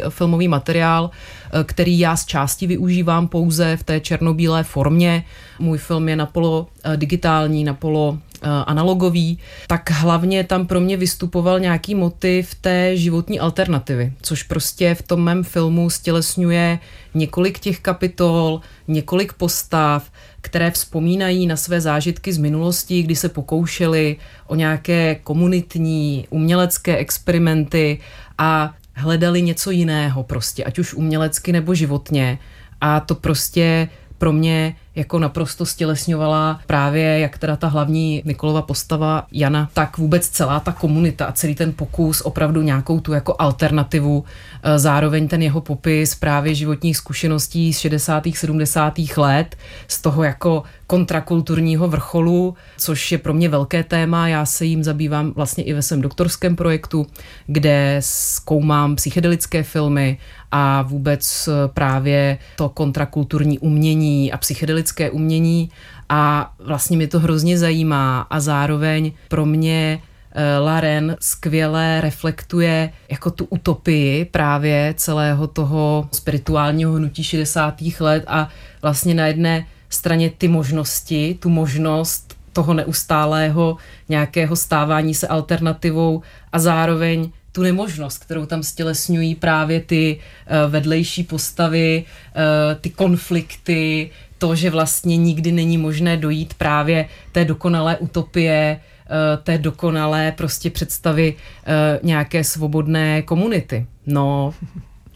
filmový 0.10 0.48
materiál, 0.48 1.10
eh, 1.10 1.64
který 1.64 2.00
já 2.00 2.16
z 2.16 2.26
části 2.26 2.68
využívám 2.68 3.28
pouze 3.28 3.78
v 3.78 3.84
té 3.84 4.00
černobílé 4.00 4.64
formě. 4.64 5.24
Můj 5.60 5.78
film 5.78 6.10
je 6.10 6.16
napolo 6.16 6.68
eh, 6.84 6.98
digitální, 6.98 7.64
napolo 7.64 8.18
eh, 8.20 8.48
analogový, 8.68 9.40
tak 9.68 9.92
hlavně 9.92 10.44
tam 10.44 10.68
pro 10.68 10.80
mě 10.80 10.98
vystupoval 10.98 11.60
nějaký 11.60 11.96
motiv 11.96 12.56
té 12.56 12.98
životní 12.98 13.40
alternativy, 13.40 14.14
což 14.22 14.44
prostě 14.44 14.96
v 14.96 15.02
tom 15.02 15.24
mém 15.24 15.44
filmu 15.44 15.90
stělesňuje 15.90 16.80
několik 17.14 17.60
těch 17.60 17.80
kapitol, 17.80 18.62
několik 18.88 19.34
postav, 19.34 20.12
které 20.42 20.72
vzpomínají 20.72 21.48
na 21.48 21.56
své 21.56 21.82
zážitky 21.82 22.34
z 22.34 22.38
minulosti, 22.38 23.04
kdy 23.04 23.16
se 23.16 23.30
pokoušeli 23.30 24.16
o 24.48 24.56
nějaké 24.56 25.16
komunitní, 25.16 26.28
umělecké 26.30 26.98
experimenty 26.98 28.00
a 28.38 28.74
hledali 28.94 29.42
něco 29.42 29.72
jiného 29.72 30.24
prostě, 30.24 30.64
ať 30.64 30.80
už 30.80 30.94
umělecky 30.94 31.52
nebo 31.52 31.76
životně. 31.76 32.40
A 32.82 33.00
to 33.00 33.16
prostě 33.16 33.90
pro 34.20 34.32
mě 34.32 34.76
jako 34.96 35.20
naprosto 35.20 35.66
stělesňovala 35.66 36.60
právě 36.68 37.20
jak 37.20 37.38
teda 37.38 37.56
ta 37.56 37.68
hlavní 37.68 38.22
Nikolova 38.26 38.62
postava 38.62 39.28
Jana, 39.32 39.70
tak 39.74 39.98
vůbec 39.98 40.30
celá 40.30 40.60
ta 40.60 40.72
komunita 40.72 41.26
a 41.26 41.32
celý 41.32 41.56
ten 41.56 41.74
pokus 41.74 42.22
opravdu 42.22 42.62
nějakou 42.62 43.00
tu 43.00 43.14
jako 43.14 43.36
alternativu, 43.40 44.24
e, 44.64 44.80
zároveň 44.80 45.28
ten 45.28 45.42
jeho 45.42 45.62
popis 45.62 46.16
právě 46.16 46.56
životních 46.56 46.98
zkušeností 46.98 47.74
z 47.74 47.80
60. 47.80 48.24
70. 48.36 49.18
let, 49.18 49.56
z 49.88 50.02
toho 50.02 50.24
jako 50.24 50.64
kontrakulturního 50.88 51.88
vrcholu, 51.88 52.56
což 52.78 53.12
je 53.12 53.18
pro 53.18 53.34
mě 53.34 53.50
velké 53.50 53.84
téma. 53.84 54.28
Já 54.28 54.46
se 54.46 54.66
jim 54.66 54.84
zabývám 54.84 55.32
vlastně 55.36 55.64
i 55.64 55.74
ve 55.74 55.82
svém 55.82 56.02
doktorském 56.02 56.56
projektu, 56.56 57.08
kde 57.48 57.98
zkoumám 58.00 58.96
psychedelické 58.96 59.64
filmy 59.64 60.18
a 60.52 60.82
vůbec 60.82 61.47
e, 61.47 61.68
právě 61.68 62.38
to 62.56 62.70
kontrakulturní 62.70 63.60
umění 63.60 64.32
a 64.32 64.38
psychedelické 64.38 65.12
umění 65.12 65.70
a 66.10 66.54
vlastně 66.60 66.97
mě 66.97 67.08
to 67.08 67.20
hrozně 67.20 67.58
zajímá 67.58 68.22
a 68.30 68.39
zároveň 68.39 69.12
pro 69.28 69.45
mě 69.45 70.02
eh, 70.32 70.58
Laren 70.58 71.18
skvěle 71.20 72.02
reflektuje 72.02 72.91
jako 73.10 73.32
tu 73.32 73.45
utopii 73.45 74.26
právě 74.26 74.93
celého 74.97 75.47
toho 75.47 76.10
spirituálního 76.12 76.93
hnutí 76.93 77.24
60. 77.24 77.82
let 78.00 78.24
a 78.28 78.50
vlastně 78.82 79.14
na 79.14 79.28
jedné 79.28 79.66
straně 79.89 80.30
ty 80.38 80.47
možnosti, 80.47 81.38
tu 81.39 81.50
možnost 81.50 82.38
toho 82.54 82.74
neustálého 82.74 83.78
nějakého 84.10 84.56
stávání 84.56 85.14
se 85.14 85.28
alternativou 85.28 86.22
a 86.52 86.60
zároveň 86.60 87.32
tu 87.52 87.64
nemožnost, 87.64 88.18
kterou 88.18 88.45
tam 88.45 88.64
stělesňují 88.64 89.36
právě 89.36 89.80
ty 89.82 90.20
uh, 90.20 90.72
vedlejší 90.72 91.24
postavy, 91.24 92.04
uh, 92.04 92.82
ty 92.82 92.89
konflikty, 92.89 94.10
to, 94.38 94.56
že 94.56 94.70
vlastně 94.70 95.18
nikdy 95.18 95.52
není 95.52 95.78
možné 95.78 96.18
dojít 96.18 96.54
právě 96.54 97.06
té 97.32 97.45
dokonalé 97.45 97.97
utopie, 97.97 98.80
uh, 98.80 99.43
té 99.43 99.58
dokonalé 99.58 100.32
prostě 100.32 100.70
představy 100.70 101.34
uh, 101.34 102.08
nějaké 102.08 102.43
svobodné 102.43 103.22
komunity. 103.22 103.86
No, 104.06 104.54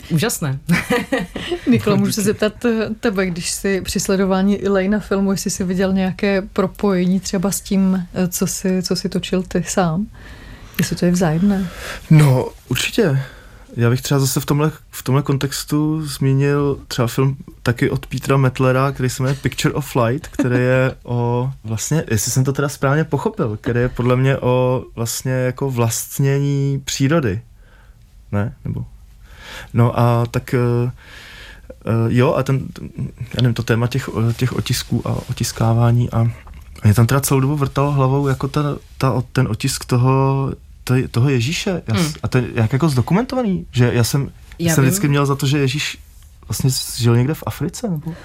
Úžasné. 0.09 0.59
Nikolo, 1.69 1.97
můžu 1.97 2.11
se 2.11 2.21
zeptat 2.21 2.53
tebe, 2.99 3.25
když 3.25 3.51
jsi 3.51 3.81
při 3.81 3.99
sledování 3.99 4.61
Elejna 4.61 4.99
filmu, 4.99 5.31
jestli 5.31 5.51
jsi 5.51 5.63
viděl 5.63 5.93
nějaké 5.93 6.41
propojení 6.41 7.19
třeba 7.19 7.51
s 7.51 7.61
tím, 7.61 8.07
co 8.29 8.47
jsi, 8.47 8.83
co 8.83 8.95
jsi 8.95 9.09
točil 9.09 9.43
ty 9.43 9.63
sám? 9.63 10.07
Jestli 10.77 10.95
to 10.95 11.05
je 11.05 11.11
vzájemné? 11.11 11.67
No, 12.09 12.49
určitě. 12.67 13.19
Já 13.75 13.89
bych 13.89 14.01
třeba 14.01 14.19
zase 14.19 14.39
v 14.39 14.45
tomhle, 14.45 14.71
v 14.91 15.03
tomhle 15.03 15.23
kontextu 15.23 16.07
zmínil 16.07 16.79
třeba 16.87 17.07
film 17.07 17.37
taky 17.63 17.89
od 17.89 18.05
Petra 18.05 18.37
Metlera, 18.37 18.91
který 18.91 19.09
se 19.09 19.23
jmenuje 19.23 19.39
Picture 19.41 19.73
of 19.73 19.91
Flight, 19.91 20.27
který 20.27 20.55
je 20.55 20.95
o 21.03 21.51
vlastně, 21.63 22.03
jestli 22.11 22.31
jsem 22.31 22.43
to 22.43 22.53
teda 22.53 22.69
správně 22.69 23.03
pochopil, 23.03 23.57
který 23.61 23.79
je 23.79 23.89
podle 23.89 24.15
mě 24.15 24.37
o 24.37 24.83
vlastně 24.95 25.31
jako 25.31 25.71
vlastnění 25.71 26.81
přírody. 26.85 27.41
Ne? 28.31 28.55
Nebo 28.65 28.85
No 29.73 29.99
a 29.99 30.25
tak 30.25 30.55
uh, 30.85 30.91
jo, 32.07 32.33
a 32.33 32.43
ten, 32.43 32.67
já 33.19 33.41
nevím, 33.41 33.53
to 33.53 33.63
téma 33.63 33.87
těch, 33.87 34.09
těch 34.37 34.53
otisků 34.53 35.07
a 35.07 35.17
otiskávání 35.29 36.11
a 36.11 36.31
mě 36.83 36.93
tam 36.93 37.07
teda 37.07 37.21
celou 37.21 37.39
dobu 37.39 37.55
vrtalo 37.55 37.91
hlavou 37.91 38.27
jako 38.27 38.47
ta, 38.47 38.77
ta, 38.97 39.23
ten 39.31 39.47
otisk 39.47 39.85
toho, 39.85 40.53
to, 40.83 40.93
toho 41.11 41.29
Ježíše. 41.29 41.81
Já, 41.87 41.93
hmm. 41.93 42.13
A 42.23 42.27
to 42.27 42.37
je 42.37 42.43
jak 42.53 42.73
jako 42.73 42.89
zdokumentovaný, 42.89 43.65
že 43.71 43.91
já 43.93 44.03
jsem, 44.03 44.31
já 44.59 44.75
jsem 44.75 44.83
vždycky 44.83 45.07
měl 45.07 45.25
za 45.25 45.35
to, 45.35 45.47
že 45.47 45.57
Ježíš 45.57 45.97
vlastně 46.47 46.69
žil 46.97 47.17
někde 47.17 47.33
v 47.33 47.43
Africe, 47.45 47.89
nebo... 47.89 48.13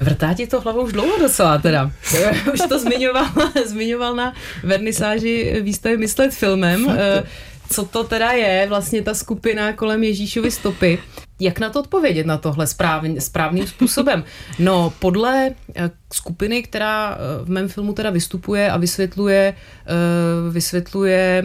Vrtá 0.00 0.34
ti 0.34 0.46
to 0.46 0.60
hlavou 0.60 0.82
už 0.82 0.92
dlouho 0.92 1.18
docela 1.18 1.58
teda. 1.58 1.90
Už 2.54 2.60
to 2.68 2.78
zmiňoval, 2.78 3.26
zmiňoval 3.66 4.16
na 4.16 4.32
vernisáži 4.62 5.60
výstavy 5.60 5.96
Myslet 5.96 6.34
filmem. 6.34 6.86
Fakt? 6.86 7.26
co 7.72 7.84
to 7.84 8.04
teda 8.04 8.32
je 8.32 8.66
vlastně 8.68 9.02
ta 9.02 9.14
skupina 9.14 9.72
kolem 9.72 10.04
Ježíšovy 10.04 10.50
stopy. 10.50 10.98
Jak 11.40 11.60
na 11.60 11.70
to 11.70 11.80
odpovědět 11.80 12.26
na 12.26 12.38
tohle 12.38 12.66
správný, 12.66 13.20
správným 13.20 13.66
způsobem? 13.66 14.24
No, 14.58 14.92
podle 14.98 15.50
eh, 15.74 15.90
skupiny, 16.12 16.62
která 16.62 17.14
eh, 17.14 17.44
v 17.44 17.50
mém 17.50 17.68
filmu 17.68 17.92
teda 17.92 18.10
vystupuje 18.10 18.70
a 18.70 18.76
vysvětluje, 18.76 19.54
eh, 19.86 20.50
vysvětluje 20.50 21.44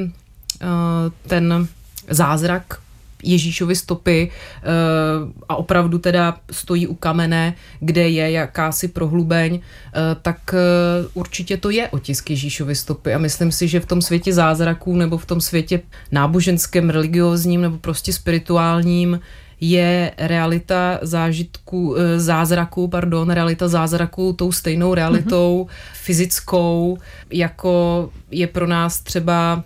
ten 1.27 1.67
zázrak 2.09 2.79
Ježíšovy 3.25 3.75
stopy 3.75 4.29
eh, 4.29 4.67
a 5.49 5.55
opravdu 5.55 5.97
teda 5.97 6.37
stojí 6.51 6.87
u 6.87 6.95
kamene, 6.95 7.53
kde 7.79 8.09
je 8.09 8.31
jakási 8.31 8.87
prohlubeň, 8.87 9.59
eh, 9.59 9.99
tak 10.21 10.53
eh, 10.53 10.57
určitě 11.13 11.57
to 11.57 11.69
je 11.69 11.89
otisk 11.89 12.29
Ježíšovy 12.29 12.75
stopy 12.75 13.13
a 13.13 13.17
myslím 13.17 13.51
si, 13.51 13.67
že 13.67 13.79
v 13.79 13.85
tom 13.85 14.01
světě 14.01 14.33
zázraků 14.33 14.95
nebo 14.95 15.17
v 15.17 15.25
tom 15.25 15.41
světě 15.41 15.81
náboženském, 16.11 16.89
religiózním 16.89 17.61
nebo 17.61 17.77
prostě 17.77 18.13
spirituálním 18.13 19.19
je 19.59 20.11
realita 20.17 20.99
zážitku, 21.01 21.95
zázraku, 22.17 22.87
pardon, 22.87 23.29
realita 23.29 23.67
zázraku 23.67 24.33
tou 24.33 24.51
stejnou 24.51 24.93
realitou 24.93 25.63
mm-hmm. 25.63 25.93
fyzickou, 25.93 26.97
jako 27.31 28.09
je 28.31 28.47
pro 28.47 28.67
nás 28.67 28.99
třeba 28.99 29.63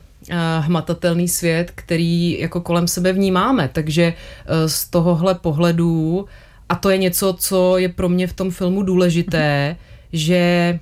hmatatelný 0.60 1.28
svět, 1.28 1.72
který 1.76 2.40
jako 2.40 2.62
kolem 2.62 2.88
sebe 2.88 3.14
vnímáme. 3.14 3.70
Takže 3.74 4.14
eh, 4.14 4.70
z 4.70 4.88
tohohle 4.88 5.36
pohledu, 5.36 6.26
a 6.70 6.76
to 6.76 6.90
je 6.90 6.98
něco, 6.98 7.36
co 7.40 7.78
je 7.78 7.90
pro 7.90 8.10
mě 8.10 8.28
v 8.28 8.34
tom 8.34 8.52
filmu 8.52 8.84
důležité, 8.84 9.76
že 10.14 10.80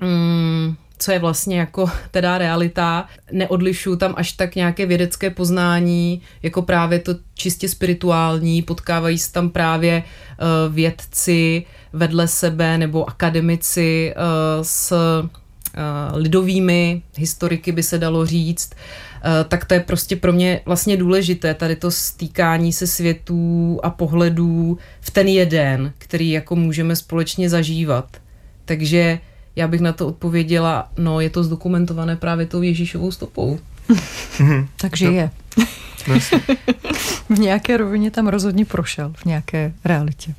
mm, 0.00 0.76
co 0.98 1.12
je 1.12 1.18
vlastně 1.18 1.58
jako 1.58 1.90
teda 2.10 2.38
realita, 2.38 3.06
neodlišuju 3.32 3.96
tam 3.96 4.14
až 4.16 4.32
tak 4.32 4.54
nějaké 4.54 4.86
vědecké 4.86 5.30
poznání, 5.30 6.22
jako 6.42 6.62
právě 6.62 6.98
to 6.98 7.14
čistě 7.34 7.68
spirituální, 7.68 8.62
potkávají 8.62 9.18
se 9.18 9.32
tam 9.32 9.50
právě 9.50 10.02
uh, 10.02 10.74
vědci 10.74 11.64
vedle 11.92 12.28
sebe 12.28 12.78
nebo 12.78 13.08
akademici 13.08 14.14
uh, 14.16 14.62
s 14.62 14.92
Eh, 14.92 15.45
lidovými 16.12 17.02
historiky 17.16 17.72
by 17.72 17.82
se 17.82 17.98
dalo 17.98 18.26
říct, 18.26 18.70
eh, 18.74 19.44
tak 19.44 19.64
to 19.64 19.74
je 19.74 19.80
prostě 19.80 20.16
pro 20.16 20.32
mě 20.32 20.60
vlastně 20.64 20.96
důležité, 20.96 21.54
tady 21.54 21.76
to 21.76 21.90
stýkání 21.90 22.72
se 22.72 22.86
světů 22.86 23.80
a 23.82 23.90
pohledů 23.90 24.78
v 25.00 25.10
ten 25.10 25.28
jeden, 25.28 25.92
který 25.98 26.30
jako 26.30 26.56
můžeme 26.56 26.96
společně 26.96 27.50
zažívat. 27.50 28.16
Takže 28.64 29.18
já 29.56 29.68
bych 29.68 29.80
na 29.80 29.92
to 29.92 30.06
odpověděla, 30.06 30.90
no 30.98 31.20
je 31.20 31.30
to 31.30 31.44
zdokumentované 31.44 32.16
právě 32.16 32.46
tou 32.46 32.62
Ježíšovou 32.62 33.10
stopou. 33.10 33.58
Takže 34.80 35.06
je. 35.06 35.30
v 37.28 37.38
nějaké 37.38 37.76
rovině 37.76 38.10
tam 38.10 38.26
rozhodně 38.26 38.64
prošel, 38.64 39.12
v 39.16 39.24
nějaké 39.24 39.72
realitě. 39.84 40.34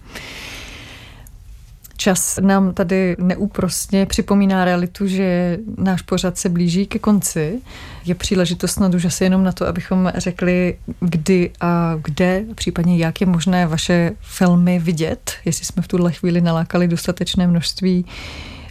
Čas 1.97 2.39
nám 2.41 2.73
tady 2.73 3.15
neúprostně 3.19 4.05
připomíná 4.05 4.65
realitu, 4.65 5.07
že 5.07 5.57
náš 5.77 6.01
pořad 6.01 6.37
se 6.37 6.49
blíží 6.49 6.85
ke 6.85 6.99
konci. 6.99 7.61
Je 8.05 8.15
příležitost 8.15 8.71
snad 8.71 8.93
už 8.93 9.05
asi 9.05 9.23
jenom 9.23 9.43
na 9.43 9.51
to, 9.51 9.67
abychom 9.67 10.11
řekli, 10.15 10.77
kdy 10.99 11.51
a 11.61 11.95
kde, 12.03 12.45
případně 12.55 12.97
jak 12.97 13.21
je 13.21 13.27
možné 13.27 13.67
vaše 13.67 14.11
filmy 14.21 14.79
vidět, 14.79 15.33
jestli 15.45 15.65
jsme 15.65 15.81
v 15.81 15.87
tuhle 15.87 16.11
chvíli 16.11 16.41
nalákali 16.41 16.87
dostatečné 16.87 17.47
množství 17.47 18.05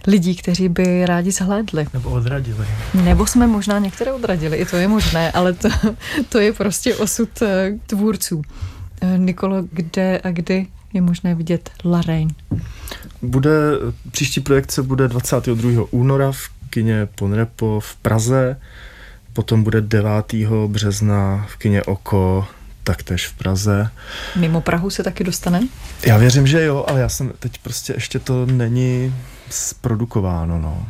lidí, 0.07 0.35
kteří 0.35 0.69
by 0.69 1.05
rádi 1.05 1.31
zhlédli. 1.31 1.87
Nebo 1.93 2.09
odradili. 2.09 2.65
Nebo 2.93 3.27
jsme 3.27 3.47
možná 3.47 3.79
některé 3.79 4.13
odradili, 4.13 4.57
i 4.57 4.65
to 4.65 4.75
je 4.75 4.87
možné, 4.87 5.31
ale 5.31 5.53
to, 5.53 5.69
to 6.29 6.39
je 6.39 6.53
prostě 6.53 6.95
osud 6.95 7.41
eh, 7.41 7.71
tvůrců. 7.87 8.41
Eh, 9.01 9.17
Nikolo, 9.17 9.63
kde 9.71 10.21
a 10.23 10.31
kdy 10.31 10.67
je 10.93 11.01
možné 11.01 11.35
vidět 11.35 11.69
Lorraine? 11.83 12.33
Bude, 13.21 13.51
příští 14.11 14.41
projekce 14.41 14.81
bude 14.81 15.07
22. 15.07 15.83
února 15.91 16.31
v 16.31 16.49
kině 16.69 17.07
Ponrepo 17.15 17.79
v 17.79 17.95
Praze, 17.95 18.59
potom 19.33 19.63
bude 19.63 19.81
9. 19.81 20.33
března 20.67 21.45
v 21.49 21.57
kině 21.57 21.83
Oko, 21.83 22.47
taktéž 22.83 23.27
v 23.27 23.33
Praze. 23.33 23.89
Mimo 24.35 24.61
Prahu 24.61 24.89
se 24.89 25.03
taky 25.03 25.23
dostane? 25.23 25.67
Já 26.05 26.17
věřím, 26.17 26.47
že 26.47 26.63
jo, 26.63 26.85
ale 26.87 26.99
já 26.99 27.09
jsem 27.09 27.31
teď 27.39 27.57
prostě 27.57 27.93
ještě 27.93 28.19
to 28.19 28.45
není 28.45 29.15
zprodukováno, 29.49 30.59
no. 30.59 30.87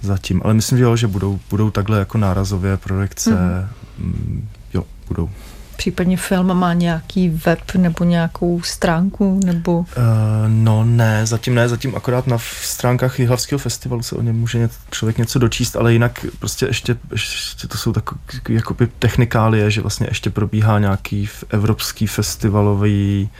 Zatím, 0.00 0.40
ale 0.44 0.54
myslím, 0.54 0.78
že 0.78 0.84
jo, 0.84 0.96
že 0.96 1.06
budou, 1.06 1.40
budou 1.50 1.70
takhle 1.70 1.98
jako 1.98 2.18
nárazové 2.18 2.76
projekce, 2.76 3.30
mm-hmm. 3.30 4.42
jo, 4.74 4.84
budou. 5.08 5.30
Případně 5.78 6.16
film 6.16 6.54
má 6.54 6.72
nějaký 6.72 7.28
web 7.28 7.74
nebo 7.74 8.04
nějakou 8.04 8.62
stránku? 8.62 9.40
nebo? 9.44 9.78
Uh, 9.78 9.84
no 10.46 10.84
ne, 10.84 11.26
zatím 11.26 11.54
ne, 11.54 11.68
zatím 11.68 11.94
akorát 11.96 12.26
na 12.26 12.38
stránkách 12.62 13.18
Jihlavského 13.18 13.58
festivalu 13.58 14.02
se 14.02 14.16
o 14.16 14.22
něm 14.22 14.36
může 14.36 14.68
člověk 14.90 15.18
něco 15.18 15.38
dočíst, 15.38 15.76
ale 15.76 15.92
jinak 15.92 16.26
prostě 16.38 16.66
ještě, 16.66 16.96
ještě 17.12 17.68
to 17.68 17.78
jsou 17.78 17.92
takové 17.92 18.20
jakoby 18.48 18.86
technikálie, 18.98 19.70
že 19.70 19.80
vlastně 19.80 20.06
ještě 20.10 20.30
probíhá 20.30 20.78
nějaký 20.78 21.28
evropský 21.50 22.06
festivalový 22.06 23.30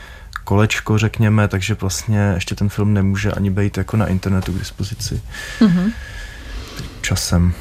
kolečko, 0.43 0.97
řekněme, 0.97 1.47
takže 1.47 1.73
vlastně 1.73 2.31
ještě 2.35 2.55
ten 2.55 2.69
film 2.69 2.93
nemůže 2.93 3.31
ani 3.31 3.49
být 3.49 3.77
jako 3.77 3.97
na 3.97 4.07
internetu 4.07 4.53
k 4.53 4.59
dispozici. 4.59 5.21
Mm-hmm. 5.59 5.91
Časem. 7.01 7.53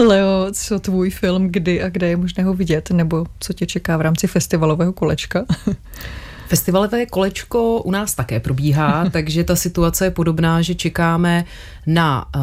Leo, 0.00 0.46
co 0.52 0.80
tvůj 0.80 1.10
film, 1.10 1.48
kdy 1.50 1.82
a 1.82 1.88
kde 1.88 2.08
je 2.08 2.16
možné 2.16 2.44
ho 2.44 2.54
vidět, 2.54 2.90
nebo 2.90 3.26
co 3.40 3.52
tě 3.52 3.66
čeká 3.66 3.96
v 3.96 4.00
rámci 4.00 4.26
festivalového 4.26 4.92
kolečka? 4.92 5.44
Festivalové 6.48 7.06
kolečko 7.06 7.82
u 7.82 7.90
nás 7.90 8.14
také 8.14 8.40
probíhá, 8.40 9.04
takže 9.12 9.44
ta 9.44 9.56
situace 9.56 10.04
je 10.04 10.10
podobná, 10.10 10.62
že 10.62 10.74
čekáme 10.74 11.44
na 11.86 12.26
uh, 12.36 12.42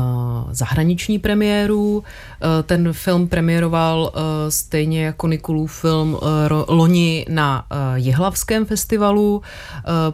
zahraniční 0.51 1.19
premiéru. 1.19 1.97
Uh, 1.97 2.03
ten 2.63 2.93
film 2.93 3.27
premiéroval 3.27 4.11
uh, 4.15 4.21
stejně 4.49 5.05
jako 5.05 5.27
Nikulův 5.27 5.71
film 5.71 6.13
uh, 6.13 6.19
loni 6.67 7.25
na 7.29 7.65
uh, 7.71 7.77
Jihlavském 7.95 8.65
festivalu. 8.65 9.35
Uh, 9.37 9.43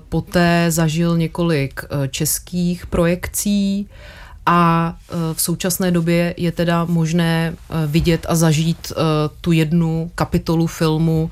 poté 0.09 0.65
zažil 0.69 1.17
několik 1.17 1.81
uh, 1.83 2.07
českých 2.07 2.85
projekcí. 2.85 3.87
Uh, 3.89 4.22
a 4.45 4.93
e, 5.09 5.33
v 5.33 5.41
současné 5.41 5.91
době 5.91 6.33
je 6.37 6.51
teda 6.51 6.85
možné 6.85 7.53
e, 7.53 7.87
vidět 7.87 8.25
a 8.29 8.35
zažít 8.35 8.91
e, 8.91 8.95
tu 9.41 9.51
jednu 9.51 10.11
kapitolu 10.15 10.67
filmu 10.67 11.31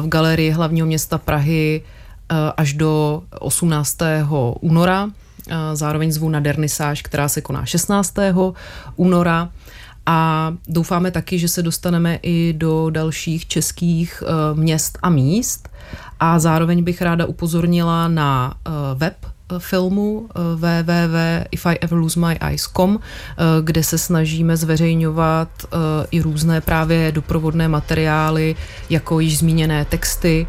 v 0.00 0.08
galerii 0.08 0.50
hlavního 0.50 0.86
města 0.86 1.18
Prahy 1.18 1.82
až 2.56 2.72
do 2.72 3.22
18. 3.38 3.98
února. 4.60 5.10
Zároveň 5.72 6.12
zvu 6.12 6.28
na 6.28 6.40
dernisáž, 6.40 7.02
která 7.02 7.28
se 7.28 7.40
koná 7.40 7.66
16. 7.66 8.14
února. 8.96 9.48
A 10.06 10.52
doufáme 10.68 11.10
taky, 11.10 11.38
že 11.38 11.48
se 11.48 11.62
dostaneme 11.62 12.18
i 12.22 12.54
do 12.56 12.90
dalších 12.90 13.46
českých 13.46 14.22
měst 14.54 14.98
a 15.02 15.10
míst. 15.10 15.68
A 16.20 16.38
zároveň 16.38 16.84
bych 16.84 17.02
ráda 17.02 17.26
upozornila 17.26 18.08
na 18.08 18.54
web 18.94 19.16
filmu 19.58 20.28
eh, 20.28 20.32
www.ifieverlosemyeyes.com, 20.56 22.98
eh, 22.98 23.02
kde 23.62 23.82
se 23.82 23.98
snažíme 23.98 24.56
zveřejňovat 24.56 25.48
eh, 25.64 25.68
i 26.10 26.20
různé 26.20 26.60
právě 26.60 27.12
doprovodné 27.12 27.68
materiály, 27.68 28.56
jako 28.90 29.20
již 29.20 29.38
zmíněné 29.38 29.84
texty 29.84 30.46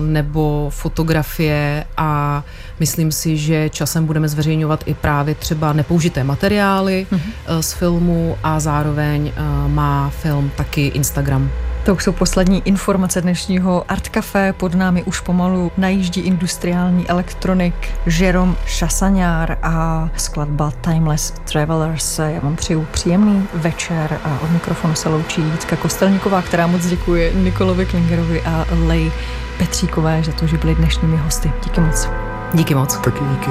nebo 0.00 0.70
fotografie 0.70 1.84
a 1.96 2.44
myslím 2.80 3.12
si, 3.12 3.36
že 3.36 3.68
časem 3.68 4.06
budeme 4.06 4.28
zveřejňovat 4.28 4.84
i 4.86 4.94
právě 4.94 5.34
třeba 5.34 5.72
nepoužité 5.72 6.24
materiály 6.24 7.06
mm-hmm. 7.10 7.60
z 7.60 7.72
filmu 7.72 8.36
a 8.42 8.60
zároveň 8.60 9.32
má 9.66 10.10
film 10.10 10.50
taky 10.56 10.86
Instagram. 10.86 11.50
To 11.86 11.94
už 11.94 12.04
jsou 12.04 12.12
poslední 12.12 12.62
informace 12.64 13.22
dnešního 13.22 13.84
Art 13.88 14.08
Café. 14.08 14.52
Pod 14.52 14.74
námi 14.74 15.02
už 15.02 15.20
pomalu 15.20 15.72
najíždí 15.76 16.20
industriální 16.20 17.08
elektronik 17.08 17.74
Jerome 18.18 18.54
Chassagnar 18.78 19.58
a 19.62 20.08
skladba 20.16 20.70
Timeless 20.80 21.30
Travelers. 21.30 22.18
Já 22.18 22.40
vám 22.40 22.56
přeju 22.56 22.86
příjemný 22.90 23.48
večer 23.54 24.20
a 24.24 24.40
od 24.42 24.50
mikrofonu 24.50 24.94
se 24.94 25.08
loučí 25.08 25.40
Jitka 25.40 25.76
Kostelníková, 25.76 26.42
která 26.42 26.66
moc 26.66 26.86
děkuje 26.86 27.32
Nikolovi 27.34 27.86
Klingerovi 27.86 28.42
a 28.42 28.66
Lej 28.70 29.12
Petříkové, 29.58 30.22
že 30.22 30.32
to, 30.32 30.46
že 30.46 30.58
byli 30.58 30.74
dnešními 30.74 31.16
hosty. 31.16 31.52
Díky 31.64 31.80
moc. 31.80 32.08
Díky 32.54 32.74
moc. 32.74 32.96
Taky 32.96 33.24
díky. 33.30 33.50